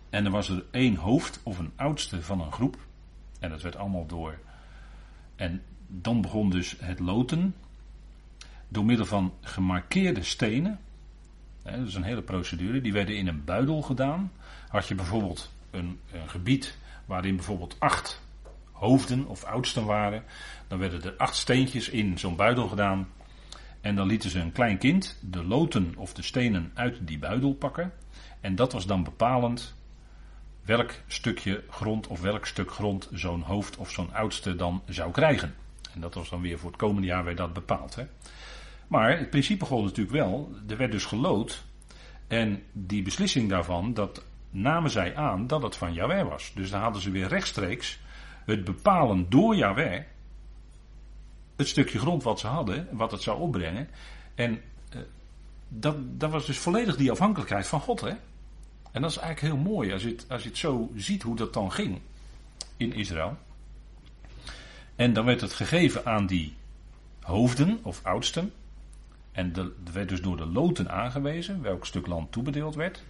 En 0.10 0.26
er 0.26 0.32
was 0.32 0.50
er 0.50 0.64
één 0.72 0.96
hoofd 0.96 1.40
of 1.44 1.60
een 1.60 1.72
oudste 1.76 2.22
van 2.22 2.42
een 2.42 2.52
groep. 2.52 2.78
En 3.40 3.50
dat 3.50 3.62
werd 3.62 3.76
allemaal 3.76 4.06
door. 4.06 4.40
En 5.36 5.62
dan 5.88 6.22
begon 6.22 6.50
dus 6.50 6.76
het 6.80 7.00
loten. 7.00 7.56
Door 8.68 8.86
middel 8.86 9.06
van 9.06 9.34
gemarkeerde 9.42 10.24
stenen. 10.24 10.80
dat 11.64 11.88
is 11.88 11.96
een 11.96 12.04
hele 12.04 12.22
procedure. 12.22 12.82
Die 12.82 12.94
werden 12.94 13.18
in 13.18 13.28
een 13.28 13.44
buidel 13.44 13.82
gedaan. 13.82 14.32
Had 14.68 14.88
je 14.88 14.96
bijvoorbeeld 14.96 15.52
een, 15.74 16.00
een 16.12 16.30
gebied 16.30 16.78
waarin 17.06 17.36
bijvoorbeeld 17.36 17.76
acht 17.80 18.22
hoofden 18.72 19.28
of 19.28 19.44
oudsten 19.44 19.86
waren, 19.86 20.24
dan 20.68 20.80
werden 20.80 21.04
er 21.04 21.18
acht 21.18 21.36
steentjes 21.36 21.90
in 21.90 22.18
zo'n 22.18 22.36
buidel 22.36 22.68
gedaan. 22.68 23.08
En 23.82 23.96
dan 23.96 24.08
lieten 24.08 24.30
ze 24.30 24.40
een 24.40 24.52
klein 24.52 24.78
kind 24.78 25.20
de 25.22 25.44
loten 25.44 25.94
of 25.98 26.14
de 26.14 26.22
stenen 26.22 26.72
uit 26.74 27.08
die 27.08 27.20
buidel 27.20 27.54
pakken. 27.54 27.94
En 28.42 28.56
dat 28.56 28.74
was 28.74 28.86
dan 28.86 29.04
bepalend 29.04 29.76
welk 30.66 30.92
stukje 31.08 31.64
grond 31.70 32.08
of 32.08 32.22
welk 32.22 32.46
stuk 32.46 32.72
grond 32.72 33.10
zo'n 33.14 33.42
hoofd 33.42 33.78
of 33.78 33.92
zo'n 33.92 34.14
oudste 34.14 34.56
dan 34.56 34.82
zou 34.86 35.12
krijgen. 35.12 35.56
En 35.94 36.02
dat 36.02 36.14
was 36.14 36.30
dan 36.30 36.42
weer 36.42 36.60
voor 36.60 36.70
het 36.70 36.80
komende 36.80 37.08
jaar 37.08 37.24
werd 37.24 37.38
dat 37.38 37.54
bepaald. 37.54 37.96
Hè. 37.96 38.06
Maar 38.88 39.18
het 39.18 39.30
principe 39.30 39.66
gold 39.66 39.84
natuurlijk 39.84 40.16
wel. 40.16 40.52
Er 40.68 40.78
werd 40.78 40.92
dus 40.92 41.06
gelood. 41.06 41.64
En 42.28 42.64
die 42.72 43.02
beslissing 43.02 43.50
daarvan, 43.50 43.94
dat 43.94 44.24
namen 44.54 44.92
zij 44.92 45.16
aan 45.16 45.48
dat 45.48 45.62
het 45.62 45.76
van 45.76 45.94
Yahweh 45.94 46.28
was. 46.28 46.52
Dus 46.56 46.70
dan 46.70 46.82
hadden 46.82 47.02
ze 47.02 47.12
weer 47.12 47.28
rechtstreeks 47.28 48.00
het 48.46 48.64
bepalen 48.64 49.30
door 49.30 49.56
Yahweh 49.56 50.02
het 51.56 51.68
stukje 51.68 52.00
grond 52.00 52.24
wat 52.24 52.40
ze 52.40 52.48
hadden, 52.48 52.88
wat 52.92 53.12
het 53.12 53.22
zou 53.22 53.40
opbrengen. 53.40 53.90
En 54.36 54.62
uh, 54.96 55.02
dat, 55.68 55.96
dat 56.20 56.32
was 56.32 56.46
dus 56.46 56.58
volledig 56.58 56.96
die 56.96 57.12
afhankelijkheid 57.12 57.68
van 57.68 57.80
God. 57.80 58.02
Hè? 58.02 58.14
En 58.92 59.02
dat 59.02 59.12
is 59.12 59.18
eigenlijk 59.18 59.54
heel 59.54 59.64
mooi 59.74 59.94
als 59.94 60.04
je, 60.04 60.10
het, 60.10 60.26
als 60.30 60.44
je 60.44 60.50
het 60.50 60.58
zo 60.58 60.92
ziet 60.96 61.24
hoe 61.24 61.36
dat 61.36 61.54
dan 61.54 61.72
ging 61.72 62.00
in 62.78 62.94
Israël. 62.94 63.38
En 64.96 65.14
dan 65.14 65.26
werd 65.26 65.42
het 65.42 65.54
gegeven 65.54 66.06
aan 66.06 66.26
die 66.26 66.56
hoofden 67.20 67.80
of 67.84 68.00
oudsten. 68.04 68.54
En 69.32 69.56
er 69.56 69.72
werd 69.94 70.10
dus 70.10 70.22
door 70.22 70.38
de 70.38 70.46
loten 70.46 70.92
aangewezen 70.92 71.62
welk 71.62 71.86
stuk 71.86 72.08
land 72.08 72.32
toebedeeld 72.32 72.76
werd. 72.76 73.04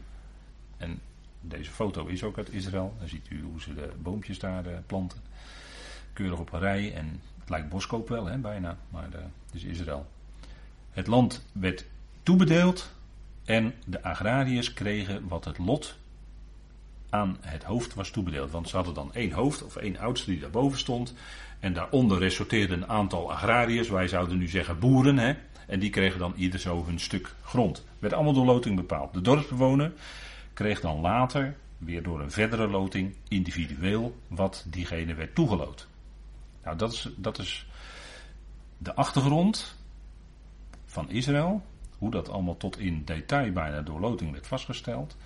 En 0.77 0.99
deze 1.47 1.71
foto 1.71 2.05
is 2.05 2.23
ook 2.23 2.37
uit 2.37 2.53
Israël. 2.53 2.95
Dan 2.99 3.07
ziet 3.07 3.29
u 3.29 3.41
hoe 3.41 3.61
ze 3.61 3.73
de 3.73 3.89
boompjes 4.01 4.39
daar 4.39 4.65
uh, 4.65 4.73
planten. 4.85 5.19
Keurig 6.13 6.39
op 6.39 6.53
een 6.53 6.59
rij. 6.59 6.93
En 6.93 7.21
het 7.39 7.49
lijkt 7.49 7.69
boskoop 7.69 8.09
wel, 8.09 8.25
hè, 8.25 8.37
bijna. 8.37 8.77
Maar 8.89 9.07
uh, 9.09 9.15
het 9.45 9.53
is 9.53 9.63
Israël. 9.63 10.05
Het 10.91 11.07
land 11.07 11.45
werd 11.51 11.85
toebedeeld. 12.23 12.91
En 13.45 13.73
de 13.85 14.03
agrariërs 14.03 14.73
kregen 14.73 15.27
wat 15.27 15.45
het 15.45 15.57
lot 15.57 15.97
aan 17.09 17.37
het 17.41 17.63
hoofd 17.63 17.93
was 17.93 18.09
toebedeeld. 18.09 18.51
Want 18.51 18.69
ze 18.69 18.75
hadden 18.75 18.93
dan 18.93 19.13
één 19.13 19.31
hoofd 19.31 19.63
of 19.63 19.75
één 19.75 19.97
oudste 19.97 20.31
die 20.31 20.39
daarboven 20.39 20.79
stond. 20.79 21.13
En 21.59 21.73
daaronder 21.73 22.17
resorteerden 22.17 22.81
een 22.81 22.89
aantal 22.89 23.31
agrariërs, 23.31 23.89
wij 23.89 24.07
zouden 24.07 24.37
nu 24.37 24.47
zeggen 24.47 24.79
boeren. 24.79 25.17
Hè, 25.17 25.33
en 25.67 25.79
die 25.79 25.89
kregen 25.89 26.19
dan 26.19 26.33
ieder 26.35 26.59
zo 26.59 26.85
hun 26.85 26.99
stuk 26.99 27.35
grond. 27.41 27.85
Werd 27.99 28.13
allemaal 28.13 28.33
door 28.33 28.45
loting 28.45 28.75
bepaald. 28.75 29.13
De 29.13 29.21
dorpsbewoner 29.21 29.91
kreeg 30.53 30.79
dan 30.79 30.99
later, 30.99 31.55
weer 31.77 32.03
door 32.03 32.21
een 32.21 32.31
verdere 32.31 32.67
loting, 32.67 33.15
individueel 33.27 34.17
wat 34.27 34.65
diegene 34.69 35.13
werd 35.13 35.35
toegeloot. 35.35 35.87
Nou, 36.63 36.77
dat 36.77 36.91
is, 36.91 37.09
dat 37.15 37.37
is 37.37 37.67
de 38.77 38.95
achtergrond 38.95 39.77
van 40.85 41.09
Israël. 41.09 41.61
Hoe 41.97 42.11
dat 42.11 42.29
allemaal 42.29 42.57
tot 42.57 42.79
in 42.79 43.03
detail 43.05 43.51
bijna 43.51 43.81
door 43.81 43.99
loting 43.99 44.31
werd 44.31 44.47
vastgesteld. 44.47 45.17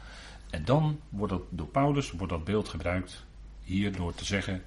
En 0.50 0.66
dan 0.66 1.00
wordt 1.10 1.34
dat 1.34 1.42
door 1.50 1.68
Paulus 1.68 2.12
wordt 2.12 2.34
dat 2.34 2.44
beeld 2.44 2.70
gebruikt 2.70 3.26
hier 3.64 3.96
door 3.96 4.16
te 4.16 4.26
zeggen: 4.26 4.64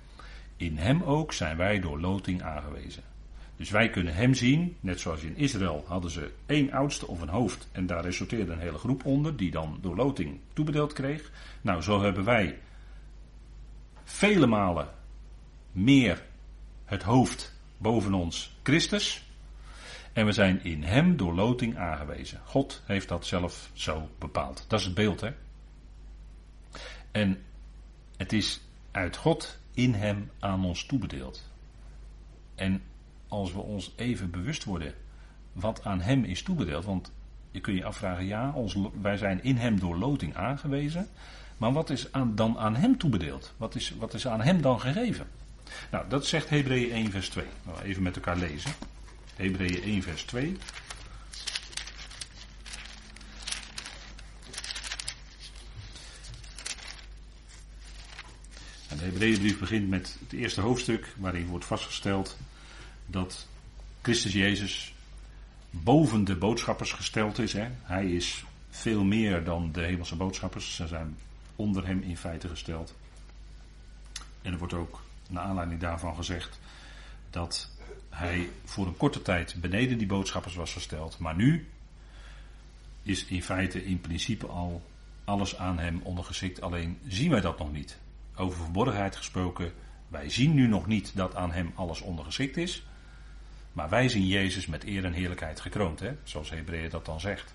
In 0.57 0.77
hem 0.77 1.03
ook 1.03 1.33
zijn 1.33 1.57
wij 1.57 1.81
door 1.81 2.01
loting 2.01 2.43
aangewezen. 2.43 3.03
Dus 3.61 3.71
wij 3.71 3.91
kunnen 3.91 4.15
hem 4.15 4.35
zien, 4.35 4.77
net 4.81 5.01
zoals 5.01 5.23
in 5.23 5.37
Israël 5.37 5.85
hadden 5.87 6.11
ze 6.11 6.33
één 6.47 6.73
oudste 6.73 7.07
of 7.07 7.21
een 7.21 7.29
hoofd 7.29 7.69
en 7.73 7.87
daar 7.87 8.05
resulteerde 8.05 8.53
een 8.53 8.59
hele 8.59 8.79
groep 8.79 9.05
onder, 9.05 9.37
die 9.37 9.51
dan 9.51 9.79
door 9.81 9.97
loting 9.97 10.41
toebedeeld 10.53 10.93
kreeg. 10.93 11.31
Nou, 11.61 11.83
zo 11.83 12.03
hebben 12.03 12.25
wij 12.25 12.59
vele 14.05 14.47
malen 14.47 14.89
meer 15.73 16.23
het 16.85 17.03
hoofd 17.03 17.55
boven 17.77 18.15
ons 18.15 18.57
Christus. 18.63 19.25
En 20.13 20.27
we 20.27 20.33
zijn 20.33 20.65
in 20.65 20.83
hem 20.83 21.17
door 21.17 21.35
loting 21.35 21.77
aangewezen. 21.77 22.41
God 22.45 22.83
heeft 22.87 23.09
dat 23.09 23.27
zelf 23.27 23.71
zo 23.73 24.09
bepaald. 24.19 24.65
Dat 24.69 24.79
is 24.79 24.85
het 24.87 24.95
beeld, 24.95 25.21
hè? 25.21 25.31
En 27.11 27.43
het 28.17 28.33
is 28.33 28.61
uit 28.91 29.17
God 29.17 29.59
in 29.75 29.95
hem 29.95 30.31
aan 30.39 30.65
ons 30.65 30.85
toebedeeld. 30.85 31.51
En 32.55 32.83
als 33.31 33.53
we 33.53 33.59
ons 33.59 33.93
even 33.97 34.31
bewust 34.31 34.65
worden 34.65 34.95
wat 35.53 35.85
aan 35.85 36.01
hem 36.01 36.25
is 36.25 36.43
toebedeeld, 36.43 36.85
want 36.85 37.13
je 37.51 37.61
kunt 37.61 37.77
je 37.77 37.85
afvragen, 37.85 38.25
ja, 38.25 38.53
ons, 38.55 38.77
wij 39.01 39.17
zijn 39.17 39.43
in 39.43 39.57
hem 39.57 39.79
door 39.79 39.97
loting 39.97 40.37
aangewezen, 40.37 41.09
maar 41.57 41.73
wat 41.73 41.91
is 41.91 42.13
aan, 42.13 42.35
dan 42.35 42.59
aan 42.59 42.77
hem 42.77 42.99
toebedeeld? 42.99 43.53
Wat 43.57 43.75
is, 43.75 43.95
wat 43.99 44.15
is 44.15 44.27
aan 44.27 44.41
hem 44.41 44.63
dan 44.63 44.81
gegeven? 44.81 45.27
Nou, 45.91 46.09
dat 46.09 46.27
zegt 46.27 46.49
Hebreeën 46.49 46.93
1 46.93 47.11
vers 47.11 47.29
2. 47.29 47.45
Nou, 47.63 47.81
even 47.83 48.03
met 48.03 48.17
elkaar 48.17 48.37
lezen. 48.37 48.71
Hebreeën 49.37 49.83
1 49.83 50.03
vers 50.03 50.23
2. 50.23 50.57
En 58.89 58.97
de 58.97 59.05
Hebreeënbrief 59.05 59.59
begint 59.59 59.89
met 59.89 60.17
het 60.21 60.33
eerste 60.33 60.61
hoofdstuk 60.61 61.15
waarin 61.17 61.47
wordt 61.47 61.65
vastgesteld 61.65 62.37
dat 63.11 63.49
Christus 64.03 64.33
Jezus 64.33 64.95
boven 65.71 66.25
de 66.25 66.37
boodschappers 66.37 66.93
gesteld 66.93 67.39
is. 67.39 67.53
Hè. 67.53 67.69
Hij 67.83 68.11
is 68.11 68.45
veel 68.71 69.05
meer 69.05 69.45
dan 69.45 69.73
de 69.73 69.81
hemelse 69.81 70.17
boodschappers. 70.17 70.75
Ze 70.75 70.87
zijn 70.87 71.17
onder 71.57 71.87
hem 71.87 72.03
in 72.03 72.17
feite 72.17 72.49
gesteld. 72.49 72.95
En 74.43 74.53
er 74.53 74.59
wordt 74.59 74.75
ook 74.75 75.03
naar 75.29 75.45
aanleiding 75.45 75.81
daarvan 75.81 76.15
gezegd 76.15 76.59
dat 77.31 77.71
hij 78.09 78.51
voor 78.65 78.87
een 78.87 78.97
korte 78.97 79.23
tijd 79.23 79.57
beneden 79.61 79.99
die 79.99 80.07
boodschappers 80.07 80.55
was 80.55 80.73
gesteld. 80.73 81.19
Maar 81.19 81.37
nu 81.37 81.69
is 83.03 83.25
in 83.25 83.43
feite 83.43 83.85
in 83.85 84.01
principe 84.01 84.47
al 84.47 84.83
alles 85.25 85.57
aan 85.57 85.79
hem 85.79 86.01
ondergeschikt. 86.03 86.61
Alleen 86.61 86.99
zien 87.07 87.31
wij 87.31 87.41
dat 87.41 87.59
nog 87.59 87.73
niet. 87.73 87.99
Over 88.37 88.63
verborgenheid 88.63 89.17
gesproken, 89.17 89.73
wij 90.09 90.31
zien 90.31 90.55
nu 90.55 90.67
nog 90.67 90.87
niet 90.87 91.13
dat 91.15 91.35
aan 91.35 91.53
hem 91.53 91.73
alles 91.75 92.01
ondergeschikt 92.01 92.57
is. 92.57 92.85
Maar 93.81 93.89
wij 93.89 94.09
zien 94.09 94.27
Jezus 94.27 94.67
met 94.67 94.85
eer 94.85 95.05
en 95.05 95.13
heerlijkheid 95.13 95.61
gekroond, 95.61 96.01
hè? 96.01 96.13
zoals 96.23 96.51
Hebreeën 96.51 96.91
dat 96.91 97.05
dan 97.05 97.21
zegt. 97.21 97.55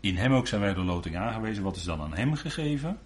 In 0.00 0.16
hem 0.16 0.32
ook 0.32 0.46
zijn 0.46 0.60
wij 0.60 0.74
de 0.74 0.80
loting 0.80 1.16
aangewezen. 1.16 1.62
Wat 1.62 1.76
is 1.76 1.84
dan 1.84 2.00
aan 2.00 2.14
hem 2.14 2.34
gegeven? 2.34 2.98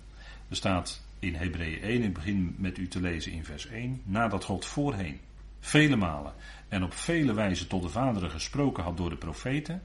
Er 0.49 0.57
staat 0.57 1.03
in 1.19 1.35
Hebreeën 1.35 1.83
1, 1.83 2.03
ik 2.03 2.15
begin 2.15 2.55
met 2.59 2.79
u 2.79 2.89
te 2.89 3.01
lezen 3.01 3.33
in 3.33 3.45
vers 3.45 3.67
1. 3.67 4.03
Nadat 4.05 4.45
God 4.45 4.65
voorheen, 4.65 5.21
vele 5.61 5.97
malen 5.97 6.35
en 6.69 6.83
op 6.83 6.93
vele 6.93 7.33
wijzen 7.33 7.69
tot 7.69 7.83
de 7.83 7.89
vaderen 7.89 8.31
gesproken 8.31 8.85
had 8.85 8.97
door 8.97 9.11
de 9.11 9.17
profeten, 9.17 9.83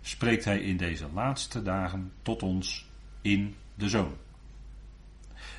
spreekt 0.00 0.44
hij 0.44 0.60
in 0.60 0.76
deze 0.76 1.08
laatste 1.12 1.62
dagen 1.62 2.12
tot 2.22 2.42
ons 2.42 2.86
in 3.20 3.54
de 3.74 3.88
Zoon. 3.88 4.14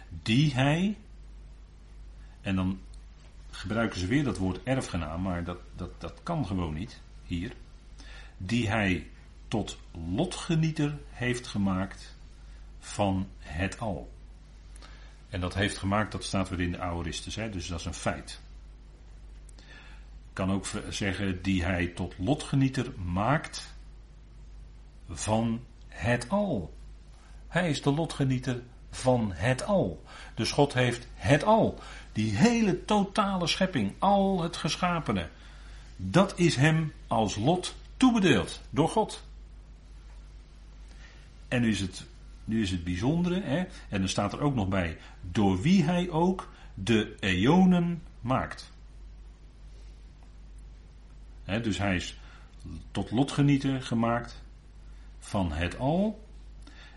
Die 0.10 0.54
hij, 0.54 0.98
en 2.42 2.56
dan 2.56 2.80
gebruiken 3.58 4.00
ze 4.00 4.08
weer 4.08 4.24
dat 4.24 4.38
woord 4.38 4.64
erfgenaam, 4.64 5.22
maar 5.22 5.44
dat, 5.44 5.58
dat, 5.76 6.02
dat 6.02 6.20
kan 6.24 6.46
gewoon 6.46 6.74
niet 6.74 7.02
hier. 7.24 7.54
Die 8.38 8.70
hij 8.70 9.08
tot 9.48 9.78
lotgenieter 9.92 10.98
heeft 11.10 11.48
gemaakt 11.48 12.16
van 12.80 13.28
het 13.40 13.80
al. 13.80 14.12
En 15.30 15.40
dat 15.40 15.54
heeft 15.54 15.78
gemaakt, 15.78 16.12
dat 16.12 16.24
staat 16.24 16.50
weer 16.50 16.62
in 16.62 16.72
de 16.72 16.80
Aoristus, 16.80 17.36
hè, 17.36 17.50
dus 17.50 17.68
dat 17.68 17.80
is 17.80 17.86
een 17.86 17.94
feit. 17.94 18.42
Kan 20.34 20.52
ook 20.52 20.66
zeggen, 20.90 21.42
die 21.42 21.64
hij 21.64 21.88
tot 21.88 22.18
lotgenieter 22.18 22.92
maakt 23.00 23.76
van 25.10 25.64
het 25.88 26.30
al. 26.30 26.74
Hij 27.48 27.70
is 27.70 27.82
de 27.82 27.94
lotgenieter 27.94 28.64
van 28.90 29.32
het 29.34 29.64
al. 29.64 30.04
Dus 30.34 30.52
God 30.52 30.74
heeft 30.74 31.08
het 31.14 31.44
al. 31.44 31.80
Die 32.18 32.36
hele 32.36 32.86
totale 32.86 33.48
schepping, 33.48 33.94
al 34.00 34.42
het 34.42 34.58
geschapene. 34.58 35.30
Dat 35.96 36.40
is 36.40 36.56
hem 36.56 36.94
als 37.08 37.36
lot 37.36 37.76
toebedeeld 37.98 38.62
door 38.70 38.90
God. 38.90 39.24
En 41.48 41.62
nu 41.62 41.70
is 41.70 41.80
het, 41.80 42.06
nu 42.44 42.62
is 42.62 42.72
het 42.72 42.84
bijzondere, 42.84 43.42
hè? 43.42 43.64
en 43.90 44.02
er 44.02 44.10
staat 44.10 44.34
er 44.34 44.42
ook 44.42 44.56
nog 44.56 44.68
bij, 44.68 44.98
door 45.22 45.62
wie 45.62 45.84
hij 45.84 46.10
ook 46.10 46.50
de 46.74 47.16
eonen 47.20 48.02
maakt. 48.22 48.72
dus 51.46 51.78
hij 51.78 51.96
is 51.96 52.20
tot 52.92 53.12
lotgenieter 53.12 53.82
gemaakt 53.82 54.42
van 55.20 55.52
het 55.52 55.78
al. 55.78 56.26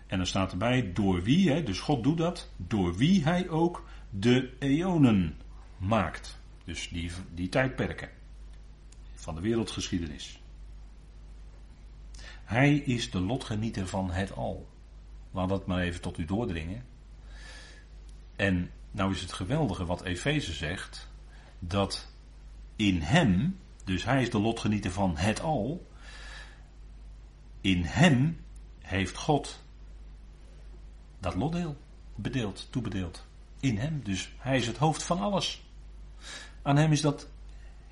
En 0.07 0.19
er 0.19 0.27
staat 0.27 0.51
erbij, 0.51 0.91
door 0.93 1.23
wie, 1.23 1.51
hè, 1.51 1.63
dus 1.63 1.79
God 1.79 2.03
doet 2.03 2.17
dat, 2.17 2.49
door 2.57 2.95
wie 2.95 3.23
hij 3.23 3.49
ook 3.49 3.89
de 4.11 4.53
eonen 4.59 5.37
maakt. 5.77 6.39
Dus 6.63 6.89
die, 6.89 7.11
die 7.33 7.49
tijdperken 7.49 8.09
van 9.13 9.35
de 9.35 9.41
wereldgeschiedenis. 9.41 10.41
Hij 12.43 12.75
is 12.75 13.11
de 13.11 13.19
lotgenieter 13.19 13.87
van 13.87 14.11
het 14.11 14.35
al. 14.35 14.69
Laat 15.31 15.49
dat 15.49 15.67
maar 15.67 15.81
even 15.81 16.01
tot 16.01 16.17
u 16.17 16.25
doordringen. 16.25 16.85
En 18.35 18.71
nou 18.91 19.11
is 19.11 19.21
het 19.21 19.33
geweldige 19.33 19.85
wat 19.85 20.03
Efeze 20.03 20.53
zegt, 20.53 21.09
dat 21.59 22.13
in 22.75 23.01
hem, 23.01 23.59
dus 23.83 24.03
hij 24.03 24.21
is 24.21 24.29
de 24.29 24.39
lotgenieter 24.39 24.91
van 24.91 25.17
het 25.17 25.41
al, 25.41 25.87
in 27.61 27.83
hem 27.83 28.39
heeft 28.79 29.17
God 29.17 29.63
dat 31.19 31.35
lotdeel 31.35 31.77
bedeeld, 32.15 32.67
toebedeeld 32.71 33.29
in 33.61 33.77
hem. 33.77 34.01
Dus 34.03 34.31
hij 34.37 34.57
is 34.57 34.67
het 34.67 34.77
hoofd 34.77 35.03
van 35.03 35.19
alles. 35.19 35.63
Aan 36.61 36.77
hem 36.77 36.91
is 36.91 37.01
dat 37.01 37.27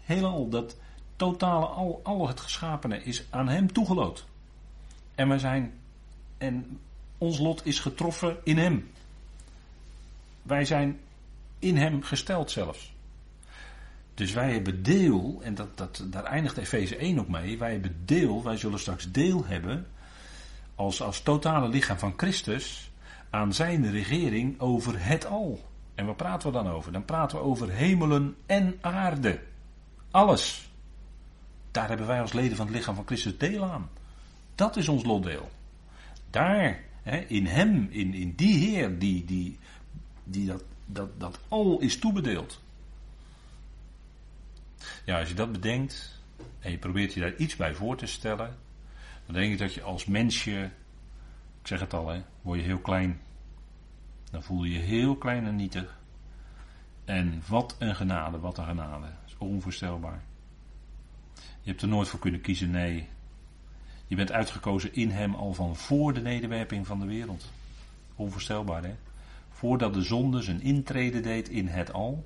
heelal, 0.04 0.50
dat 0.50 0.76
totale, 1.16 1.66
al, 1.66 2.00
al 2.04 2.28
het 2.28 2.40
geschapene 2.40 3.04
is 3.04 3.24
aan 3.30 3.48
hem 3.48 3.74
toegeloot. 3.74 4.26
En 5.16 5.30
we 5.30 5.40
zijn, 5.40 5.74
en 6.38 6.80
ons 7.18 7.40
lot 7.40 7.66
is 7.66 7.80
getroffen 7.80 8.38
in 8.44 8.58
hem. 8.58 8.92
Wij 10.42 10.66
zijn 10.66 11.00
in 11.60 11.78
hem 11.78 12.04
gesteld 12.04 12.52
zelfs. 12.52 12.94
Dus 14.14 14.34
wij 14.34 14.54
hebben 14.54 14.84
deel, 14.84 15.40
en 15.44 15.56
dat, 15.56 15.78
dat, 15.78 16.06
daar 16.06 16.24
eindigt 16.24 16.58
Efeze 16.58 16.96
1 16.96 17.20
ook 17.20 17.28
mee. 17.28 17.58
Wij 17.58 17.72
hebben 17.72 18.02
deel, 18.06 18.44
wij 18.44 18.58
zullen 18.58 18.80
straks 18.80 19.12
deel 19.12 19.46
hebben. 19.46 19.88
Als, 20.76 21.02
als 21.02 21.22
totale 21.22 21.70
lichaam 21.70 21.98
van 21.98 22.14
Christus. 22.18 22.89
Aan 23.30 23.54
zijn 23.54 23.92
regering 23.92 24.60
over 24.60 25.06
het 25.06 25.26
al. 25.26 25.68
En 25.96 26.06
waar 26.06 26.16
praten 26.16 26.52
we 26.52 26.58
dan 26.58 26.68
over? 26.68 26.92
Dan 26.92 27.06
praten 27.06 27.38
we 27.38 27.44
over 27.44 27.70
hemelen 27.70 28.36
en 28.46 28.78
aarde. 28.82 29.40
Alles. 30.12 30.70
Daar 31.72 31.88
hebben 31.88 32.08
wij 32.08 32.22
als 32.22 32.34
leden 32.34 32.58
van 32.58 32.66
het 32.66 32.76
lichaam 32.76 32.96
van 32.96 33.06
Christus 33.06 33.38
deel 33.38 33.64
aan. 33.64 33.90
Dat 34.56 34.76
is 34.76 34.88
ons 34.88 35.04
lotdeel. 35.04 35.50
Daar, 36.30 36.84
in 37.28 37.46
Hem, 37.46 37.88
in, 37.92 38.14
in 38.14 38.34
die 38.36 38.58
Heer, 38.58 39.00
die, 39.00 39.26
die, 39.26 39.58
die 40.24 40.48
dat, 40.48 40.64
dat, 40.86 41.20
dat 41.20 41.40
al 41.48 41.80
is 41.80 42.00
toebedeeld. 42.00 42.62
Ja, 45.06 45.20
als 45.20 45.30
je 45.30 45.36
dat 45.36 45.52
bedenkt 45.52 46.22
en 46.60 46.72
je 46.72 46.78
probeert 46.78 47.14
je 47.14 47.20
daar 47.20 47.36
iets 47.36 47.56
bij 47.56 47.74
voor 47.74 47.98
te 47.98 48.06
stellen, 48.06 48.58
dan 49.26 49.36
denk 49.36 49.52
ik 49.52 49.60
dat 49.60 49.74
je 49.74 49.82
als 49.82 50.06
mensje, 50.06 50.70
zeg 51.70 51.80
het 51.80 51.94
al, 51.94 52.08
hè, 52.08 52.22
word 52.42 52.60
je 52.60 52.66
heel 52.66 52.80
klein. 52.80 53.20
Dan 54.32 54.44
voel 54.44 54.64
je 54.64 54.74
je 54.74 54.80
heel 54.80 55.16
klein 55.16 55.46
en 55.46 55.56
nietig. 55.56 56.00
En 57.06 57.44
wat 57.48 57.76
een 57.80 57.96
genade, 57.96 58.40
wat 58.40 58.58
een 58.58 58.66
genade. 58.66 59.08
Is 59.28 59.36
onvoorstelbaar. 59.38 60.22
Je 61.36 61.70
hebt 61.70 61.82
er 61.82 61.88
nooit 61.88 62.08
voor 62.08 62.20
kunnen 62.20 62.42
kiezen, 62.42 62.72
nee. 62.72 63.08
Je 64.08 64.16
bent 64.16 64.32
uitgekozen 64.32 64.94
in 64.94 65.10
hem 65.10 65.36
al 65.36 65.54
van 65.54 65.76
voor 65.76 66.14
de 66.14 66.22
nederwerping 66.22 66.88
van 66.88 67.00
de 67.00 67.06
wereld. 67.06 67.52
Onvoorstelbaar, 68.16 68.84
hè? 68.84 68.96
Voordat 69.50 69.94
de 69.94 70.02
zonde 70.02 70.42
zijn 70.42 70.62
intrede 70.62 71.20
deed 71.20 71.50
in 71.50 71.68
het 71.68 71.94
al, 71.94 72.26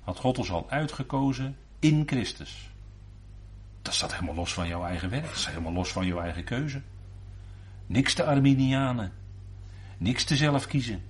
had 0.00 0.18
God 0.18 0.38
ons 0.38 0.50
al 0.50 0.70
uitgekozen 0.70 1.56
in 1.78 2.02
Christus. 2.06 2.70
Dat 3.82 3.94
staat 3.94 4.12
helemaal 4.12 4.34
los 4.34 4.54
van 4.54 4.68
jouw 4.68 4.84
eigen 4.84 5.10
werk. 5.10 5.24
Dat 5.24 5.34
is 5.34 5.46
helemaal 5.46 5.72
los 5.72 5.92
van 5.92 6.06
jouw 6.06 6.20
eigen 6.20 6.44
keuze. 6.44 6.82
Niks 7.86 8.14
te 8.14 8.24
Arminianen. 8.24 9.12
Niks 9.98 10.24
te 10.24 10.36
zelf 10.36 10.66
kiezen. 10.66 11.02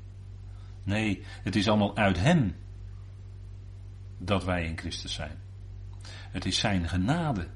Nee, 0.83 1.23
het 1.43 1.57
is 1.57 1.69
allemaal 1.69 1.97
uit 1.97 2.19
Hem 2.19 2.57
dat 4.19 4.45
wij 4.45 4.65
in 4.65 4.79
Christus 4.79 5.15
zijn. 5.15 5.39
Het 6.09 6.45
is 6.45 6.59
Zijn 6.59 6.89
genade. 6.89 7.49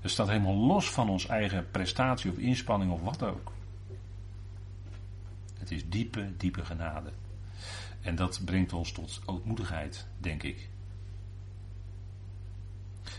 Het 0.00 0.10
staat 0.10 0.28
helemaal 0.28 0.56
los 0.56 0.90
van 0.90 1.08
ons 1.08 1.26
eigen 1.26 1.70
prestatie 1.70 2.30
of 2.30 2.36
inspanning 2.36 2.92
of 2.92 3.00
wat 3.00 3.22
ook. 3.22 3.52
Het 5.58 5.70
is 5.70 5.88
diepe, 5.88 6.32
diepe 6.36 6.64
genade. 6.64 7.12
En 8.00 8.14
dat 8.14 8.40
brengt 8.44 8.72
ons 8.72 8.92
tot 8.92 9.20
ootmoedigheid, 9.24 10.06
denk 10.18 10.42
ik. 10.42 10.68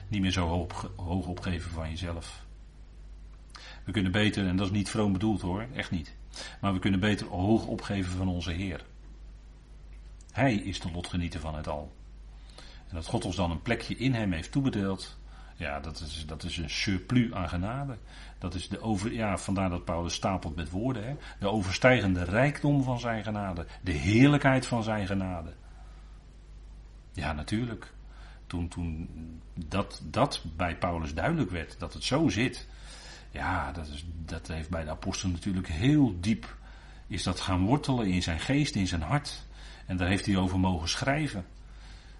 Niet 0.07 0.21
meer 0.21 0.31
zo 0.31 0.47
hoog 0.95 1.27
opgeven 1.27 1.71
van 1.71 1.89
jezelf. 1.89 2.45
We 3.83 3.91
kunnen 3.91 4.11
beter, 4.11 4.47
en 4.47 4.55
dat 4.55 4.65
is 4.65 4.71
niet 4.71 4.89
vroom 4.89 5.13
bedoeld 5.13 5.41
hoor, 5.41 5.65
echt 5.75 5.91
niet. 5.91 6.15
Maar 6.61 6.73
we 6.73 6.79
kunnen 6.79 6.99
beter 6.99 7.27
hoog 7.27 7.65
opgeven 7.65 8.17
van 8.17 8.27
onze 8.27 8.51
Heer. 8.51 8.85
Hij 10.31 10.55
is 10.55 10.79
de 10.79 10.91
lotgenieter 10.91 11.39
van 11.39 11.55
het 11.55 11.67
al. 11.67 11.91
En 12.87 12.95
dat 12.95 13.05
God 13.05 13.25
ons 13.25 13.35
dan 13.35 13.51
een 13.51 13.61
plekje 13.61 13.95
in 13.95 14.13
hem 14.13 14.31
heeft 14.31 14.51
toebedeeld, 14.51 15.19
ja, 15.61 15.79
dat 15.79 15.99
is, 15.99 16.25
dat 16.27 16.43
is 16.43 16.57
een 16.57 16.69
surplus 16.69 17.33
aan 17.33 17.49
genade. 17.49 17.97
Dat 18.37 18.53
is 18.53 18.69
de 18.69 18.81
over, 18.81 19.13
ja, 19.13 19.37
vandaar 19.37 19.69
dat 19.69 19.85
Paulus 19.85 20.13
stapelt 20.13 20.55
met 20.55 20.69
woorden. 20.69 21.03
Hè? 21.03 21.15
De 21.39 21.47
overstijgende 21.47 22.23
rijkdom 22.23 22.83
van 22.83 22.99
zijn 22.99 23.23
genade. 23.23 23.65
De 23.81 23.91
heerlijkheid 23.91 24.65
van 24.65 24.83
zijn 24.83 25.07
genade. 25.07 25.53
Ja, 27.13 27.33
natuurlijk. 27.33 27.93
Toen, 28.47 28.67
toen 28.67 29.09
dat, 29.53 30.01
dat 30.03 30.43
bij 30.55 30.77
Paulus 30.77 31.13
duidelijk 31.13 31.51
werd, 31.51 31.79
dat 31.79 31.93
het 31.93 32.03
zo 32.03 32.29
zit. 32.29 32.67
Ja, 33.31 33.71
dat, 33.71 33.87
is, 33.87 34.05
dat 34.25 34.47
heeft 34.47 34.69
bij 34.69 34.83
de 34.83 34.89
apostel 34.89 35.29
natuurlijk 35.29 35.67
heel 35.67 36.19
diep. 36.19 36.55
Is 37.07 37.23
dat 37.23 37.39
gaan 37.39 37.65
wortelen 37.65 38.07
in 38.07 38.23
zijn 38.23 38.39
geest, 38.39 38.75
in 38.75 38.87
zijn 38.87 39.01
hart. 39.01 39.45
En 39.85 39.97
daar 39.97 40.07
heeft 40.07 40.25
hij 40.25 40.37
over 40.37 40.59
mogen 40.59 40.89
schrijven. 40.89 41.45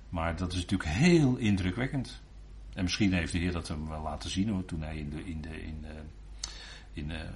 Maar 0.10 0.36
dat 0.36 0.54
is 0.54 0.60
natuurlijk 0.62 0.90
heel 0.90 1.36
indrukwekkend. 1.36 2.22
En 2.74 2.84
misschien 2.84 3.14
heeft 3.14 3.32
de 3.32 3.38
Heer 3.38 3.52
dat 3.52 3.68
hem 3.68 3.90
wel 3.90 4.02
laten 4.02 4.30
zien 4.30 4.50
hoor, 4.50 4.66
toen 4.66 4.82
hij 4.82 4.98
in 4.98 5.10
de, 5.10 5.26
in 5.26 5.42
de, 5.42 5.64
in 5.64 5.82
de, 5.82 6.02
in 6.94 7.08
de, 7.08 7.30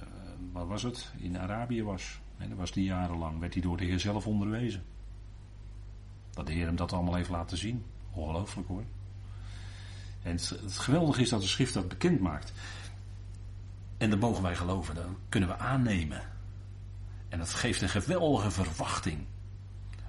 wat 0.52 0.66
was 0.66 0.82
het, 0.82 1.10
in 1.16 1.38
Arabië 1.38 1.82
was. 1.82 2.20
En 2.38 2.48
dat 2.48 2.58
was 2.58 2.72
die 2.72 2.84
jarenlang, 2.84 3.38
werd 3.38 3.52
hij 3.52 3.62
door 3.62 3.76
de 3.76 3.84
Heer 3.84 4.00
zelf 4.00 4.26
onderwezen. 4.26 4.82
Dat 6.30 6.46
de 6.46 6.52
Heer 6.52 6.66
hem 6.66 6.76
dat 6.76 6.92
allemaal 6.92 7.14
heeft 7.14 7.30
laten 7.30 7.58
zien. 7.58 7.84
Ongelooflijk 8.12 8.68
hoor. 8.68 8.84
En 10.22 10.32
het, 10.32 10.48
het 10.48 10.78
geweldige 10.78 11.20
is 11.20 11.28
dat 11.28 11.40
de 11.40 11.46
schrift 11.46 11.74
dat 11.74 11.88
bekend 11.88 12.20
maakt. 12.20 12.52
En 13.98 14.10
dat 14.10 14.20
mogen 14.20 14.42
wij 14.42 14.56
geloven, 14.56 14.94
dat 14.94 15.04
kunnen 15.28 15.48
we 15.48 15.58
aannemen. 15.58 16.22
En 17.28 17.38
dat 17.38 17.54
geeft 17.54 17.82
een 17.82 17.88
geweldige 17.88 18.50
verwachting. 18.50 19.18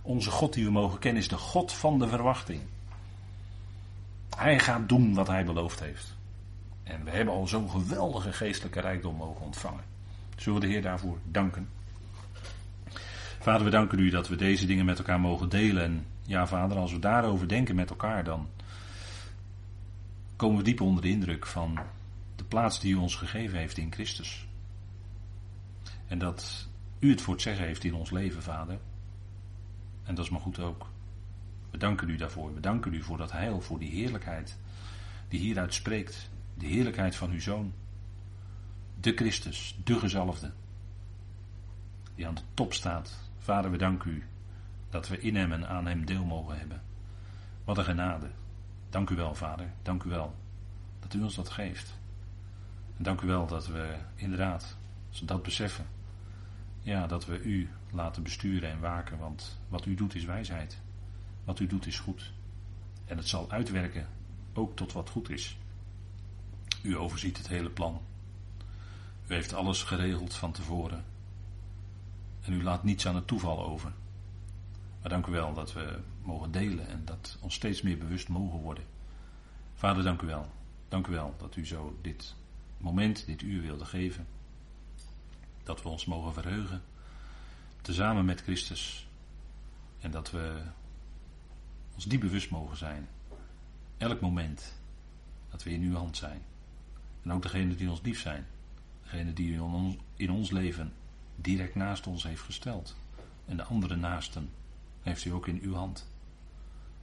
Onze 0.01 0.31
God 0.31 0.53
die 0.53 0.65
we 0.65 0.71
mogen 0.71 0.99
kennen 0.99 1.21
is 1.21 1.27
de 1.27 1.37
God 1.37 1.73
van 1.73 1.99
de 1.99 2.07
verwachting. 2.07 2.61
Hij 4.37 4.59
gaat 4.59 4.89
doen 4.89 5.13
wat 5.13 5.27
hij 5.27 5.45
beloofd 5.45 5.79
heeft. 5.79 6.15
En 6.83 7.03
we 7.03 7.09
hebben 7.09 7.33
al 7.33 7.47
zo'n 7.47 7.69
geweldige 7.69 8.33
geestelijke 8.33 8.79
rijkdom 8.79 9.15
mogen 9.15 9.45
ontvangen. 9.45 9.83
Zullen 10.35 10.59
we 10.59 10.65
de 10.65 10.71
Heer 10.71 10.81
daarvoor 10.81 11.17
danken? 11.23 11.69
Vader, 13.39 13.63
we 13.65 13.71
danken 13.71 13.99
u 13.99 14.09
dat 14.09 14.27
we 14.27 14.35
deze 14.35 14.65
dingen 14.65 14.85
met 14.85 14.97
elkaar 14.97 15.19
mogen 15.19 15.49
delen. 15.49 15.83
En 15.83 16.05
ja, 16.21 16.47
Vader, 16.47 16.77
als 16.77 16.91
we 16.91 16.99
daarover 16.99 17.47
denken 17.47 17.75
met 17.75 17.89
elkaar, 17.89 18.23
dan 18.23 18.47
komen 20.35 20.57
we 20.57 20.63
diep 20.63 20.81
onder 20.81 21.01
de 21.01 21.09
indruk 21.09 21.45
van 21.45 21.79
plaats 22.47 22.79
die 22.79 22.93
u 22.93 22.95
ons 22.95 23.15
gegeven 23.15 23.57
heeft 23.57 23.77
in 23.77 23.91
Christus. 23.91 24.47
En 26.07 26.17
dat 26.17 26.67
u 26.99 27.09
het 27.09 27.21
voor 27.21 27.33
het 27.33 27.43
zeggen 27.43 27.65
heeft 27.65 27.83
in 27.83 27.93
ons 27.93 28.11
leven, 28.11 28.43
Vader. 28.43 28.79
En 30.03 30.15
dat 30.15 30.25
is 30.25 30.31
maar 30.31 30.41
goed 30.41 30.59
ook. 30.59 30.89
We 31.69 31.77
danken 31.77 32.09
u 32.09 32.15
daarvoor. 32.15 32.53
We 32.53 32.59
danken 32.59 32.93
u 32.93 33.03
voor 33.03 33.17
dat 33.17 33.31
heil, 33.31 33.61
voor 33.61 33.79
die 33.79 33.91
heerlijkheid 33.91 34.57
die 35.27 35.39
hieruit 35.39 35.73
spreekt. 35.73 36.29
De 36.53 36.65
heerlijkheid 36.65 37.15
van 37.15 37.31
uw 37.31 37.39
zoon. 37.39 37.73
De 38.99 39.13
Christus, 39.13 39.79
de 39.83 39.99
gezalfde. 39.99 40.51
Die 42.15 42.27
aan 42.27 42.35
de 42.35 42.41
top 42.53 42.73
staat. 42.73 43.29
Vader, 43.37 43.71
we 43.71 43.77
danken 43.77 44.11
u 44.11 44.23
dat 44.89 45.07
we 45.07 45.19
in 45.19 45.35
hem 45.35 45.51
en 45.51 45.67
aan 45.67 45.87
hem 45.87 46.05
deel 46.05 46.25
mogen 46.25 46.57
hebben. 46.57 46.81
Wat 47.63 47.77
een 47.77 47.83
genade. 47.83 48.29
Dank 48.89 49.09
u 49.09 49.15
wel, 49.15 49.35
Vader. 49.35 49.73
Dank 49.81 50.03
u 50.03 50.09
wel 50.09 50.35
dat 50.99 51.13
u 51.13 51.21
ons 51.21 51.35
dat 51.35 51.49
geeft. 51.49 51.96
Dank 52.97 53.21
u 53.21 53.27
wel 53.27 53.47
dat 53.47 53.67
we 53.67 53.97
inderdaad, 54.15 54.77
dat 55.23 55.43
beseffen, 55.43 55.85
ja, 56.81 57.07
dat 57.07 57.25
we 57.25 57.41
u 57.41 57.69
laten 57.91 58.23
besturen 58.23 58.69
en 58.69 58.79
waken, 58.79 59.17
want 59.17 59.59
wat 59.69 59.85
u 59.85 59.95
doet 59.95 60.15
is 60.15 60.25
wijsheid. 60.25 60.77
Wat 61.43 61.59
u 61.59 61.67
doet 61.67 61.85
is 61.85 61.99
goed. 61.99 62.31
En 63.05 63.17
het 63.17 63.27
zal 63.27 63.51
uitwerken 63.51 64.07
ook 64.53 64.75
tot 64.75 64.93
wat 64.93 65.09
goed 65.09 65.29
is. 65.29 65.57
U 66.81 66.97
overziet 66.97 67.37
het 67.37 67.47
hele 67.47 67.69
plan. 67.69 68.01
U 69.27 69.33
heeft 69.33 69.53
alles 69.53 69.83
geregeld 69.83 70.33
van 70.33 70.51
tevoren. 70.51 71.05
En 72.41 72.53
u 72.53 72.63
laat 72.63 72.83
niets 72.83 73.07
aan 73.07 73.15
het 73.15 73.27
toeval 73.27 73.65
over. 73.65 73.93
Maar 75.01 75.09
dank 75.09 75.25
u 75.25 75.31
wel 75.31 75.53
dat 75.53 75.73
we 75.73 75.99
mogen 76.21 76.51
delen 76.51 76.87
en 76.87 77.01
dat 77.05 77.37
ons 77.41 77.53
steeds 77.53 77.81
meer 77.81 77.97
bewust 77.97 78.29
mogen 78.29 78.59
worden. 78.59 78.83
Vader, 79.73 80.03
dank 80.03 80.21
u 80.21 80.27
wel. 80.27 80.51
Dank 80.87 81.07
u 81.07 81.11
wel 81.11 81.35
dat 81.37 81.55
u 81.55 81.65
zo 81.65 81.97
dit 82.01 82.35
moment, 82.77 83.25
dit 83.25 83.41
uur 83.41 83.61
wilde 83.61 83.85
geven. 83.85 84.27
Dat 85.63 85.83
we 85.83 85.89
ons 85.89 86.05
mogen 86.05 86.33
verheugen. 86.33 86.81
Tezamen 87.81 88.25
met 88.25 88.41
Christus. 88.41 89.07
En 89.99 90.11
dat 90.11 90.31
we 90.31 90.61
ons 91.93 92.05
die 92.05 92.19
bewust 92.19 92.49
mogen 92.49 92.77
zijn. 92.77 93.07
Elk 93.97 94.21
moment 94.21 94.79
dat 95.49 95.63
we 95.63 95.71
in 95.71 95.81
uw 95.81 95.95
hand 95.95 96.17
zijn. 96.17 96.41
En 97.23 97.31
ook 97.31 97.41
degene 97.41 97.75
die 97.75 97.89
ons 97.89 98.01
lief 98.01 98.19
zijn. 98.19 98.45
Degene 99.03 99.33
die 99.33 99.55
u 99.55 99.61
in 100.15 100.31
ons 100.31 100.51
leven 100.51 100.93
direct 101.35 101.75
naast 101.75 102.07
ons 102.07 102.23
heeft 102.23 102.41
gesteld. 102.41 102.95
En 103.45 103.57
de 103.57 103.63
andere 103.63 103.95
naasten 103.95 104.49
heeft 105.01 105.25
u 105.25 105.31
ook 105.31 105.47
in 105.47 105.59
uw 105.61 105.73
hand. 105.73 106.07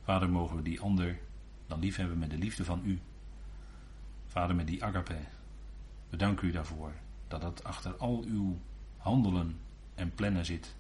Vader, 0.03 0.31
mogen 0.31 0.57
we 0.57 0.63
die 0.63 0.81
ander 0.81 1.19
dan 1.67 1.79
lief 1.79 1.97
hebben 1.97 2.19
met 2.19 2.31
de 2.31 2.39
liefde 2.39 2.65
van 2.65 2.81
u. 2.85 3.01
Vader, 4.27 4.57
met 4.57 4.67
die 4.67 4.85
agape. 4.85 5.17
We 6.15 6.35
u 6.43 6.51
daarvoor 6.51 6.93
dat 7.29 7.43
het 7.43 7.65
achter 7.65 7.97
al 7.97 8.25
uw 8.27 8.59
handelen 8.97 9.59
en 9.95 10.15
plannen 10.15 10.45
zit. 10.45 10.75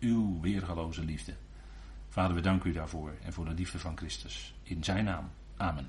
Uw 0.00 0.40
weergaloze 0.40 1.04
liefde. 1.04 1.34
Vader, 2.08 2.34
we 2.34 2.40
danken 2.40 2.70
u 2.70 2.72
daarvoor 2.72 3.12
en 3.22 3.32
voor 3.32 3.44
de 3.44 3.54
liefde 3.54 3.78
van 3.78 3.96
Christus. 3.96 4.54
In 4.62 4.84
zijn 4.84 5.04
naam. 5.04 5.30
Amen. 5.56 5.88